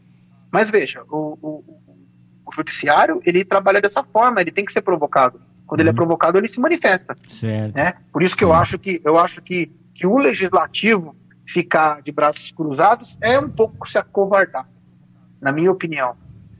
Mas 0.52 0.70
veja, 0.70 1.02
o, 1.10 1.36
o, 1.42 1.64
o 2.46 2.52
judiciário 2.54 3.20
ele 3.24 3.44
trabalha 3.44 3.80
dessa 3.80 4.04
forma, 4.04 4.40
ele 4.40 4.52
tem 4.52 4.64
que 4.64 4.72
ser 4.72 4.82
provocado. 4.82 5.40
Quando 5.66 5.80
uhum. 5.80 5.82
ele 5.82 5.88
é 5.88 5.92
uhum. 5.92 5.96
provocado, 5.96 6.38
ele 6.38 6.48
se 6.48 6.60
manifesta. 6.60 7.16
Certo. 7.28 7.74
Né? 7.74 7.94
Por 8.12 8.22
isso 8.22 8.36
que 8.36 8.44
eu 8.44 8.52
acho 8.52 8.78
que 8.78 9.00
eu 9.04 9.18
acho 9.18 9.42
que, 9.42 9.72
que 9.92 10.06
o 10.06 10.16
legislativo 10.16 11.16
ficar 11.44 12.00
de 12.00 12.12
braços 12.12 12.52
cruzados 12.52 13.18
é 13.20 13.40
um 13.40 13.50
pouco 13.50 13.88
se 13.88 13.98
acovardar, 13.98 14.68
na 15.40 15.50
minha 15.50 15.72
opinião. 15.72 16.14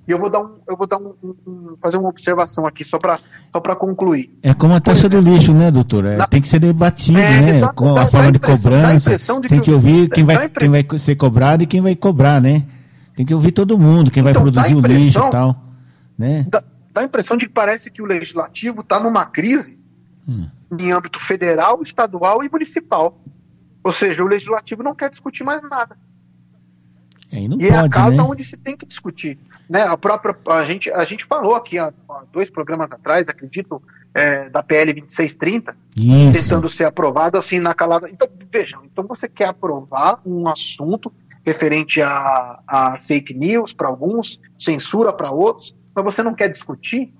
E 0.08 0.10
eu 0.10 0.18
vou 0.18 0.30
dar 0.30 0.40
um, 0.40 0.56
eu 0.66 0.74
vou 0.74 0.86
dar 0.86 0.96
um, 0.96 1.14
um 1.22 1.76
fazer 1.82 1.98
uma 1.98 2.08
observação 2.08 2.66
aqui 2.66 2.82
só 2.82 2.98
para 2.98 3.20
só 3.52 3.60
para 3.60 3.76
concluir. 3.76 4.34
É 4.42 4.54
como 4.54 4.72
a 4.72 4.80
taxa 4.80 5.06
do 5.06 5.20
lixo, 5.20 5.52
né, 5.52 5.70
doutor? 5.70 6.06
É, 6.06 6.26
tem 6.28 6.40
que 6.40 6.48
ser 6.48 6.58
debatido, 6.58 7.18
é, 7.18 7.42
né? 7.42 7.50
Exato, 7.50 7.98
a 7.98 8.06
forma 8.06 8.32
de 8.32 8.38
cobrança. 8.38 9.14
De 9.14 9.48
tem 9.48 9.58
que, 9.58 9.66
que 9.66 9.70
ouvir 9.70 10.08
quem 10.08 10.24
vai, 10.24 10.48
quem 10.48 10.70
vai 10.70 10.86
ser 10.98 11.14
cobrado 11.14 11.62
e 11.62 11.66
quem 11.66 11.82
vai 11.82 11.94
cobrar, 11.94 12.40
né? 12.40 12.64
Tem 13.14 13.26
que 13.26 13.34
ouvir 13.34 13.52
todo 13.52 13.78
mundo, 13.78 14.10
quem 14.10 14.22
então, 14.22 14.32
vai 14.32 14.52
produzir 14.52 14.74
o 14.74 14.80
lixo 14.80 15.18
e 15.18 15.30
tal. 15.30 15.62
Né? 16.16 16.46
Dá, 16.48 16.64
dá 16.90 17.02
a 17.02 17.04
impressão 17.04 17.36
de 17.36 17.46
que 17.46 17.52
parece 17.52 17.90
que 17.90 18.00
o 18.00 18.06
legislativo 18.06 18.80
está 18.80 18.98
numa 18.98 19.26
crise 19.26 19.78
hum. 20.26 20.48
em 20.80 20.90
âmbito 20.90 21.20
federal, 21.20 21.82
estadual 21.82 22.42
e 22.42 22.48
municipal. 22.48 23.20
Ou 23.84 23.92
seja, 23.92 24.24
o 24.24 24.26
legislativo 24.26 24.82
não 24.82 24.94
quer 24.94 25.10
discutir 25.10 25.44
mais 25.44 25.60
nada. 25.62 25.98
É, 27.30 27.40
e, 27.40 27.44
e 27.44 27.48
pode, 27.48 27.66
é 27.66 27.76
a 27.76 27.88
casa 27.88 28.16
né? 28.16 28.22
onde 28.22 28.44
se 28.44 28.56
tem 28.56 28.76
que 28.76 28.86
discutir. 28.86 29.38
Né? 29.68 29.82
A 29.82 29.96
própria 29.96 30.36
a 30.48 30.64
gente, 30.64 30.90
a 30.90 31.04
gente 31.04 31.24
falou 31.24 31.54
aqui 31.54 31.78
há, 31.78 31.92
há 32.08 32.24
dois 32.32 32.48
programas 32.48 32.92
atrás, 32.92 33.28
acredito, 33.28 33.82
é, 34.14 34.48
da 34.48 34.62
PL 34.62 34.92
2630, 34.94 35.76
Isso. 35.96 36.42
tentando 36.42 36.68
ser 36.68 36.84
aprovado 36.84 37.36
assim 37.36 37.58
na 37.60 37.74
calada. 37.74 38.08
Então, 38.08 38.28
vejam, 38.50 38.82
então 38.84 39.06
você 39.06 39.28
quer 39.28 39.48
aprovar 39.48 40.20
um 40.24 40.48
assunto 40.48 41.12
referente 41.44 42.02
a, 42.02 42.60
a 42.66 42.98
fake 42.98 43.34
news 43.34 43.72
para 43.72 43.88
alguns, 43.88 44.40
censura 44.58 45.12
para 45.12 45.30
outros, 45.30 45.74
mas 45.94 46.04
você 46.04 46.22
não 46.22 46.34
quer 46.34 46.48
discutir, 46.48 47.12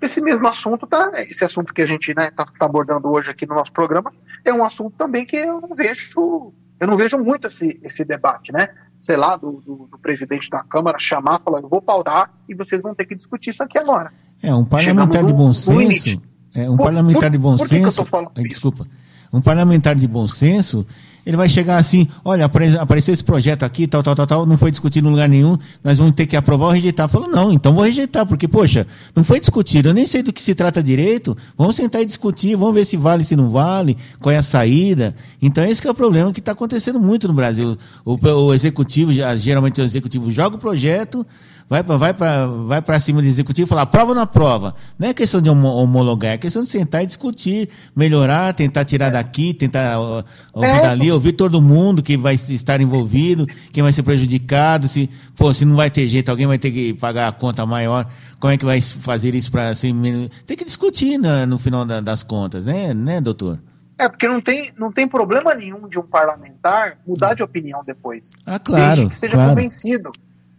esse 0.00 0.20
mesmo 0.20 0.46
assunto 0.46 0.86
tá, 0.86 1.10
esse 1.16 1.44
assunto 1.44 1.74
que 1.74 1.82
a 1.82 1.86
gente 1.86 2.10
está 2.10 2.22
né, 2.22 2.30
tá, 2.30 2.44
tá 2.44 2.66
abordando 2.66 3.08
hoje 3.08 3.30
aqui 3.30 3.44
no 3.46 3.54
nosso 3.54 3.72
programa 3.72 4.12
é 4.44 4.52
um 4.52 4.64
assunto 4.64 4.94
também 4.96 5.26
que 5.26 5.36
eu 5.36 5.60
não 5.60 5.74
vejo, 5.74 6.52
eu 6.78 6.86
não 6.86 6.96
vejo 6.96 7.18
muito 7.18 7.48
esse, 7.48 7.80
esse 7.82 8.04
debate, 8.04 8.52
né? 8.52 8.68
Sei 9.00 9.16
lá, 9.16 9.36
do, 9.36 9.62
do, 9.64 9.88
do 9.90 9.98
presidente 9.98 10.50
da 10.50 10.62
Câmara 10.62 10.98
chamar, 10.98 11.40
falar, 11.40 11.60
eu 11.60 11.68
vou 11.68 11.80
pautar 11.80 12.32
e 12.48 12.54
vocês 12.54 12.82
vão 12.82 12.94
ter 12.94 13.06
que 13.06 13.14
discutir 13.14 13.50
isso 13.50 13.62
aqui 13.62 13.78
agora. 13.78 14.12
É 14.42 14.54
um 14.54 14.64
parlamentar 14.64 15.24
de 15.24 15.32
bom 15.32 15.52
senso. 15.52 16.20
É 16.54 16.68
um 16.68 16.76
por, 16.76 16.84
parlamentar 16.84 17.22
por, 17.22 17.30
de 17.30 17.38
bom 17.38 17.58
senso. 17.58 17.68
Que 17.68 17.86
eu 17.86 17.92
tô 17.92 18.04
falando 18.04 18.30
desculpa. 18.34 18.86
Um 19.32 19.40
parlamentar 19.40 19.94
de 19.94 20.06
bom 20.06 20.26
senso 20.26 20.86
ele 21.28 21.36
vai 21.36 21.46
chegar 21.46 21.76
assim, 21.76 22.08
olha, 22.24 22.50
apareceu 22.80 23.12
esse 23.12 23.22
projeto 23.22 23.62
aqui, 23.62 23.86
tal, 23.86 24.02
tal, 24.02 24.14
tal, 24.14 24.26
tal, 24.26 24.46
não 24.46 24.56
foi 24.56 24.70
discutido 24.70 25.08
em 25.08 25.10
lugar 25.10 25.28
nenhum, 25.28 25.58
nós 25.84 25.98
vamos 25.98 26.14
ter 26.14 26.24
que 26.24 26.34
aprovar 26.34 26.68
ou 26.68 26.72
rejeitar. 26.72 27.06
Falou, 27.06 27.28
não, 27.28 27.52
então 27.52 27.74
vou 27.74 27.84
rejeitar, 27.84 28.24
porque, 28.24 28.48
poxa, 28.48 28.86
não 29.14 29.22
foi 29.22 29.38
discutido, 29.38 29.90
eu 29.90 29.92
nem 29.92 30.06
sei 30.06 30.22
do 30.22 30.32
que 30.32 30.40
se 30.40 30.54
trata 30.54 30.82
direito, 30.82 31.36
vamos 31.54 31.76
sentar 31.76 32.00
e 32.00 32.06
discutir, 32.06 32.56
vamos 32.56 32.74
ver 32.74 32.86
se 32.86 32.96
vale, 32.96 33.24
se 33.24 33.36
não 33.36 33.50
vale, 33.50 33.94
qual 34.18 34.34
é 34.34 34.38
a 34.38 34.42
saída. 34.42 35.14
Então 35.42 35.62
esse 35.62 35.86
é 35.86 35.90
o 35.90 35.94
problema 35.94 36.32
que 36.32 36.40
está 36.40 36.52
acontecendo 36.52 36.98
muito 36.98 37.28
no 37.28 37.34
Brasil. 37.34 37.76
O, 38.06 38.16
o 38.26 38.54
executivo, 38.54 39.12
geralmente 39.36 39.82
o 39.82 39.84
executivo 39.84 40.32
joga 40.32 40.56
o 40.56 40.58
projeto, 40.58 41.26
vai 41.68 41.82
para 42.14 42.46
vai 42.46 42.80
vai 42.80 43.00
cima 43.00 43.20
do 43.20 43.28
executivo 43.28 43.66
e 43.66 43.68
falar 43.68 43.86
prova 43.86 44.14
na 44.14 44.26
prova. 44.26 44.74
Não 44.98 45.08
é 45.08 45.14
questão 45.14 45.40
de 45.40 45.50
homologar, 45.50 46.32
é 46.32 46.38
questão 46.38 46.62
de 46.62 46.68
sentar 46.68 47.02
e 47.02 47.06
discutir, 47.06 47.68
melhorar, 47.94 48.54
tentar 48.54 48.84
tirar 48.84 49.10
daqui, 49.10 49.52
tentar 49.52 49.98
ouvir 49.98 50.66
é. 50.66 50.82
dali, 50.82 51.12
ouvir 51.18 51.32
todo 51.32 51.60
mundo 51.60 52.02
que 52.02 52.16
vai 52.16 52.34
estar 52.34 52.80
envolvido, 52.80 53.46
quem 53.72 53.82
vai 53.82 53.92
ser 53.92 54.02
prejudicado, 54.02 54.88
se, 54.88 55.10
pô, 55.36 55.52
se 55.52 55.64
não 55.64 55.76
vai 55.76 55.90
ter 55.90 56.06
jeito, 56.06 56.30
alguém 56.30 56.46
vai 56.46 56.58
ter 56.58 56.70
que 56.70 56.94
pagar 56.94 57.28
a 57.28 57.32
conta 57.32 57.66
maior, 57.66 58.10
como 58.40 58.52
é 58.52 58.56
que 58.56 58.64
vai 58.64 58.80
fazer 58.80 59.34
isso 59.34 59.50
para 59.50 59.68
assim, 59.68 60.28
tem 60.46 60.56
que 60.56 60.64
discutir 60.64 61.18
na, 61.18 61.44
no 61.44 61.58
final 61.58 61.84
da, 61.84 62.00
das 62.00 62.22
contas, 62.22 62.64
né, 62.64 62.94
né, 62.94 63.20
doutor? 63.20 63.58
É, 63.98 64.08
porque 64.08 64.28
não 64.28 64.40
tem, 64.40 64.72
não 64.78 64.92
tem 64.92 65.08
problema 65.08 65.52
nenhum 65.54 65.88
de 65.88 65.98
um 65.98 66.06
parlamentar 66.06 66.98
mudar 67.04 67.34
de 67.34 67.42
opinião 67.42 67.82
depois. 67.84 68.32
Ah, 68.46 68.58
claro. 68.58 68.94
Desde 68.94 69.10
que 69.10 69.18
seja 69.18 69.34
claro. 69.34 69.50
convencido. 69.50 70.12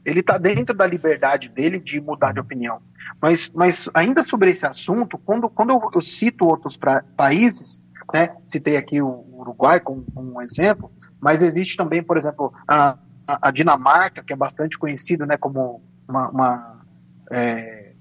Ele 0.06 0.20
está 0.20 0.38
dentro 0.38 0.76
da 0.76 0.86
liberdade 0.86 1.48
dele 1.48 1.80
de 1.80 2.02
mudar 2.02 2.34
de 2.34 2.40
opinião. 2.40 2.82
Mas, 3.22 3.50
mas 3.54 3.90
ainda 3.94 4.24
sobre 4.24 4.52
esse 4.52 4.66
assunto, 4.66 5.18
quando, 5.18 5.50
quando 5.50 5.72
eu, 5.72 5.82
eu 5.96 6.02
cito 6.02 6.46
outros 6.46 6.76
pra, 6.76 7.04
países, 7.16 7.82
né, 8.14 8.36
citei 8.48 8.78
aqui 8.78 9.02
o 9.02 9.26
Uruguai 9.34 9.80
como, 9.80 10.04
como, 10.14 10.36
um 10.36 10.42
exemplo, 10.42 10.92
mas 11.20 11.42
existe 11.42 11.78
também, 11.78 12.02
por 12.02 12.18
exemplo, 12.18 12.54
a, 12.68 12.98
a, 13.28 13.52
Dinamarca, 13.52 14.24
que 14.24 14.34
é 14.34 14.36
bastante 14.36 14.78
conhecido 14.78 15.26
né, 15.26 15.38
como 15.38 15.82
uma, 16.08 16.30
uma 16.30 16.82
é, 17.32 17.94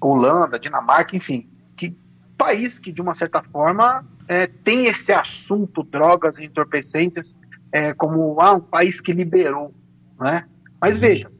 Holanda, 0.00 0.58
Dinamarca, 0.58 1.16
enfim, 1.16 1.48
que 1.76 1.96
país 2.36 2.78
que 2.78 2.92
de 2.92 3.00
uma 3.00 3.14
certa 3.14 3.42
forma 3.42 4.04
é, 4.28 4.46
tem 4.46 4.86
esse 4.86 5.12
assunto 5.12 5.82
drogas 5.82 6.38
e 6.38 6.44
entorpecentes 6.44 7.36
é, 7.72 7.92
como 7.92 8.40
ah, 8.40 8.54
um 8.54 8.60
país 8.60 9.00
que 9.00 9.12
liberou, 9.12 9.74
né? 10.18 10.44
Mas 10.80 10.98
veja, 10.98 11.30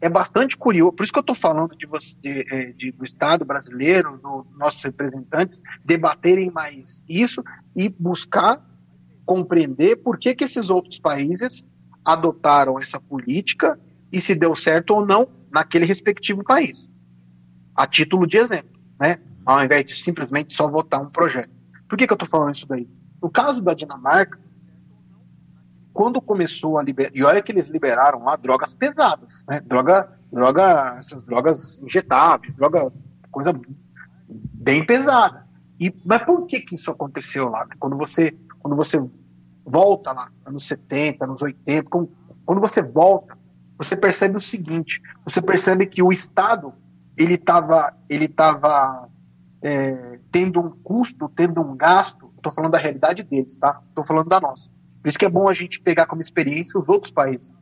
é 0.00 0.08
bastante 0.08 0.56
curioso, 0.56 0.92
por 0.92 1.02
isso 1.04 1.12
que 1.12 1.18
eu 1.18 1.22
estou 1.22 1.34
falando 1.34 1.76
de, 1.76 1.86
você, 1.86 2.16
de, 2.20 2.46
é, 2.50 2.72
de, 2.72 2.90
do 2.90 3.04
Estado 3.04 3.44
brasileiro, 3.44 4.18
dos 4.18 4.58
nossos 4.58 4.82
representantes, 4.82 5.60
debaterem 5.84 6.50
mais 6.50 7.02
isso 7.06 7.44
e 7.76 7.88
buscar 7.88 8.64
compreender 9.26 9.96
por 9.96 10.18
que, 10.18 10.34
que 10.34 10.44
esses 10.44 10.70
outros 10.70 10.98
países 10.98 11.66
adotaram 12.04 12.78
essa 12.78 12.98
política 12.98 13.78
e 14.10 14.20
se 14.20 14.34
deu 14.34 14.56
certo 14.56 14.94
ou 14.94 15.04
não 15.06 15.28
naquele 15.52 15.84
respectivo 15.84 16.42
país. 16.42 16.90
A 17.76 17.86
título 17.86 18.26
de 18.26 18.38
exemplo, 18.38 18.80
né? 18.98 19.18
Ao 19.44 19.62
invés 19.62 19.84
de 19.84 19.94
simplesmente 19.94 20.54
só 20.54 20.68
votar 20.68 21.00
um 21.00 21.10
projeto. 21.10 21.50
Por 21.88 21.98
que, 21.98 22.06
que 22.06 22.12
eu 22.12 22.16
estou 22.16 22.28
falando 22.28 22.54
isso 22.54 22.66
daí? 22.66 22.88
No 23.22 23.30
caso 23.30 23.60
da 23.60 23.74
Dinamarca, 23.74 24.38
quando 25.92 26.20
começou 26.20 26.78
a 26.78 26.82
liberar, 26.82 27.10
e 27.14 27.24
olha 27.24 27.42
que 27.42 27.52
eles 27.52 27.68
liberaram 27.68 28.24
lá 28.24 28.36
drogas 28.36 28.72
pesadas, 28.72 29.44
né? 29.48 29.60
Droga, 29.60 30.08
droga, 30.32 30.96
essas 30.98 31.22
drogas 31.22 31.80
injetáveis, 31.82 32.54
droga, 32.54 32.92
coisa 33.30 33.52
bem 34.28 34.84
pesada. 34.84 35.46
E, 35.78 35.94
mas 36.04 36.22
por 36.24 36.46
que 36.46 36.60
que 36.60 36.74
isso 36.74 36.90
aconteceu 36.90 37.48
lá? 37.48 37.66
Quando 37.78 37.96
você, 37.96 38.36
quando 38.60 38.76
você 38.76 39.02
volta 39.64 40.12
lá, 40.12 40.30
anos 40.44 40.66
70, 40.68 41.24
anos 41.24 41.42
80, 41.42 41.90
quando, 41.90 42.10
quando 42.44 42.60
você 42.60 42.82
volta, 42.82 43.36
você 43.76 43.96
percebe 43.96 44.36
o 44.36 44.40
seguinte, 44.40 45.00
você 45.24 45.40
percebe 45.40 45.86
que 45.86 46.02
o 46.02 46.12
Estado, 46.12 46.72
ele 47.16 47.34
estava 47.34 47.94
ele 48.08 48.28
tava, 48.28 49.08
é, 49.62 50.20
tendo 50.30 50.60
um 50.60 50.70
custo, 50.70 51.28
tendo 51.34 51.60
um 51.60 51.76
gasto, 51.76 52.30
estou 52.36 52.52
falando 52.52 52.72
da 52.72 52.78
realidade 52.78 53.22
deles, 53.22 53.56
tá? 53.56 53.80
Estou 53.88 54.04
falando 54.04 54.28
da 54.28 54.40
nossa 54.40 54.70
por 55.02 55.08
isso 55.08 55.18
que 55.18 55.24
é 55.24 55.30
bom 55.30 55.48
a 55.48 55.54
gente 55.54 55.80
pegar 55.80 56.06
como 56.06 56.20
experiência 56.20 56.78
os 56.78 56.88
outros 56.88 57.12
países. 57.12 57.52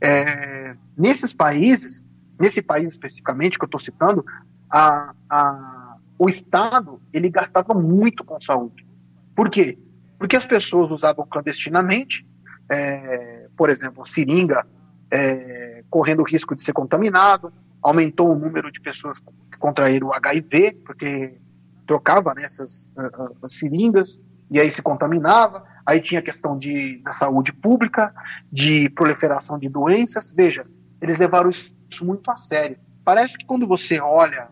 É, 0.00 0.76
nesses 0.96 1.32
países, 1.32 2.04
nesse 2.38 2.62
país 2.62 2.90
especificamente 2.90 3.58
que 3.58 3.64
eu 3.64 3.68
estou 3.68 3.80
citando, 3.80 4.24
a, 4.70 5.14
a, 5.30 5.96
o 6.18 6.28
Estado 6.28 7.00
ele 7.12 7.28
gastava 7.28 7.74
muito 7.74 8.24
com 8.24 8.40
saúde. 8.40 8.86
Por 9.34 9.50
quê? 9.50 9.78
Porque 10.18 10.36
as 10.36 10.46
pessoas 10.46 10.90
usavam 10.90 11.26
clandestinamente, 11.26 12.26
é, 12.68 13.48
por 13.56 13.70
exemplo, 13.70 14.04
seringa, 14.04 14.66
é, 15.10 15.84
correndo 15.88 16.20
o 16.20 16.26
risco 16.26 16.54
de 16.54 16.62
ser 16.62 16.72
contaminado, 16.72 17.52
aumentou 17.82 18.32
o 18.32 18.38
número 18.38 18.70
de 18.70 18.80
pessoas 18.80 19.18
que 19.20 19.58
contraíram 19.58 20.08
o 20.08 20.14
HIV, 20.14 20.78
porque 20.84 21.38
trocava 21.86 22.34
né, 22.34 22.44
uh, 22.44 23.48
seringas, 23.48 24.20
e 24.50 24.60
aí 24.60 24.70
se 24.70 24.82
contaminava. 24.82 25.64
Aí 25.88 26.02
tinha 26.02 26.18
a 26.18 26.22
questão 26.22 26.58
de, 26.58 26.98
da 26.98 27.12
saúde 27.12 27.50
pública, 27.50 28.14
de 28.52 28.90
proliferação 28.90 29.58
de 29.58 29.70
doenças. 29.70 30.30
Veja, 30.30 30.66
eles 31.00 31.16
levaram 31.16 31.48
isso 31.48 31.72
muito 32.02 32.30
a 32.30 32.36
sério. 32.36 32.76
Parece 33.02 33.38
que 33.38 33.46
quando 33.46 33.66
você 33.66 33.98
olha 33.98 34.48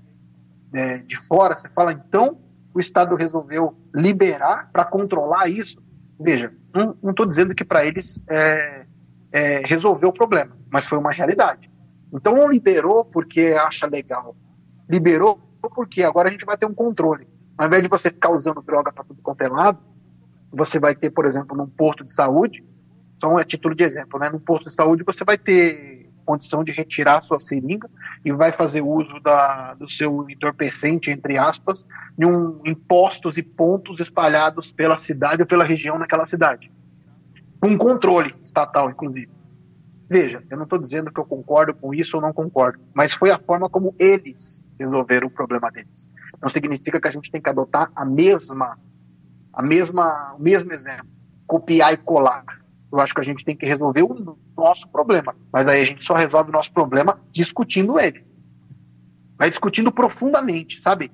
é, 0.75 0.97
de 0.97 1.15
fora, 1.15 1.55
você 1.55 1.69
fala, 1.69 1.93
então 1.93 2.41
o 2.73 2.81
Estado 2.81 3.15
resolveu 3.15 3.77
liberar 3.95 4.71
para 4.73 4.83
controlar 4.87 5.47
isso. 5.47 5.77
Veja, 6.19 6.55
não 6.73 7.11
estou 7.11 7.27
dizendo 7.27 7.55
que 7.55 7.67
para 7.67 7.85
eles 7.85 8.19
é, 8.31 8.87
é, 9.31 9.61
resolveu 9.67 10.09
o 10.09 10.15
problema, 10.15 10.57
mas 10.73 10.87
foi 10.87 10.97
uma 10.97 11.13
realidade. 11.13 11.71
Então 12.15 12.35
não 12.35 12.49
liberou 12.49 13.05
porque 13.05 13.55
acha 13.59 13.87
legal, 13.87 14.35
liberou 14.89 15.39
porque 15.75 16.03
agora 16.03 16.31
a 16.31 16.33
gente 16.33 16.47
vai 16.47 16.57
ter 16.57 16.65
um 16.65 16.73
controle. 16.73 17.29
Ao 17.59 17.67
invés 17.67 17.83
de 17.83 17.91
você 17.91 18.09
ficar 18.09 18.31
usando 18.31 18.63
droga 18.63 18.91
para 18.91 19.05
tudo 19.05 19.21
quanto 19.21 19.43
é 19.43 19.49
lado, 19.49 19.79
você 20.53 20.79
vai 20.79 20.95
ter, 20.95 21.11
por 21.11 21.27
exemplo, 21.27 21.57
num 21.57 21.67
posto 21.67 22.05
de 22.05 22.13
saúde, 22.13 22.65
só 23.21 23.33
um 23.33 23.37
título 23.45 23.75
de 23.75 23.85
exemplo, 23.85 24.19
né? 24.19 24.29
Num 24.31 24.39
posto 24.39 24.65
de 24.65 24.75
saúde 24.75 25.03
você 25.05 25.25
vai 25.25 25.39
ter 25.39 25.97
condição 26.27 26.65
de 26.65 26.73
retirar 26.73 27.19
a 27.19 27.21
sua 27.21 27.39
seringa 27.39 27.89
e 28.25 28.33
vai 28.33 28.53
fazer 28.53 28.83
uso 28.83 29.21
da, 29.21 29.75
do 29.75 29.89
seu 29.89 30.29
entorpecente, 30.29 31.11
entre 31.11 31.39
aspas, 31.39 31.87
em, 32.19 32.27
um, 32.27 32.61
em 32.65 32.75
postos 32.75 33.39
e 33.39 33.43
pontos 33.43 34.01
espalhados 34.01 34.73
pela 34.73 34.99
cidade 34.99 35.43
ou 35.43 35.49
pela 35.49 35.65
região 35.65 35.99
naquela 35.99 36.25
cidade. 36.25 36.71
Com 37.61 37.79
controle 37.79 38.35
estatal, 38.45 38.91
inclusive. 38.91 39.31
Veja, 40.09 40.43
eu 40.51 40.57
não 40.57 40.65
estou 40.65 40.79
dizendo 40.79 41.13
que 41.13 41.19
eu 41.19 41.25
concordo 41.25 41.75
com 41.75 41.95
isso 41.95 42.17
ou 42.17 42.23
não 42.23 42.33
concordo, 42.33 42.79
mas 42.95 43.13
foi 43.13 43.31
a 43.31 43.39
forma 43.39 43.69
como 43.69 43.95
eles 43.99 44.65
resolveram 44.79 45.29
o 45.29 45.31
problema 45.31 45.71
deles. 45.71 46.11
Não 46.41 46.49
significa 46.49 47.01
que 47.01 47.09
a 47.09 47.11
gente 47.11 47.31
tem 47.31 47.41
que 47.41 47.49
adotar 47.49 47.91
a 47.95 48.05
mesma 48.05 48.79
a 49.57 49.63
mesma, 49.63 50.35
o 50.39 50.43
mesmo 50.43 50.71
exemplo, 50.71 51.09
copiar 51.47 51.95
e 51.95 51.97
colar. 51.97 52.45
Eu 52.93 53.01
acho 53.01 53.15
que 53.15 53.21
a 53.21 53.25
gente 53.25 53.43
tem 53.43 53.57
que 53.57 53.65
resolver 53.65 54.03
o 54.03 54.37
nosso 54.55 54.87
problema, 54.89 55.35
mas 55.51 55.67
aí 55.67 55.81
a 55.81 55.85
gente 55.85 56.05
só 56.05 56.15
resolve 56.15 56.51
o 56.51 56.53
nosso 56.53 56.71
problema 56.71 57.19
discutindo 57.33 57.99
ele. 57.99 58.23
Vai 59.39 59.49
discutindo 59.49 59.91
profundamente, 59.91 60.81
sabe? 60.81 61.11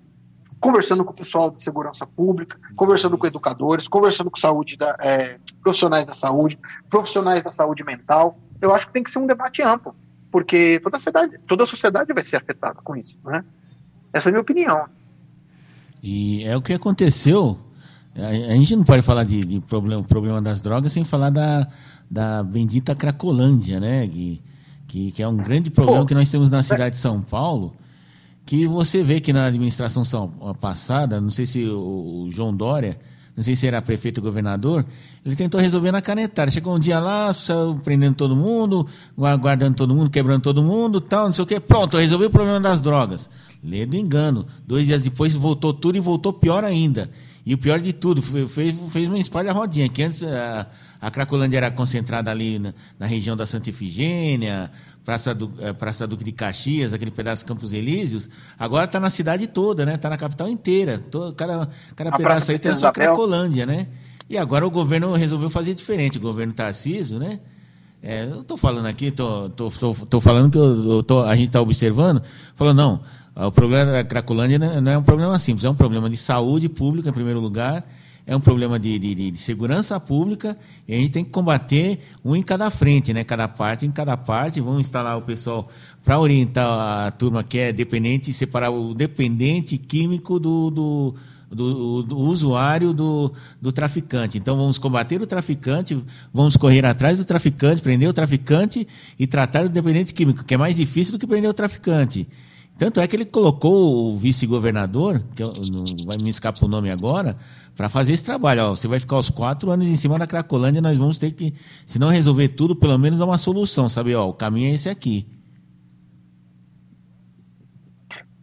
Conversando 0.61 1.05
com 1.05 1.13
o 1.13 1.15
pessoal 1.15 1.51
de 1.51 1.61
segurança 1.61 2.05
pública, 2.05 2.59
conversando 2.75 3.17
com 3.17 3.27
educadores, 3.27 3.87
conversando 3.87 4.31
com 4.31 4.39
saúde 4.39 4.77
da, 4.77 4.97
é, 5.01 5.39
profissionais 5.63 6.05
da 6.05 6.13
saúde, 6.13 6.59
profissionais 6.91 7.43
da 7.43 7.51
saúde 7.51 7.85
mental. 7.85 8.39
Eu 8.61 8.75
acho 8.75 8.89
que 8.89 8.93
tem 8.93 9.03
que 9.03 9.11
ser 9.11 9.21
um 9.21 9.27
debate 9.27 9.63
amplo, 9.63 9.95
porque 10.31 10.81
toda 10.83 10.97
a 10.97 11.01
sociedade, 11.01 11.39
toda 11.47 11.63
a 11.63 11.67
sociedade 11.67 12.13
vai 12.13 12.25
ser 12.25 12.37
afetada 12.37 12.81
com 12.83 12.97
isso, 12.97 13.19
né? 13.25 13.45
Essa 14.13 14.29
é 14.29 14.31
a 14.31 14.33
minha 14.33 14.43
opinião. 14.43 14.87
E 16.03 16.45
é 16.45 16.57
o 16.57 16.63
que 16.63 16.73
aconteceu 16.73 17.59
a, 18.15 18.55
gente 18.57 18.77
não 18.77 18.85
pode 18.85 19.03
falar 19.03 19.25
de, 19.25 19.45
de 19.45 19.61
problema, 19.61 20.03
problema 20.03 20.41
das 20.43 20.61
drogas 20.61 20.93
sem 20.93 21.05
falar 21.05 21.31
da, 21.31 21.67
da 22.11 22.43
bendita 22.43 22.95
Cracolândia, 22.95 23.81
né? 23.81 24.07
Que, 24.07 24.43
que, 24.87 25.13
que 25.13 25.23
é 25.23 25.29
um 25.29 25.37
grande 25.37 25.71
problema 25.71 26.01
Pô, 26.01 26.07
que 26.07 26.15
nós 26.15 26.31
temos 26.31 26.51
na 26.51 26.63
cidade 26.63 26.97
de 26.97 27.01
São 27.01 27.23
Paulo. 27.23 27.75
Que 28.45 28.67
você 28.67 29.03
vê 29.03 29.21
que 29.21 29.33
na 29.33 29.47
administração 29.47 30.05
são, 30.05 30.29
passada, 30.61 31.21
não 31.21 31.31
sei 31.31 31.47
se 31.47 31.65
o, 31.65 32.27
o 32.27 32.31
João 32.31 32.55
Dória 32.55 32.99
não 33.37 33.43
sei 33.43 33.57
se 33.57 33.67
era 33.67 33.81
prefeito 33.81 34.19
ou 34.19 34.25
governador, 34.25 34.85
ele 35.25 35.35
tentou 35.35 35.61
resolver 35.61 35.91
na 35.91 36.03
canetada. 36.03 36.51
Chegou 36.51 36.77
um 36.77 36.79
dia 36.79 37.01
lá, 37.01 37.33
saiu 37.33 37.77
prendendo 37.83 38.15
todo 38.15 38.37
mundo, 38.37 38.87
guardando 39.17 39.75
todo 39.75 39.95
mundo, 39.95 40.11
quebrando 40.11 40.43
todo 40.43 40.63
mundo, 40.63 41.01
tal, 41.01 41.27
não 41.27 41.33
sei 41.33 41.45
o 41.45 41.47
quê. 41.47 41.59
Pronto, 41.59 41.97
resolveu 41.97 42.29
o 42.29 42.31
problema 42.31 42.61
das 42.61 42.81
drogas. 42.81 43.31
Lê 43.65 43.87
do 43.87 43.97
engano. 43.97 44.47
Dois 44.67 44.87
dias 44.87 45.03
depois 45.03 45.33
voltou 45.33 45.73
tudo 45.73 45.97
e 45.97 46.01
voltou 46.01 46.33
pior 46.33 46.63
ainda. 46.63 47.11
E 47.45 47.55
o 47.55 47.59
pior 47.59 47.81
de 47.81 47.93
tudo, 47.93 48.23
fez, 48.23 48.77
fez 48.91 49.09
uma 49.09 49.19
espalha 49.19 49.53
rodinha, 49.53 49.89
que 49.89 50.03
antes 50.03 50.23
a, 50.23 50.67
a 51.01 51.11
Cracolândia 51.11 51.57
era 51.57 51.71
concentrada 51.71 52.31
ali 52.31 52.59
na, 52.59 52.73
na 52.99 53.07
região 53.07 53.37
da 53.37 53.47
Santa 53.47 53.71
Efigênia, 53.71 54.71
Praça, 55.05 55.35
do, 55.35 55.53
é, 55.59 55.73
Praça 55.73 56.07
Duque 56.07 56.23
de 56.23 56.31
Caxias, 56.31 56.93
aquele 56.95 57.11
pedaço 57.11 57.43
de 57.43 57.47
Campos 57.47 57.73
Elíseos, 57.73 58.31
agora 58.57 58.85
está 58.85 59.01
na 59.01 59.11
cidade 59.11 59.49
toda, 59.49 59.85
né? 59.85 59.97
Está 59.97 60.09
na 60.09 60.17
capital 60.17 60.49
inteira. 60.49 61.01
Todo, 61.11 61.35
cada 61.35 61.69
cada 61.97 62.13
pedaço 62.13 62.53
aí 62.53 62.59
tem 62.59 62.71
a 62.71 62.77
sua 62.77 62.93
Cracolândia, 62.93 63.67
né? 63.67 63.89
E 64.31 64.39
agora 64.39 64.65
o 64.65 64.71
governo 64.71 65.13
resolveu 65.15 65.51
fazer 65.51 65.75
diferente, 65.75 66.19
o 66.19 66.21
governo 66.21 66.53
Tarcísio, 66.53 67.19
né? 67.19 67.41
É, 68.01 68.25
eu 68.25 68.43
estou 68.43 68.57
falando 68.57 68.87
aqui, 68.87 69.07
estou 69.07 69.51
tô, 69.51 69.71
tô, 69.71 69.95
tô, 69.95 70.07
tô, 70.07 70.21
falando 70.21 70.51
que 70.51 70.59
eu, 70.59 71.03
tô, 71.03 71.23
a 71.23 71.35
gente 71.37 71.49
está 71.49 71.61
observando, 71.61 72.23
falando, 72.55 72.77
não, 72.77 73.01
o 73.35 73.53
problema 73.53 73.93
da 73.93 74.05
Cracolândia 74.05 74.59
não 74.59 74.93
é 74.93 74.99
um 74.99 75.03
problema 75.03 75.39
simples, 75.39 75.65
é 75.65 75.71
um 75.71 75.75
problema 75.75 76.09
de 76.11 76.17
saúde 76.17 76.69
pública, 76.69 77.09
em 77.09 77.13
primeiro 77.13 77.41
lugar, 77.41 77.85
é 78.27 78.37
um 78.37 78.41
problema 78.41 78.79
de, 78.79 78.99
de, 78.99 79.31
de, 79.33 79.39
segurança 79.39 79.99
pública 79.99 80.57
e 80.87 80.95
a 80.95 80.99
gente 80.99 81.11
tem 81.11 81.25
que 81.25 81.31
combater 81.31 82.01
um 82.25 82.37
em 82.37 82.43
cada 82.43 82.71
frente, 82.71 83.13
né? 83.13 83.25
Cada 83.25 83.49
parte 83.49 83.85
em 83.85 83.91
cada 83.91 84.17
parte. 84.17 84.61
Vamos 84.61 84.81
instalar 84.81 85.19
o 85.19 85.23
pessoal 85.23 85.69
para 86.05 86.21
orientar 86.21 87.07
a 87.07 87.11
turma 87.11 87.43
que 87.43 87.59
é 87.59 87.73
dependente, 87.73 88.33
separar 88.33 88.71
o 88.71 88.95
dependente 88.95 89.77
químico 89.77 90.39
do, 90.39 90.71
do, 90.71 91.15
do, 91.51 92.03
do 92.05 92.17
usuário 92.17 92.93
do, 92.93 93.33
do 93.61 93.73
traficante. 93.73 94.39
Então 94.39 94.57
vamos 94.57 94.79
combater 94.79 95.21
o 95.21 95.27
traficante, 95.27 95.99
vamos 96.33 96.57
correr 96.57 96.87
atrás 96.87 97.19
do 97.19 97.25
traficante, 97.25 97.83
prender 97.83 98.09
o 98.09 98.13
traficante 98.13 98.87
e 99.19 99.27
tratar 99.27 99.65
o 99.65 99.69
dependente 99.69 100.15
químico, 100.15 100.45
que 100.45 100.55
é 100.55 100.57
mais 100.57 100.77
difícil 100.77 101.13
do 101.13 101.19
que 101.19 101.27
prender 101.27 101.51
o 101.51 101.55
traficante. 101.55 102.29
Tanto 102.79 103.01
é 103.01 103.07
que 103.07 103.15
ele 103.15 103.25
colocou 103.25 104.13
o 104.13 104.17
vice-governador, 104.17 105.23
que 105.37 105.43
eu, 105.43 105.53
não 105.53 106.07
vai 106.07 106.17
me 106.19 106.31
escapar 106.31 106.65
o 106.65 106.69
nome 106.69 106.91
agora, 106.91 107.37
para 107.77 107.89
fazer 107.89 108.13
esse 108.13 108.25
trabalho. 108.25 108.65
Ó, 108.65 108.71
você 108.77 108.89
vai 108.89 108.99
ficar 108.99 109.19
os 109.19 109.31
quatro 109.31 109.71
anos 109.71 109.87
em 109.87 109.97
cima 109.97 110.19
da 110.19 110.27
Cracolândia, 110.27 110.81
nós 110.81 110.99
vamos 110.99 111.19
ter 111.19 111.33
que, 111.33 111.55
se 111.87 111.99
não 111.99 112.09
resolver 112.09 112.49
tudo, 112.49 112.75
pelo 112.75 112.99
menos 112.99 113.19
dar 113.19 113.27
uma 113.27 113.39
solução, 113.39 113.89
sabe? 113.89 114.15
Ó, 114.15 114.29
o 114.29 114.35
caminho 114.35 114.71
é 114.71 114.75
esse 114.75 114.89
aqui. 114.89 115.27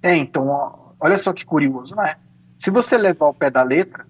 É, 0.02 0.16
então, 0.16 0.48
ó, 0.48 0.94
olha 1.00 1.18
só 1.18 1.34
que 1.34 1.46
curioso, 1.46 1.96
né? 1.96 2.16
Se 2.58 2.70
você 2.70 2.98
levar 2.98 3.28
o 3.28 3.34
pé 3.34 3.50
da 3.50 3.64
letra, 3.64 4.06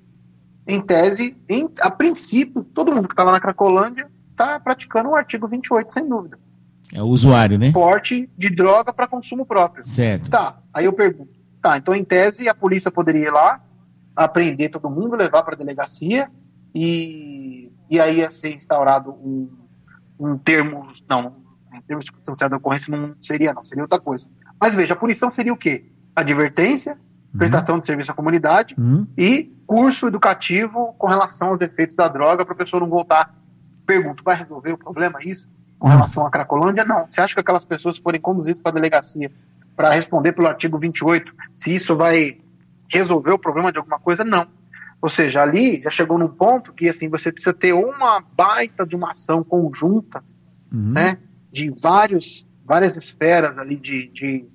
em 0.67 0.81
tese, 0.81 1.35
em, 1.49 1.67
a 1.79 1.89
princípio, 1.89 2.63
todo 2.63 2.93
mundo 2.93 3.07
que 3.07 3.13
estava 3.13 3.31
na 3.31 3.39
Cracolândia 3.39 4.07
está 4.31 4.59
praticando 4.59 5.09
o 5.09 5.15
artigo 5.15 5.47
28, 5.47 5.91
sem 5.91 6.07
dúvida. 6.07 6.37
É 6.93 7.01
o 7.01 7.05
usuário, 7.05 7.57
né? 7.57 7.71
Porte 7.71 8.29
de 8.37 8.49
droga 8.49 8.91
para 8.91 9.07
consumo 9.07 9.45
próprio. 9.45 9.85
Certo. 9.87 10.29
Tá, 10.29 10.59
aí 10.73 10.85
eu 10.85 10.93
pergunto. 10.93 11.39
Tá, 11.61 11.77
então 11.77 11.93
em 11.93 12.03
tese 12.03 12.47
a 12.47 12.53
polícia 12.53 12.89
poderia 12.89 13.27
ir 13.27 13.31
lá, 13.31 13.61
apreender 14.15 14.69
todo 14.69 14.89
mundo, 14.89 15.15
levar 15.15 15.43
para 15.43 15.55
a 15.55 15.57
delegacia 15.57 16.29
e, 16.73 17.71
e 17.89 17.99
aí 17.99 18.19
ia 18.19 18.31
ser 18.31 18.55
instaurado 18.55 19.11
um, 19.11 19.49
um 20.19 20.37
termo. 20.37 20.87
Não, 21.07 21.35
em 21.73 21.81
termos 21.81 22.05
de 22.05 22.11
circunstância 22.11 22.49
da 22.49 22.57
ocorrência 22.57 22.95
não 22.95 23.13
seria, 23.19 23.53
não, 23.53 23.61
seria 23.61 23.83
outra 23.83 23.99
coisa. 23.99 24.27
Mas 24.59 24.75
veja, 24.75 24.93
a 24.93 24.97
punição 24.97 25.29
seria 25.29 25.53
o 25.53 25.57
quê? 25.57 25.85
Advertência, 26.15 26.93
uhum. 26.93 27.37
prestação 27.37 27.77
de 27.77 27.85
serviço 27.85 28.11
à 28.11 28.15
comunidade 28.15 28.75
uhum. 28.77 29.05
e 29.17 29.53
curso 29.67 30.07
educativo 30.07 30.95
com 30.97 31.07
relação 31.07 31.49
aos 31.49 31.61
efeitos 31.61 31.95
da 31.95 32.07
droga 32.07 32.43
para 32.43 32.53
a 32.53 32.57
pessoa 32.57 32.79
não 32.79 32.89
voltar. 32.89 33.35
Pergunto, 33.85 34.23
vai 34.23 34.35
resolver 34.35 34.73
o 34.73 34.77
problema 34.77 35.19
isso? 35.23 35.49
Com 35.79 35.87
relação 35.87 36.27
à 36.27 36.29
Cracolândia, 36.29 36.83
não. 36.83 37.05
Você 37.07 37.21
acha 37.21 37.33
que 37.33 37.39
aquelas 37.39 37.63
pessoas 37.63 37.97
forem 37.97 38.19
conduzidas 38.19 38.61
para 38.61 38.71
a 38.71 38.75
delegacia 38.75 39.31
para 39.75 39.91
responder 39.91 40.33
pelo 40.33 40.49
artigo 40.49 40.77
28, 40.77 41.33
se 41.55 41.73
isso 41.73 41.95
vai 41.95 42.37
resolver 42.89 43.31
o 43.31 43.39
problema 43.39 43.71
de 43.71 43.77
alguma 43.77 43.97
coisa? 43.97 44.25
Não. 44.25 44.45
Ou 45.01 45.07
seja, 45.07 45.41
ali 45.41 45.81
já 45.81 45.89
chegou 45.89 46.17
num 46.17 46.27
ponto 46.27 46.73
que 46.73 46.89
assim 46.89 47.07
você 47.07 47.31
precisa 47.31 47.53
ter 47.53 47.71
uma 47.71 48.19
baita 48.19 48.85
de 48.85 48.93
uma 48.93 49.11
ação 49.11 49.41
conjunta, 49.41 50.21
uhum. 50.69 50.91
né, 50.91 51.17
de 51.49 51.69
vários, 51.69 52.45
várias 52.65 52.97
esferas 52.97 53.57
ali 53.57 53.77
de, 53.77 54.09
de, 54.09 54.45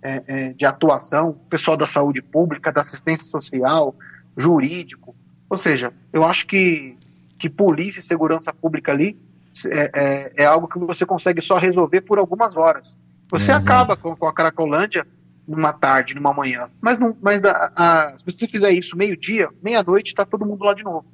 é, 0.00 0.22
é, 0.28 0.52
de 0.52 0.64
atuação, 0.64 1.32
pessoal 1.50 1.76
da 1.76 1.88
saúde 1.88 2.22
pública, 2.22 2.70
da 2.70 2.82
assistência 2.82 3.26
social, 3.26 3.96
jurídico. 4.36 5.16
Ou 5.48 5.56
seja, 5.56 5.92
eu 6.12 6.24
acho 6.24 6.46
que, 6.46 6.96
que 7.36 7.50
polícia 7.50 7.98
e 7.98 8.04
segurança 8.04 8.52
pública 8.52 8.92
ali 8.92 9.18
é, 9.66 9.90
é, 9.94 10.32
é, 10.36 10.44
algo 10.46 10.68
que 10.68 10.78
você 10.78 11.04
consegue 11.04 11.40
só 11.40 11.58
resolver 11.58 12.00
por 12.02 12.18
algumas 12.18 12.56
horas. 12.56 12.98
Você 13.30 13.50
é, 13.50 13.54
acaba 13.54 13.96
com, 13.96 14.14
com, 14.16 14.26
a 14.26 14.32
Cracolândia 14.32 15.06
numa 15.46 15.72
tarde, 15.72 16.14
numa 16.14 16.32
manhã. 16.32 16.68
Mas, 16.80 16.98
não, 16.98 17.16
mas 17.20 17.42
a, 17.44 17.72
a, 17.74 18.18
se 18.18 18.24
você 18.24 18.46
fizer 18.46 18.70
isso 18.70 18.96
meio-dia, 18.96 19.48
meia-noite, 19.62 20.08
está 20.08 20.24
todo 20.24 20.46
mundo 20.46 20.64
lá 20.64 20.74
de 20.74 20.82
novo. 20.82 21.04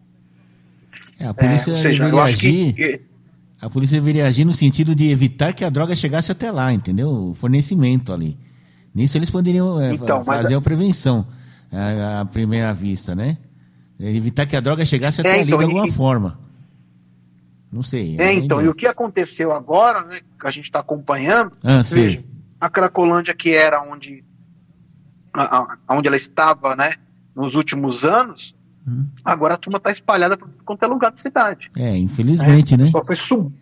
É, 1.18 1.26
a 1.26 1.34
polícia 1.34 1.72
é, 1.72 1.76
seja, 1.76 2.04
deveria 2.04 2.24
agir. 2.24 2.72
Que... 2.74 3.00
A 3.60 3.70
polícia 3.70 3.98
deveria 3.98 4.26
agir 4.26 4.44
no 4.44 4.52
sentido 4.52 4.94
de 4.94 5.10
evitar 5.10 5.52
que 5.54 5.64
a 5.64 5.70
droga 5.70 5.96
chegasse 5.96 6.30
até 6.30 6.50
lá, 6.50 6.72
entendeu? 6.72 7.08
O 7.08 7.34
fornecimento 7.34 8.12
ali. 8.12 8.36
Nisso 8.94 9.16
eles 9.16 9.30
poderiam 9.30 9.82
então, 9.92 10.24
fazer 10.24 10.54
a... 10.54 10.58
a 10.58 10.60
prevenção 10.60 11.26
à, 11.72 12.24
primeira 12.26 12.72
vista, 12.74 13.14
né? 13.14 13.38
Evitar 13.98 14.44
que 14.44 14.56
a 14.56 14.60
droga 14.60 14.84
chegasse 14.84 15.20
até 15.20 15.40
ali 15.40 15.44
então, 15.44 15.58
de 15.58 15.64
alguma 15.64 15.88
e... 15.88 15.92
forma. 15.92 16.45
Não 17.72 17.82
sei. 17.82 18.16
É, 18.18 18.32
então, 18.32 18.62
e 18.62 18.68
o 18.68 18.74
que 18.74 18.86
aconteceu 18.86 19.52
agora, 19.52 20.02
né, 20.04 20.20
que 20.38 20.46
a 20.46 20.50
gente 20.50 20.64
está 20.64 20.80
acompanhando, 20.80 21.52
ah, 21.62 21.82
veja, 21.82 22.24
a 22.60 22.70
Cracolândia, 22.70 23.34
que 23.34 23.54
era 23.54 23.82
onde, 23.82 24.24
a, 25.32 25.58
a, 25.58 25.78
onde 25.90 26.08
ela 26.08 26.16
estava, 26.16 26.74
né, 26.76 26.94
nos 27.34 27.54
últimos 27.54 28.04
anos, 28.04 28.56
hum. 28.86 29.06
agora 29.24 29.54
a 29.54 29.58
turma 29.58 29.78
está 29.78 29.90
espalhada 29.90 30.36
por 30.36 30.48
qualquer 30.64 30.86
lugar 30.86 31.10
da 31.10 31.16
cidade. 31.16 31.70
É, 31.76 31.96
infelizmente, 31.96 32.74
é, 32.74 32.76
né? 32.78 32.86
Só 32.86 33.02
foi, 33.02 33.16
sub, 33.16 33.52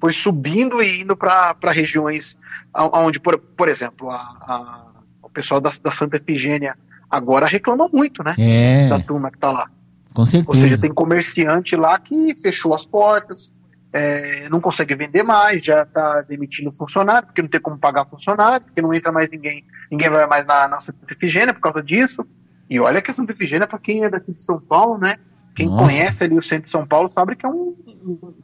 foi 0.00 0.12
subindo 0.12 0.82
e 0.82 1.02
indo 1.02 1.16
para 1.16 1.54
regiões 1.70 2.36
onde, 2.74 3.20
por, 3.20 3.38
por 3.38 3.68
exemplo, 3.68 4.10
a, 4.10 4.16
a, 4.16 4.86
o 5.22 5.28
pessoal 5.28 5.60
da, 5.60 5.70
da 5.82 5.90
Santa 5.90 6.16
Efigênia 6.16 6.76
agora 7.10 7.46
reclama 7.46 7.88
muito, 7.92 8.22
né? 8.22 8.34
É. 8.38 8.88
Da 8.88 9.00
turma 9.00 9.30
que 9.30 9.36
está 9.36 9.50
lá. 9.50 9.70
Com 10.14 10.26
certeza. 10.26 10.50
Ou 10.50 10.54
seja, 10.56 10.78
tem 10.78 10.92
comerciante 10.92 11.76
lá 11.76 11.98
que 11.98 12.34
fechou 12.36 12.74
as 12.74 12.84
portas, 12.84 13.52
é, 13.92 14.48
não 14.48 14.60
consegue 14.60 14.94
vender 14.94 15.22
mais, 15.22 15.64
já 15.64 15.82
está 15.82 16.22
demitindo 16.22 16.72
funcionário, 16.72 17.26
porque 17.26 17.42
não 17.42 17.48
tem 17.48 17.60
como 17.60 17.78
pagar 17.78 18.06
funcionário, 18.06 18.66
porque 18.66 18.82
não 18.82 18.94
entra 18.94 19.10
mais 19.10 19.28
ninguém, 19.28 19.64
ninguém 19.90 20.08
vai 20.08 20.26
mais 20.26 20.46
na, 20.46 20.68
na 20.68 20.80
Santa 20.80 21.12
Efigênia 21.12 21.52
por 21.52 21.60
causa 21.60 21.82
disso. 21.82 22.24
E 22.68 22.78
olha 22.78 23.02
que 23.02 23.10
a 23.10 23.14
Santa 23.14 23.32
Efigênia, 23.32 23.66
para 23.66 23.78
quem 23.78 24.04
é 24.04 24.10
daqui 24.10 24.32
de 24.32 24.40
São 24.40 24.60
Paulo, 24.60 24.96
né? 24.98 25.18
Quem 25.56 25.68
Nossa. 25.68 25.84
conhece 25.84 26.24
ali 26.24 26.38
o 26.38 26.42
centro 26.42 26.64
de 26.64 26.70
São 26.70 26.86
Paulo 26.86 27.08
sabe 27.08 27.34
que 27.34 27.44
é 27.44 27.48
um, 27.48 27.74
um, 27.86 28.34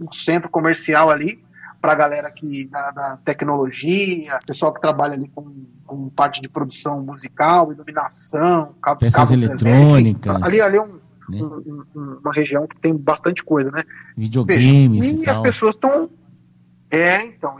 um 0.00 0.12
centro 0.12 0.50
comercial 0.50 1.08
ali 1.08 1.42
para 1.80 1.92
a 1.92 1.94
galera 1.94 2.30
que 2.30 2.66
da, 2.68 2.90
da, 2.90 3.16
tecnologia, 3.24 4.38
pessoal 4.46 4.72
que 4.74 4.82
trabalha 4.82 5.14
ali 5.14 5.28
com, 5.28 5.64
com 5.86 6.10
parte 6.10 6.42
de 6.42 6.48
produção 6.48 7.02
musical, 7.02 7.72
iluminação, 7.72 8.74
peças 8.98 9.30
eletrônicas. 9.30 10.42
Ali, 10.42 10.60
ali 10.60 10.76
é 10.76 10.82
um, 10.82 11.00
né? 11.30 11.42
um, 11.42 11.84
um, 11.94 12.18
uma 12.22 12.32
região 12.32 12.66
que 12.66 12.78
tem 12.80 12.94
bastante 12.94 13.42
coisa, 13.42 13.70
né? 13.70 13.84
Videogames 14.16 15.00
Veja, 15.00 15.16
e, 15.16 15.24
e 15.24 15.28
as 15.28 15.38
pessoas 15.38 15.74
estão 15.74 16.10
é, 16.90 17.22
então, 17.22 17.56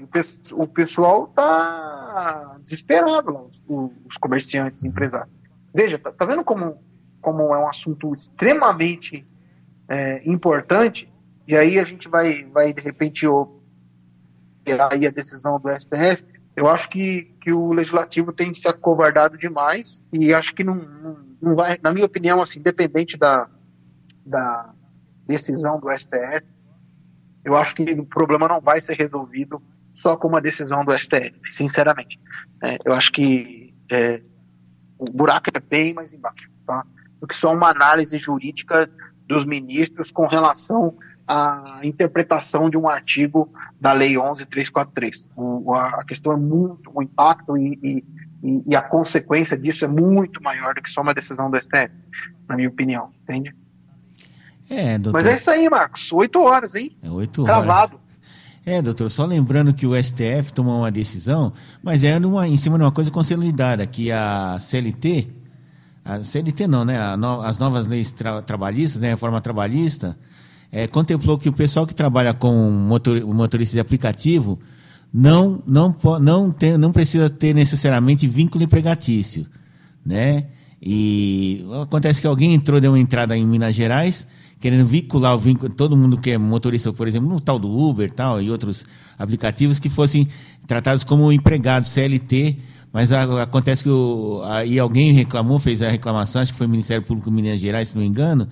o 0.54 0.66
pessoal 0.66 1.28
tá 1.28 2.56
desesperado 2.60 3.32
lá, 3.32 3.42
os, 3.42 3.62
os 4.04 4.16
comerciantes, 4.16 4.84
empresários. 4.84 5.32
Veja, 5.72 6.00
tá, 6.00 6.10
tá, 6.10 6.24
vendo 6.24 6.42
como, 6.42 6.82
como 7.20 7.54
é 7.54 7.58
um 7.58 7.68
assunto 7.68 8.12
extremamente 8.12 9.24
é, 9.88 10.28
importante, 10.28 11.08
e 11.46 11.56
aí 11.56 11.78
a 11.78 11.84
gente 11.84 12.08
vai, 12.08 12.44
vai 12.46 12.72
de 12.72 12.82
repente, 12.82 13.24
aí 14.90 15.06
a 15.06 15.10
decisão 15.10 15.60
do 15.60 15.72
STF, 15.72 16.24
eu 16.56 16.66
acho 16.66 16.88
que, 16.88 17.32
que 17.40 17.52
o 17.52 17.72
legislativo 17.72 18.32
tem 18.32 18.52
se 18.52 18.66
acovardado 18.66 19.38
demais, 19.38 20.02
e 20.12 20.34
acho 20.34 20.52
que 20.56 20.64
não, 20.64 20.74
não, 20.74 21.16
não 21.40 21.54
vai, 21.54 21.78
na 21.80 21.92
minha 21.92 22.06
opinião, 22.06 22.42
assim, 22.42 22.58
independente 22.58 23.16
da, 23.16 23.48
da 24.24 24.72
decisão 25.26 25.78
do 25.78 25.90
STF, 25.90 26.44
eu 27.44 27.56
acho 27.56 27.74
que 27.74 27.82
o 27.92 28.04
problema 28.04 28.48
não 28.48 28.60
vai 28.60 28.80
ser 28.80 28.96
resolvido 28.96 29.62
só 29.92 30.16
com 30.16 30.28
uma 30.28 30.40
decisão 30.40 30.84
do 30.84 30.96
STF, 30.98 31.32
sinceramente. 31.52 32.18
É, 32.62 32.78
eu 32.84 32.92
acho 32.94 33.12
que 33.12 33.74
é, 33.90 34.22
o 34.98 35.04
buraco 35.10 35.50
é 35.54 35.60
bem 35.60 35.94
mais 35.94 36.12
embaixo, 36.12 36.50
tá? 36.66 36.84
do 37.20 37.26
que 37.26 37.34
só 37.34 37.52
uma 37.52 37.68
análise 37.68 38.16
jurídica 38.18 38.90
dos 39.26 39.44
ministros 39.44 40.10
com 40.10 40.26
relação 40.26 40.96
à 41.26 41.80
interpretação 41.82 42.68
de 42.68 42.76
um 42.76 42.88
artigo 42.88 43.52
da 43.80 43.92
Lei 43.92 44.14
11.343. 44.14 45.28
O, 45.36 45.74
a 45.74 46.04
questão 46.04 46.32
é 46.32 46.36
muito, 46.36 46.90
o 46.92 47.02
impacto 47.02 47.56
e, 47.56 47.78
e, 48.42 48.62
e, 48.66 48.74
a 48.74 48.82
consequência 48.82 49.56
disso 49.56 49.84
é 49.84 49.88
muito 49.88 50.42
maior 50.42 50.74
do 50.74 50.82
que 50.82 50.90
só 50.90 51.02
uma 51.02 51.14
decisão 51.14 51.50
do 51.50 51.60
STF, 51.60 51.90
na 52.48 52.56
minha 52.56 52.68
opinião, 52.68 53.12
entende? 53.22 53.54
É, 54.70 54.96
doutor. 54.96 55.18
Mas 55.18 55.26
é 55.26 55.34
isso 55.34 55.50
aí, 55.50 55.68
Marcos. 55.68 56.12
Oito 56.12 56.40
horas, 56.40 56.76
hein? 56.76 56.96
É 57.02 57.10
oito 57.10 57.42
horas. 57.42 57.56
Gravado. 57.56 58.00
É, 58.64 58.80
doutor, 58.80 59.10
só 59.10 59.24
lembrando 59.24 59.74
que 59.74 59.84
o 59.84 60.00
STF 60.00 60.52
tomou 60.54 60.78
uma 60.78 60.92
decisão, 60.92 61.52
mas 61.82 62.04
é 62.04 62.18
numa, 62.20 62.46
em 62.46 62.56
cima 62.56 62.78
de 62.78 62.84
uma 62.84 62.92
coisa 62.92 63.10
consolidada, 63.10 63.84
que 63.86 64.12
a 64.12 64.58
CLT, 64.60 65.28
a 66.04 66.22
CLT 66.22 66.68
não, 66.68 66.84
né? 66.84 67.16
No, 67.16 67.40
as 67.40 67.58
novas 67.58 67.88
leis 67.88 68.12
tra, 68.12 68.40
trabalhistas, 68.42 69.00
né? 69.00 69.08
A 69.08 69.10
reforma 69.12 69.40
trabalhista, 69.40 70.16
é, 70.70 70.86
contemplou 70.86 71.36
que 71.36 71.48
o 71.48 71.52
pessoal 71.52 71.84
que 71.84 71.94
trabalha 71.94 72.32
com 72.32 72.70
motor, 72.70 73.20
motorista 73.26 73.74
de 73.74 73.80
aplicativo 73.80 74.58
não, 75.12 75.60
não, 75.66 75.96
não, 76.20 76.52
tem, 76.52 76.78
não 76.78 76.92
precisa 76.92 77.28
ter 77.28 77.52
necessariamente 77.54 78.28
vínculo 78.28 78.62
empregatício, 78.62 79.46
né? 80.06 80.46
E 80.80 81.66
acontece 81.82 82.20
que 82.20 82.26
alguém 82.26 82.54
entrou, 82.54 82.80
deu 82.80 82.92
uma 82.92 83.00
entrada 83.00 83.36
em 83.36 83.44
Minas 83.44 83.74
Gerais, 83.74 84.26
querendo 84.60 84.86
vincular 84.86 85.34
o 85.34 85.38
vínculo, 85.38 85.72
todo 85.72 85.96
mundo 85.96 86.20
que 86.20 86.30
é 86.30 86.38
motorista, 86.38 86.92
por 86.92 87.08
exemplo, 87.08 87.28
no 87.28 87.40
tal 87.40 87.58
do 87.58 87.70
Uber 87.70 88.12
tal, 88.12 88.40
e 88.42 88.50
outros 88.50 88.84
aplicativos 89.18 89.78
que 89.78 89.88
fossem 89.88 90.28
tratados 90.66 91.02
como 91.02 91.32
empregados 91.32 91.88
CLT, 91.88 92.58
mas 92.92 93.10
a, 93.10 93.42
acontece 93.42 93.82
que 93.82 93.88
o, 93.88 94.42
aí 94.44 94.78
alguém 94.78 95.12
reclamou, 95.12 95.58
fez 95.58 95.80
a 95.80 95.88
reclamação, 95.88 96.42
acho 96.42 96.52
que 96.52 96.58
foi 96.58 96.66
o 96.66 96.70
Ministério 96.70 97.02
Público 97.02 97.30
de 97.30 97.36
Minas 97.36 97.58
Gerais, 97.58 97.88
se 97.88 97.94
não 97.94 98.02
me 98.02 98.08
engano, 98.08 98.46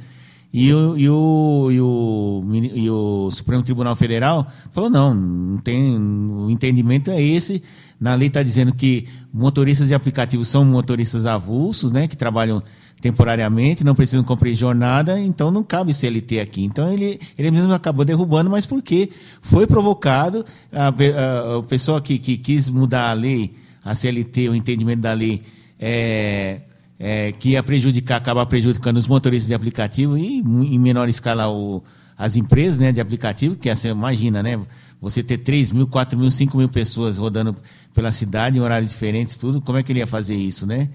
e 0.53 0.73
o, 0.73 0.97
e 0.97 1.09
o, 1.11 1.69
e 1.71 1.81
o, 1.81 2.43
e 2.75 2.91
o 2.91 3.31
Supremo 3.31 3.63
Tribunal 3.63 3.95
Federal 3.95 4.51
falou: 4.73 4.89
não, 4.89 5.15
não 5.15 5.59
tem. 5.59 5.97
O 5.97 6.51
entendimento 6.51 7.11
é 7.11 7.23
esse. 7.23 7.63
Na 8.01 8.15
lei 8.15 8.29
está 8.29 8.43
dizendo 8.43 8.75
que 8.75 9.07
motoristas 9.33 9.89
de 9.89 9.95
aplicativos 9.95 10.49
são 10.49 10.65
motoristas 10.65 11.27
avulsos, 11.27 11.93
né, 11.93 12.07
que 12.07 12.17
trabalham 12.17 12.63
temporariamente, 13.01 13.85
não 13.85 13.95
precisam 13.95 14.25
cumprir 14.25 14.55
jornada, 14.55 15.19
então 15.21 15.51
não 15.51 15.63
cabe 15.63 15.93
CLT 15.93 16.41
aqui. 16.41 16.65
Então 16.65 16.93
ele, 16.93 17.21
ele 17.37 17.51
mesmo 17.51 17.73
acabou 17.73 18.05
derrubando, 18.05 18.49
mas 18.49 18.67
porque 18.67 19.11
foi 19.43 19.67
provocado, 19.67 20.45
a, 20.73 20.89
a, 20.89 21.59
a 21.59 21.63
pessoa 21.63 22.01
que, 22.01 22.19
que 22.19 22.37
quis 22.37 22.69
mudar 22.69 23.11
a 23.11 23.13
lei, 23.13 23.55
a 23.85 23.95
CLT, 23.95 24.49
o 24.49 24.55
entendimento 24.55 25.01
da 25.01 25.13
lei, 25.13 25.43
é, 25.79 26.61
é, 26.99 27.33
que 27.33 27.51
ia 27.51 27.63
prejudicar, 27.63 28.17
acabar 28.17 28.45
prejudicando 28.47 28.97
os 28.97 29.07
motoristas 29.07 29.47
de 29.47 29.55
aplicativo 29.55 30.19
e, 30.19 30.39
em 30.41 30.79
menor 30.79 31.09
escala, 31.09 31.49
o, 31.49 31.83
as 32.17 32.35
empresas 32.35 32.79
né, 32.79 32.91
de 32.91 33.01
aplicativo, 33.01 33.55
que 33.55 33.73
você 33.73 33.89
imagina, 33.89 34.43
né? 34.43 34.61
Você 35.01 35.23
ter 35.23 35.39
3 35.39 35.71
mil, 35.71 35.87
4 35.87 36.19
mil, 36.19 36.31
5 36.31 36.57
mil 36.59 36.69
pessoas 36.69 37.19
rodando 37.19 37.55
pela 37.95 38.11
cidade 38.11 38.59
em 38.59 38.61
horários 38.61 38.91
diferentes, 38.91 39.37
tudo, 39.37 39.61
como 39.61 39.79
é 39.79 39.83
que 39.83 39.93
ele 39.93 40.01
ia 40.01 40.07
fazer 40.09 40.35
isso, 40.35 40.67
né? 40.67 40.89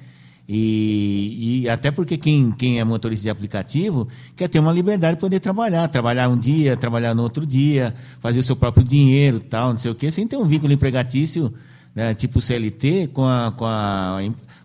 E, 0.47 1.64
e, 1.64 1.70
até 1.70 1.89
porque 1.89 2.18
quem, 2.18 2.51
quem 2.51 2.78
é 2.78 2.84
motorista 2.84 3.24
de 3.24 3.30
aplicativo 3.30 4.10
quer 4.36 4.49
ter 4.49 4.60
uma 4.60 4.74
liberdade 4.74 5.16
de 5.16 5.22
poder 5.22 5.39
trabalhar, 5.39 5.88
trabalhar 5.88 6.28
um 6.28 6.38
dia, 6.38 6.76
trabalhar 6.76 7.16
no 7.16 7.24
outro 7.24 7.45
dia, 7.45 7.95
fazer 8.20 8.41
o 8.41 8.43
seu 8.43 8.56
próprio 8.58 8.84
dinheiro, 8.84 9.39
tal, 9.39 9.70
não 9.70 9.78
sei 9.78 9.89
o 9.89 9.95
quê, 9.95 10.12
sem 10.12 10.28
ter 10.28 10.36
um 10.36 10.45
vínculo 10.45 10.74
empregatício, 10.74 11.54
né, 11.95 12.14
tipo 12.14 12.41
CLT, 12.41 13.12
com 13.14 13.24
a, 13.24 13.54
com 13.56 13.66
a, 13.66 14.20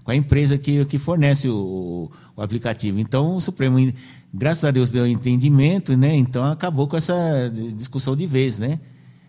com 0.08 0.12
a 0.12 0.16
empresa 0.16 0.56
que, 0.56 0.86
que 0.86 0.98
fornece 0.98 1.50
o, 1.50 2.10
o 2.34 2.40
aplicativo. 2.40 2.98
Então, 2.98 3.36
o 3.36 3.40
Supremo, 3.42 3.76
graças 4.32 4.64
a 4.64 4.70
Deus, 4.70 4.90
deu 4.90 5.06
entendimento, 5.06 5.94
né? 5.98 6.16
Então, 6.16 6.42
acabou 6.46 6.88
com 6.88 6.96
essa 6.96 7.14
discussão 7.76 8.16
de 8.16 8.26
vez, 8.26 8.58
né? 8.58 8.80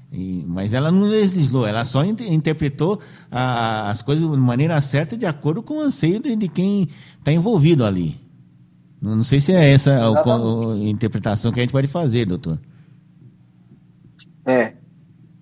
E, 0.09 0.45
mas 0.47 0.71
ela 0.71 0.89
não 0.89 1.01
legislou, 1.01 1.67
ela 1.67 1.83
só 1.83 2.05
interpretou 2.05 3.01
a, 3.29 3.89
as 3.89 4.01
coisas 4.01 4.23
de 4.23 4.37
maneira 4.37 4.79
certa, 4.79 5.17
de 5.17 5.25
acordo 5.25 5.61
com 5.61 5.79
o 5.79 5.81
anseio 5.81 6.21
de, 6.21 6.33
de 6.33 6.47
quem 6.47 6.87
está 7.17 7.33
envolvido 7.33 7.83
ali. 7.83 8.17
Não, 9.01 9.17
não, 9.17 9.23
sei 9.25 9.41
se 9.41 9.51
é 9.51 9.73
essa 9.73 9.91
a, 9.91 10.07
a, 10.07 10.77
interpretação 10.77 11.51
que 11.51 11.59
a 11.59 11.63
gente 11.63 11.73
pode 11.73 11.89
fazer, 11.89 12.25
doutor. 12.25 12.57
É. 14.45 14.75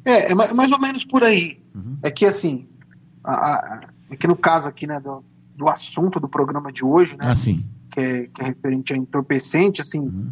É, 0.03 0.31
é 0.31 0.33
mais 0.33 0.71
ou 0.71 0.79
menos 0.79 1.05
por 1.05 1.23
aí. 1.23 1.59
Uhum. 1.75 1.95
É 2.01 2.09
que 2.09 2.25
assim, 2.25 2.67
a, 3.23 3.87
é 4.09 4.15
que 4.15 4.27
no 4.27 4.35
caso 4.35 4.67
aqui, 4.67 4.87
né, 4.87 4.99
do, 4.99 5.23
do 5.55 5.67
assunto 5.69 6.19
do 6.19 6.27
programa 6.27 6.71
de 6.71 6.83
hoje, 6.85 7.17
né, 7.17 7.31
ah, 7.31 7.35
que, 7.91 7.99
é, 7.99 8.27
que, 8.27 8.41
é, 8.41 8.45
referente 8.45 8.93
a 8.93 8.97
entorpecente, 8.97 9.81
assim, 9.81 9.99
uhum. 9.99 10.31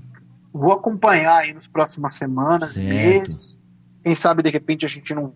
vou 0.54 0.72
acompanhar 0.72 1.38
aí 1.38 1.54
nas 1.54 1.68
próximas 1.68 2.14
semanas, 2.14 2.74
certo. 2.74 2.88
meses. 2.88 3.60
Quem 4.04 4.14
sabe 4.14 4.44
de 4.44 4.50
repente 4.50 4.86
a 4.86 4.90
gente 4.90 5.14
não 5.14 5.34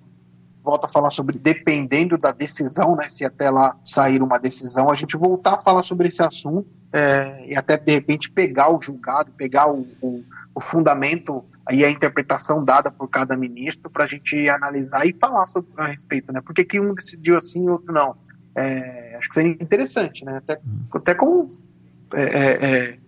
volta 0.64 0.86
a 0.86 0.90
falar 0.90 1.10
sobre, 1.10 1.40
dependendo 1.40 2.18
da 2.18 2.32
decisão, 2.32 2.96
né, 2.96 3.04
se 3.10 3.26
até 3.26 3.50
lá 3.50 3.78
sair 3.84 4.22
uma 4.22 4.38
decisão, 4.38 4.92
a 4.92 4.96
gente 4.96 5.18
voltar 5.18 5.56
a 5.56 5.58
falar 5.58 5.84
sobre 5.84 6.08
esse 6.08 6.22
assunto 6.22 6.68
é, 6.94 7.46
e 7.48 7.56
até 7.56 7.78
de 7.78 7.92
repente 7.92 8.30
pegar 8.30 8.72
o 8.72 8.82
julgado, 8.82 9.32
pegar 9.32 9.72
o, 9.72 9.88
o, 10.02 10.24
o 10.54 10.60
fundamento 10.60 11.44
e 11.72 11.86
a 11.86 11.90
interpretação 11.90 12.64
dada 12.64 12.92
por 12.92 13.08
cada 13.08 13.36
ministro 13.36 13.90
para 13.90 14.06
a 14.06 14.08
gente 14.08 14.50
analisar 14.50 15.06
e 15.06 15.14
falar 15.14 15.48
sobre, 15.48 15.70
a 15.78 15.88
respeito, 15.88 16.32
né? 16.32 16.42
Por 16.42 16.54
que, 16.54 16.66
que 16.66 16.80
um 16.80 16.94
decidiu 16.94 17.38
assim 17.38 17.66
e 17.66 17.70
outro 17.70 17.94
não? 17.94 18.16
É, 18.56 19.16
acho 19.18 19.30
que 19.30 19.36
seria 19.36 19.52
interessante, 19.52 20.26
né? 20.26 20.38
Até, 20.38 20.60
até 20.94 21.14
como 21.14 21.48
é, 22.14 22.24
é, 22.24 22.66
é, 22.66 23.00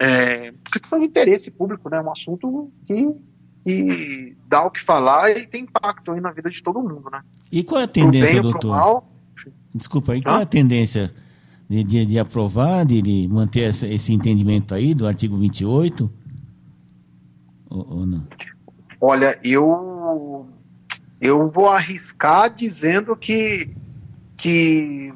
é 0.00 0.54
questão 0.72 0.98
de 0.98 1.06
interesse 1.06 1.50
público, 1.50 1.88
né? 1.88 2.00
Um 2.00 2.10
assunto 2.10 2.70
que, 2.86 3.14
que 3.62 4.36
dá 4.48 4.64
o 4.64 4.70
que 4.70 4.82
falar 4.82 5.30
e 5.30 5.46
tem 5.46 5.62
impacto 5.62 6.12
aí 6.12 6.20
na 6.20 6.32
vida 6.32 6.50
de 6.50 6.62
todo 6.62 6.80
mundo, 6.80 7.08
né? 7.10 7.20
E 7.50 7.62
qual 7.62 7.80
é 7.80 7.84
a 7.84 7.88
tendência, 7.88 8.42
doutor? 8.42 8.70
Mal, 8.70 9.12
Desculpa, 9.74 10.16
e 10.16 10.22
qual 10.22 10.40
é 10.40 10.42
a 10.42 10.46
tendência 10.46 11.12
de, 11.68 11.84
de, 11.84 12.06
de 12.06 12.18
aprovar, 12.18 12.84
de, 12.84 13.00
de 13.02 13.28
manter 13.28 13.62
essa, 13.62 13.86
esse 13.86 14.12
entendimento 14.12 14.74
aí 14.74 14.94
do 14.94 15.06
artigo 15.06 15.36
28? 15.36 16.10
Ou, 17.70 17.86
ou 17.90 18.06
não? 18.06 18.26
Olha, 19.00 19.38
eu 19.44 20.48
eu 21.20 21.48
vou 21.48 21.68
arriscar 21.68 22.54
dizendo 22.54 23.16
que 23.16 23.76
que 24.38 25.12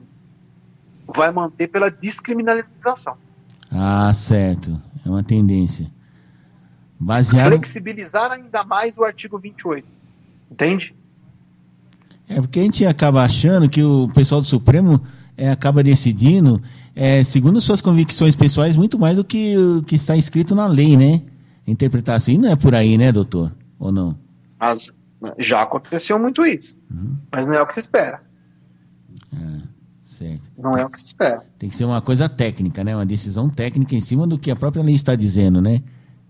vai 1.14 1.33
manter 1.33 1.68
pela 1.68 1.91
descriminalização. 1.91 3.16
Ah, 3.70 4.12
certo. 4.12 4.79
É 5.05 5.09
uma 5.09 5.25
tendência. 5.25 5.91
Baseado... 7.01 7.49
Flexibilizar 7.49 8.33
ainda 8.33 8.62
mais 8.62 8.99
o 8.99 9.05
artigo 9.05 9.39
28. 9.39 9.87
Entende? 10.51 10.95
É 12.29 12.41
porque 12.41 12.61
a 12.61 12.62
gente 12.62 12.85
acaba 12.85 13.23
achando 13.23 13.68
que 13.68 13.83
o 13.83 14.09
pessoal 14.14 14.41
do 14.41 14.47
Supremo 14.47 15.03
é, 15.37 15.51
acaba 15.51 15.83
decidindo, 15.83 16.62
é, 16.95 17.25
segundo 17.25 17.61
suas 17.61 17.81
convicções 17.81 18.37
pessoais, 18.37 18.77
muito 18.77 18.99
mais 18.99 19.16
do 19.16 19.25
que 19.25 19.57
o 19.57 19.83
que 19.83 19.95
está 19.95 20.16
escrito 20.16 20.55
na 20.55 20.66
lei, 20.66 20.97
né? 20.97 21.23
interpretar 21.66 22.16
assim. 22.16 22.39
Não 22.39 22.51
é 22.51 22.57
por 22.57 22.75
aí, 22.75 22.99
né, 22.99 23.12
doutor? 23.12 23.53
Ou 23.79 23.93
não? 23.93 24.16
Mas 24.59 24.93
já 25.39 25.62
aconteceu 25.62 26.18
muito 26.18 26.45
isso. 26.45 26.79
Uhum. 26.91 27.16
Mas 27.31 27.47
não 27.47 27.55
é 27.55 27.62
o 27.62 27.66
que 27.66 27.75
se 27.75 27.81
espera. 27.81 28.20
Ah, 29.35 29.62
certo. 30.03 30.43
Não 30.57 30.76
é 30.76 30.85
o 30.85 30.91
que 30.91 30.99
se 30.99 31.07
espera. 31.07 31.45
Tem 31.59 31.68
que 31.68 31.76
ser 31.76 31.85
uma 31.85 32.03
coisa 32.03 32.28
técnica, 32.28 32.85
né? 32.85 32.95
Uma 32.95 33.07
decisão 33.07 33.49
técnica 33.49 33.95
em 33.95 34.01
cima 34.01 34.26
do 34.26 34.39
que 34.39 34.51
a 34.51 34.57
própria 34.57 34.83
lei 34.83 34.95
está 34.95 35.14
dizendo, 35.14 35.61
né? 35.61 35.83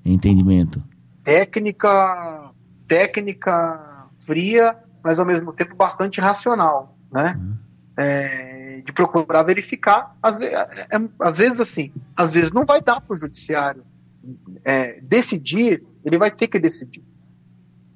Entendimento. 0.05 0.83
Técnica, 1.25 2.53
técnica 2.89 4.09
fria, 4.19 4.77
mas 5.03 5.19
ao 5.19 5.27
mesmo 5.27 5.53
tempo 5.53 5.75
bastante 5.75 6.21
racional, 6.21 6.97
né? 7.13 7.39
Uhum. 7.39 7.57
É, 7.97 8.83
de 8.85 8.93
procurar 8.93 9.43
verificar, 9.43 10.17
às, 10.23 10.41
é, 10.41 10.55
é, 10.55 11.01
às 11.21 11.37
vezes 11.37 11.61
assim, 11.61 11.93
às 12.17 12.33
vezes 12.33 12.51
não 12.51 12.65
vai 12.65 12.81
dar 12.81 13.01
para 13.01 13.13
o 13.13 13.17
judiciário 13.17 13.85
é, 14.65 15.01
decidir, 15.01 15.85
ele 16.05 16.19
vai 16.19 16.31
ter 16.31 16.49
que 16.49 16.59
decidir. 16.59 17.05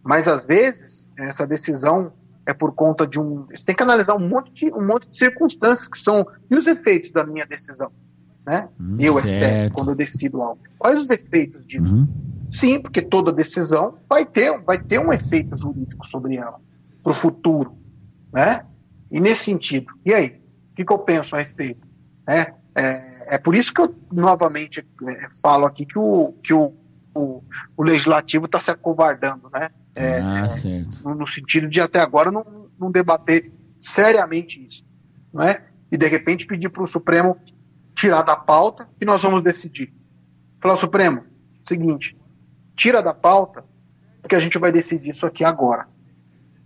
Mas 0.03 0.29
às 0.29 0.45
vezes 0.45 1.09
essa 1.17 1.47
decisão 1.47 2.13
é 2.47 2.55
por 2.55 2.73
conta 2.73 3.07
de 3.07 3.19
um. 3.19 3.45
Você 3.51 3.67
tem 3.67 3.75
que 3.75 3.83
analisar 3.83 4.15
um 4.15 4.29
monte 4.29 4.53
de, 4.53 4.73
um 4.73 4.87
monte 4.87 5.09
de 5.09 5.17
circunstâncias 5.17 5.89
que 5.89 5.99
são. 5.99 6.27
E 6.49 6.57
os 6.57 6.67
efeitos 6.67 7.11
da 7.11 7.27
minha 7.27 7.45
decisão? 7.45 7.91
Né? 8.47 8.69
Hum, 8.81 8.97
eu, 9.01 9.19
STF, 9.19 9.75
quando 9.75 9.91
eu 9.91 9.95
decido 9.97 10.41
algo. 10.41 10.61
Quais 10.79 10.97
os 10.97 11.11
efeitos 11.11 11.67
disso? 11.67 11.97
Uhum. 11.97 12.09
Sim, 12.51 12.81
porque 12.81 13.03
toda 13.03 13.33
decisão 13.33 13.99
vai 14.09 14.25
ter, 14.25 14.57
vai 14.61 14.79
ter 14.79 15.01
um 15.01 15.13
efeito 15.13 15.57
jurídico 15.57 16.07
sobre 16.07 16.37
ela, 16.37 16.61
para 17.03 17.11
o 17.11 17.15
futuro. 17.15 17.77
Né? 18.33 18.65
E 19.11 19.21
nesse 19.21 19.45
sentido, 19.45 19.93
e 20.05 20.15
aí? 20.15 20.41
O 20.71 20.77
que, 20.77 20.85
que 20.85 20.93
eu 20.93 20.99
penso 20.99 21.35
a 21.35 21.39
respeito? 21.39 21.87
É, 22.29 22.53
é, 22.75 23.35
é 23.35 23.39
por 23.39 23.57
isso 23.57 23.75
que 23.75 23.81
eu 23.81 23.93
novamente 24.13 24.87
é, 25.09 25.29
falo 25.43 25.67
aqui 25.67 25.85
que 25.85 25.99
o, 25.99 26.33
que 26.45 26.53
o, 26.53 26.73
o, 27.15 27.43
o 27.77 27.83
legislativo 27.83 28.47
está 28.47 28.61
se 28.61 28.71
acovardando, 28.71 29.51
né? 29.53 29.71
É, 29.97 30.21
ah, 30.21 30.49
certo. 30.49 31.03
No, 31.03 31.15
no, 31.15 31.27
sentido 31.27 31.69
de 31.69 31.81
até 31.81 32.01
agora 32.01 32.31
não, 32.31 32.69
não 32.79 32.91
debater 32.91 33.51
seriamente 33.81 34.65
isso, 34.65 34.85
não 35.33 35.43
é? 35.43 35.65
E 35.91 35.97
de 35.97 36.07
repente 36.07 36.47
pedir 36.47 36.69
para 36.69 36.83
o 36.83 36.87
Supremo 36.87 37.39
tirar 37.95 38.21
da 38.21 38.37
pauta 38.37 38.87
e 39.01 39.07
nós 39.07 39.23
vamos 39.23 39.43
decidir. 39.43 39.93
Falar, 40.61 40.77
Supremo, 40.77 41.25
seguinte, 41.65 42.15
tira 42.75 43.03
da 43.03 43.15
pauta, 43.15 43.65
porque 44.21 44.37
a 44.37 44.41
gente 44.41 44.59
vai 44.59 44.71
decidir 44.71 45.09
isso 45.09 45.25
aqui 45.25 45.43
agora. 45.43 45.89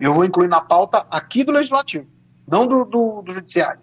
Eu 0.01 0.13
vou 0.13 0.25
incluir 0.25 0.49
na 0.49 0.61
pauta 0.61 1.07
aqui 1.09 1.45
do 1.45 1.53
Legislativo, 1.53 2.09
não 2.49 2.67
do, 2.67 2.85
do, 2.85 3.23
do 3.23 3.33
Judiciário. 3.33 3.81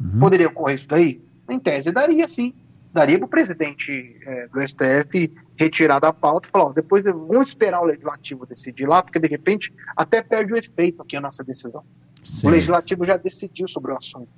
Uhum. 0.00 0.20
Poderia 0.20 0.48
ocorrer 0.48 0.76
isso 0.76 0.88
daí? 0.88 1.22
Em 1.50 1.58
tese 1.58 1.92
daria 1.92 2.26
sim. 2.26 2.54
Daria 2.96 3.18
para 3.18 3.26
o 3.26 3.28
presidente 3.28 4.16
é, 4.22 4.48
do 4.48 4.66
STF 4.66 5.30
retirar 5.54 6.00
da 6.00 6.14
pauta 6.14 6.48
e 6.48 6.50
falar, 6.50 6.64
ó, 6.64 6.72
depois 6.72 7.04
vamos 7.04 7.48
esperar 7.48 7.82
o 7.82 7.84
legislativo 7.84 8.46
decidir 8.46 8.86
lá, 8.86 9.02
porque 9.02 9.18
de 9.18 9.28
repente 9.28 9.70
até 9.94 10.22
perde 10.22 10.54
o 10.54 10.56
efeito 10.56 11.02
aqui 11.02 11.14
a 11.14 11.20
nossa 11.20 11.44
decisão. 11.44 11.84
Sim. 12.24 12.46
O 12.46 12.50
legislativo 12.50 13.04
já 13.04 13.18
decidiu 13.18 13.68
sobre 13.68 13.92
o 13.92 13.96
assunto. 13.98 14.28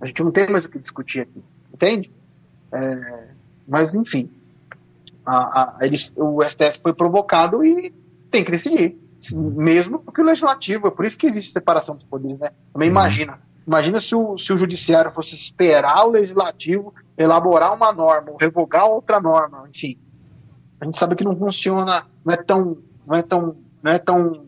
A 0.00 0.06
gente 0.06 0.22
não 0.22 0.30
tem 0.30 0.48
mais 0.48 0.64
o 0.64 0.68
que 0.68 0.78
discutir 0.78 1.22
aqui, 1.22 1.42
entende? 1.72 2.12
É, 2.70 3.28
mas, 3.66 3.92
enfim, 3.92 4.30
a, 5.26 5.80
a, 5.80 5.86
eles, 5.86 6.12
o 6.14 6.44
STF 6.44 6.80
foi 6.80 6.94
provocado 6.94 7.64
e 7.64 7.92
tem 8.30 8.44
que 8.44 8.52
decidir, 8.52 8.96
mesmo 9.34 9.98
porque 9.98 10.20
o 10.20 10.24
legislativo, 10.24 10.86
é 10.86 10.90
por 10.92 11.04
isso 11.04 11.18
que 11.18 11.26
existe 11.26 11.50
separação 11.50 11.96
dos 11.96 12.04
poderes, 12.04 12.38
né? 12.38 12.52
Também 12.72 12.88
uhum. 12.88 12.94
imagina, 12.94 13.40
imagina 13.66 14.00
se 14.00 14.14
o, 14.14 14.36
se 14.38 14.52
o 14.52 14.56
judiciário 14.56 15.12
fosse 15.12 15.34
esperar 15.34 16.06
o 16.06 16.10
legislativo 16.10 16.94
elaborar 17.16 17.74
uma 17.74 17.92
norma, 17.92 18.32
ou 18.32 18.36
revogar 18.36 18.86
outra 18.86 19.20
norma, 19.20 19.68
enfim. 19.68 19.98
A 20.80 20.84
gente 20.84 20.98
sabe 20.98 21.14
que 21.14 21.24
não 21.24 21.36
funciona, 21.36 22.06
não 22.24 22.34
é 22.34 22.36
tão, 22.36 22.78
não 23.06 23.16
é 23.16 23.22
tão, 23.22 23.56
não 23.82 23.92
é 23.92 23.98
tão 23.98 24.46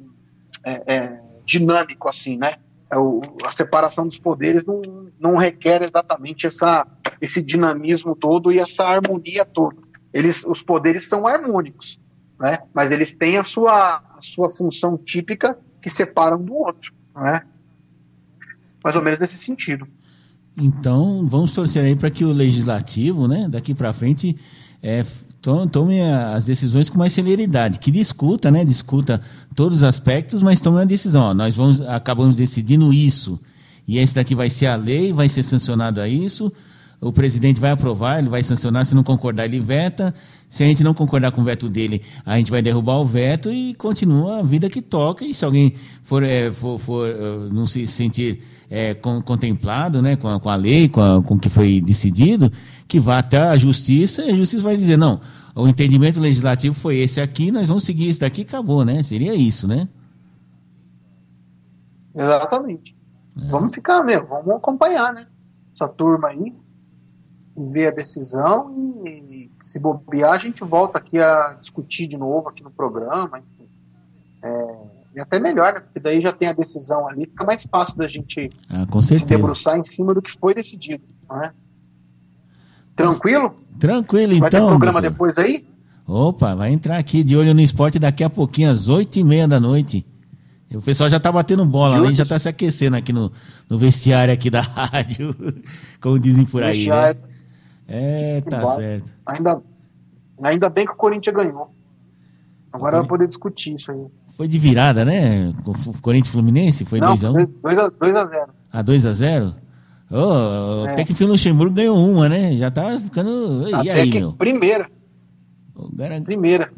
é, 0.64 0.94
é, 0.94 1.20
dinâmico 1.44 2.08
assim, 2.08 2.36
né? 2.36 2.54
É 2.90 2.98
o, 2.98 3.20
a 3.44 3.50
separação 3.50 4.06
dos 4.06 4.18
poderes 4.18 4.64
não, 4.64 4.80
não 5.18 5.36
requer 5.36 5.82
exatamente 5.82 6.46
essa, 6.46 6.86
esse 7.20 7.42
dinamismo 7.42 8.14
todo 8.14 8.52
e 8.52 8.58
essa 8.58 8.84
harmonia 8.84 9.44
toda. 9.44 9.76
Eles, 10.12 10.44
os 10.44 10.62
poderes 10.62 11.08
são 11.08 11.26
harmônicos, 11.26 12.00
né? 12.38 12.58
mas 12.72 12.92
eles 12.92 13.12
têm 13.12 13.38
a 13.38 13.44
sua, 13.44 13.96
a 13.96 14.20
sua 14.20 14.50
função 14.50 14.96
típica 14.96 15.58
que 15.82 15.90
separa 15.90 16.36
um 16.36 16.44
do 16.44 16.54
outro. 16.54 16.94
Né? 17.14 17.40
Mais 18.86 18.94
ou 18.94 19.02
menos 19.02 19.18
nesse 19.18 19.36
sentido. 19.36 19.84
Então, 20.56 21.26
vamos 21.28 21.50
torcer 21.50 21.84
aí 21.84 21.96
para 21.96 22.08
que 22.08 22.24
o 22.24 22.30
legislativo, 22.30 23.26
né, 23.26 23.48
daqui 23.48 23.74
para 23.74 23.92
frente, 23.92 24.36
é, 24.80 25.04
tome 25.72 26.00
as 26.00 26.44
decisões 26.44 26.88
com 26.88 26.96
mais 26.96 27.12
celeridade, 27.12 27.80
que 27.80 27.90
discuta, 27.90 28.48
né, 28.48 28.64
discuta 28.64 29.20
todos 29.56 29.78
os 29.78 29.82
aspectos, 29.82 30.40
mas 30.40 30.60
tome 30.60 30.76
uma 30.76 30.86
decisão. 30.86 31.24
Ó, 31.24 31.34
nós 31.34 31.56
vamos, 31.56 31.80
acabamos 31.80 32.36
decidindo 32.36 32.94
isso, 32.94 33.40
e 33.88 33.98
esse 33.98 34.14
daqui 34.14 34.36
vai 34.36 34.48
ser 34.48 34.66
a 34.66 34.76
lei, 34.76 35.12
vai 35.12 35.28
ser 35.28 35.42
sancionado 35.42 36.00
a 36.00 36.08
isso, 36.08 36.52
o 37.00 37.12
presidente 37.12 37.60
vai 37.60 37.70
aprovar, 37.70 38.18
ele 38.18 38.28
vai 38.28 38.42
sancionar, 38.42 38.86
se 38.86 38.94
não 38.94 39.02
concordar, 39.02 39.44
ele 39.44 39.60
veta. 39.60 40.14
Se 40.48 40.62
a 40.62 40.66
gente 40.66 40.82
não 40.82 40.94
concordar 40.94 41.32
com 41.32 41.40
o 41.40 41.44
veto 41.44 41.68
dele, 41.68 42.02
a 42.24 42.36
gente 42.36 42.50
vai 42.50 42.62
derrubar 42.62 42.98
o 43.00 43.04
veto 43.04 43.50
e 43.50 43.74
continua 43.74 44.38
a 44.38 44.42
vida 44.42 44.70
que 44.70 44.80
toca. 44.80 45.24
E 45.24 45.34
se 45.34 45.44
alguém 45.44 45.74
for, 46.04 46.22
é, 46.22 46.50
for, 46.52 46.78
for 46.78 47.08
uh, 47.08 47.52
não 47.52 47.66
se 47.66 47.86
sentir 47.86 48.42
é, 48.70 48.94
com, 48.94 49.20
contemplado 49.20 50.00
né, 50.00 50.16
com, 50.16 50.28
a, 50.28 50.40
com 50.40 50.48
a 50.48 50.56
lei, 50.56 50.88
com 50.88 51.18
o 51.18 51.38
que 51.38 51.48
foi 51.48 51.80
decidido, 51.80 52.50
que 52.88 52.98
vá 53.00 53.18
até 53.18 53.38
a 53.38 53.58
justiça 53.58 54.24
e 54.24 54.30
a 54.30 54.36
justiça 54.36 54.62
vai 54.62 54.76
dizer: 54.76 54.96
não, 54.96 55.20
o 55.54 55.68
entendimento 55.68 56.20
legislativo 56.20 56.74
foi 56.74 56.98
esse 56.98 57.20
aqui, 57.20 57.50
nós 57.50 57.66
vamos 57.66 57.84
seguir 57.84 58.08
isso 58.08 58.20
daqui 58.20 58.42
acabou, 58.42 58.84
né? 58.84 59.02
Seria 59.02 59.34
isso, 59.34 59.66
né? 59.68 59.88
Exatamente. 62.14 62.96
É. 63.36 63.48
Vamos 63.48 63.74
ficar 63.74 64.02
mesmo, 64.02 64.28
vamos 64.28 64.56
acompanhar, 64.56 65.12
né? 65.12 65.26
Essa 65.74 65.88
turma 65.88 66.28
aí 66.28 66.54
ver 67.56 67.88
a 67.88 67.90
decisão 67.90 69.02
e, 69.04 69.08
e, 69.08 69.50
se 69.62 69.78
bobear, 69.78 70.32
a 70.34 70.38
gente 70.38 70.62
volta 70.62 70.98
aqui 70.98 71.18
a 71.18 71.56
discutir 71.60 72.06
de 72.06 72.16
novo 72.16 72.48
aqui 72.48 72.62
no 72.62 72.70
programa. 72.70 73.38
Enfim. 73.38 73.68
É, 74.42 74.76
e 75.16 75.20
até 75.20 75.40
melhor, 75.40 75.72
né? 75.72 75.80
Porque 75.80 75.98
daí 75.98 76.20
já 76.20 76.32
tem 76.32 76.48
a 76.48 76.52
decisão 76.52 77.08
ali, 77.08 77.22
fica 77.22 77.44
mais 77.44 77.62
fácil 77.62 77.96
da 77.96 78.06
gente 78.06 78.50
ah, 78.68 78.84
se 79.00 79.24
debruçar 79.24 79.78
em 79.78 79.82
cima 79.82 80.12
do 80.12 80.20
que 80.20 80.30
foi 80.38 80.54
decidido. 80.54 81.02
Não 81.28 81.42
é? 81.42 81.52
Tranquilo? 82.94 83.56
Tranquilo, 83.80 84.38
vai 84.38 84.48
então. 84.48 84.50
Vai 84.50 84.60
ter 84.60 84.66
programa 84.66 85.00
doutor. 85.00 85.10
depois 85.10 85.38
aí? 85.38 85.66
Opa, 86.06 86.54
vai 86.54 86.70
entrar 86.70 86.98
aqui 86.98 87.24
de 87.24 87.36
olho 87.36 87.54
no 87.54 87.60
esporte 87.60 87.98
daqui 87.98 88.22
a 88.22 88.30
pouquinho, 88.30 88.70
às 88.70 88.88
oito 88.88 89.18
e 89.18 89.24
meia 89.24 89.48
da 89.48 89.58
noite. 89.58 90.06
O 90.74 90.82
pessoal 90.82 91.08
já 91.08 91.18
tá 91.18 91.32
batendo 91.32 91.64
bola, 91.64 91.96
além 91.96 92.14
já 92.14 92.24
tá 92.24 92.38
se 92.38 92.48
aquecendo 92.48 92.96
aqui 92.96 93.12
no, 93.12 93.32
no 93.70 93.78
vestiário 93.78 94.34
aqui 94.34 94.50
da 94.50 94.60
rádio, 94.62 95.34
como 96.00 96.18
dizem 96.18 96.44
por 96.44 96.62
aí, 96.62 96.70
né? 96.70 96.74
vestiário. 96.74 97.20
né? 97.20 97.25
É, 97.88 98.40
tá 98.42 98.76
certo. 98.76 99.12
Ainda, 99.26 99.62
ainda 100.42 100.68
bem 100.68 100.86
que 100.86 100.92
o 100.92 100.96
Corinthians 100.96 101.34
ganhou. 101.34 101.74
Agora 102.72 102.98
vai 102.98 103.06
poder 103.06 103.26
discutir 103.26 103.74
isso 103.74 103.90
aí. 103.90 104.06
Foi 104.36 104.46
de 104.46 104.58
virada, 104.58 105.04
né? 105.04 105.52
O 105.64 106.00
Corinthians 106.00 106.32
Fluminense? 106.32 106.84
Foi 106.84 107.00
2x1? 107.00 107.52
2x0. 107.62 108.48
Ah, 108.70 108.84
2x0? 108.84 109.54
Oh, 110.10 110.86
é. 110.86 110.92
Até 110.92 111.04
que 111.04 111.24
o 111.24 111.26
Luxemburgo 111.26 111.74
ganhou 111.74 111.96
uma, 111.96 112.28
né? 112.28 112.56
Já 112.56 112.70
tá 112.70 113.00
ficando. 113.00 113.66
E 113.82 113.90
aí, 113.90 114.10
meu? 114.10 114.34
Primeira. 114.34 114.90
O 115.74 115.96
cara... 115.96 116.20
Primeira. 116.20 116.70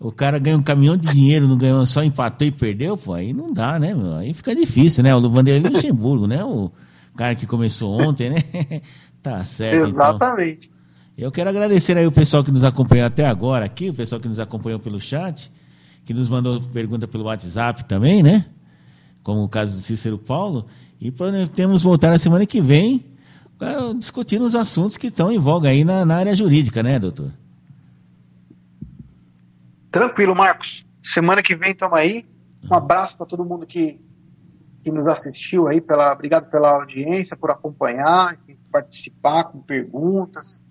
O 0.00 0.10
cara 0.10 0.38
ganha 0.38 0.56
um 0.56 0.62
caminhão 0.62 0.96
de 0.96 1.06
dinheiro, 1.12 1.46
não 1.46 1.56
ganhou, 1.56 1.86
só 1.86 2.02
empatou 2.02 2.44
e 2.44 2.50
perdeu, 2.50 2.96
pô, 2.96 3.12
aí 3.12 3.32
não 3.32 3.52
dá, 3.52 3.78
né, 3.78 3.94
meu? 3.94 4.14
Aí 4.14 4.34
fica 4.34 4.52
difícil, 4.52 5.04
né? 5.04 5.14
O 5.14 5.30
Vanderlei 5.30 5.70
Luxemburgo, 5.70 6.26
né? 6.26 6.44
O 6.44 6.72
cara 7.16 7.36
que 7.36 7.46
começou 7.46 7.92
ontem, 8.00 8.30
né? 8.30 8.38
Tá 9.22 9.44
certo. 9.44 9.76
Então. 9.76 9.88
Exatamente. 9.88 10.66
Então. 10.66 10.82
Eu 11.16 11.30
quero 11.30 11.50
agradecer 11.50 11.96
aí 11.96 12.06
o 12.06 12.12
pessoal 12.12 12.42
que 12.42 12.50
nos 12.50 12.64
acompanhou 12.64 13.06
até 13.06 13.26
agora 13.26 13.64
aqui, 13.64 13.90
o 13.90 13.94
pessoal 13.94 14.20
que 14.20 14.28
nos 14.28 14.38
acompanhou 14.38 14.80
pelo 14.80 14.98
chat, 14.98 15.52
que 16.04 16.14
nos 16.14 16.28
mandou 16.28 16.60
pergunta 16.60 17.06
pelo 17.06 17.24
WhatsApp 17.24 17.84
também, 17.84 18.22
né? 18.22 18.46
Como 19.22 19.44
o 19.44 19.48
caso 19.48 19.74
do 19.74 19.82
Cícero 19.82 20.18
Paulo. 20.18 20.66
E 21.00 21.10
podemos 21.10 21.82
voltar 21.82 22.10
na 22.10 22.18
semana 22.18 22.46
que 22.46 22.60
vem 22.60 23.04
discutindo 23.96 24.44
os 24.44 24.54
assuntos 24.54 24.96
que 24.96 25.06
estão 25.06 25.30
em 25.30 25.38
voga 25.38 25.68
aí 25.68 25.84
na, 25.84 26.04
na 26.04 26.16
área 26.16 26.34
jurídica, 26.34 26.82
né, 26.82 26.98
doutor? 26.98 27.30
Tranquilo, 29.90 30.34
Marcos. 30.34 30.84
Semana 31.02 31.42
que 31.42 31.54
vem 31.54 31.72
estamos 31.72 31.96
aí. 31.96 32.24
Um 32.68 32.74
abraço 32.74 33.16
para 33.16 33.26
todo 33.26 33.44
mundo 33.44 33.66
que, 33.66 34.00
que 34.82 34.90
nos 34.90 35.06
assistiu 35.06 35.68
aí. 35.68 35.80
Pela, 35.80 36.12
obrigado 36.12 36.50
pela 36.50 36.70
audiência, 36.70 37.36
por 37.36 37.50
acompanhar 37.50 38.36
participar 38.72 39.44
com 39.44 39.60
perguntas. 39.60 40.62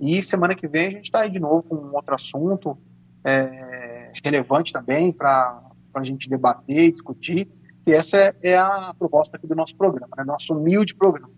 E 0.00 0.22
semana 0.22 0.54
que 0.54 0.68
vem 0.68 0.86
a 0.86 0.90
gente 0.90 1.04
está 1.04 1.20
aí 1.20 1.30
de 1.30 1.40
novo 1.40 1.62
com 1.64 1.74
um 1.74 1.94
outro 1.94 2.14
assunto 2.14 2.78
é, 3.24 4.12
relevante 4.24 4.72
também 4.72 5.12
para 5.12 5.60
a 5.94 6.04
gente 6.04 6.28
debater 6.28 6.84
e 6.84 6.92
discutir. 6.92 7.48
E 7.86 7.92
essa 7.92 8.16
é, 8.16 8.34
é, 8.42 8.58
a 8.58 8.94
proposta 8.96 9.36
aqui 9.36 9.46
do 9.46 9.54
nosso 9.54 9.76
programa, 9.76 10.14
né? 10.16 10.24
nosso 10.24 10.54
humilde 10.54 10.94
programa. 10.94 11.30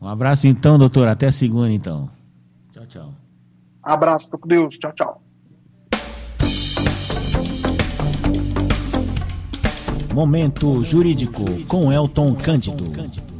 Um 0.00 0.08
abraço 0.08 0.46
então, 0.46 0.78
doutor. 0.78 1.08
Até 1.08 1.30
segunda, 1.30 1.70
então. 1.70 2.10
Tchau, 2.72 2.86
tchau. 2.86 3.14
Abraço, 3.82 4.30
com 4.30 4.48
Deus. 4.48 4.78
Tchau, 4.78 4.92
tchau. 4.92 5.22
Momento 10.12 10.82
Jurídico 10.82 11.44
com 11.66 11.92
Elton 11.92 12.34
Cândido. 12.34 13.35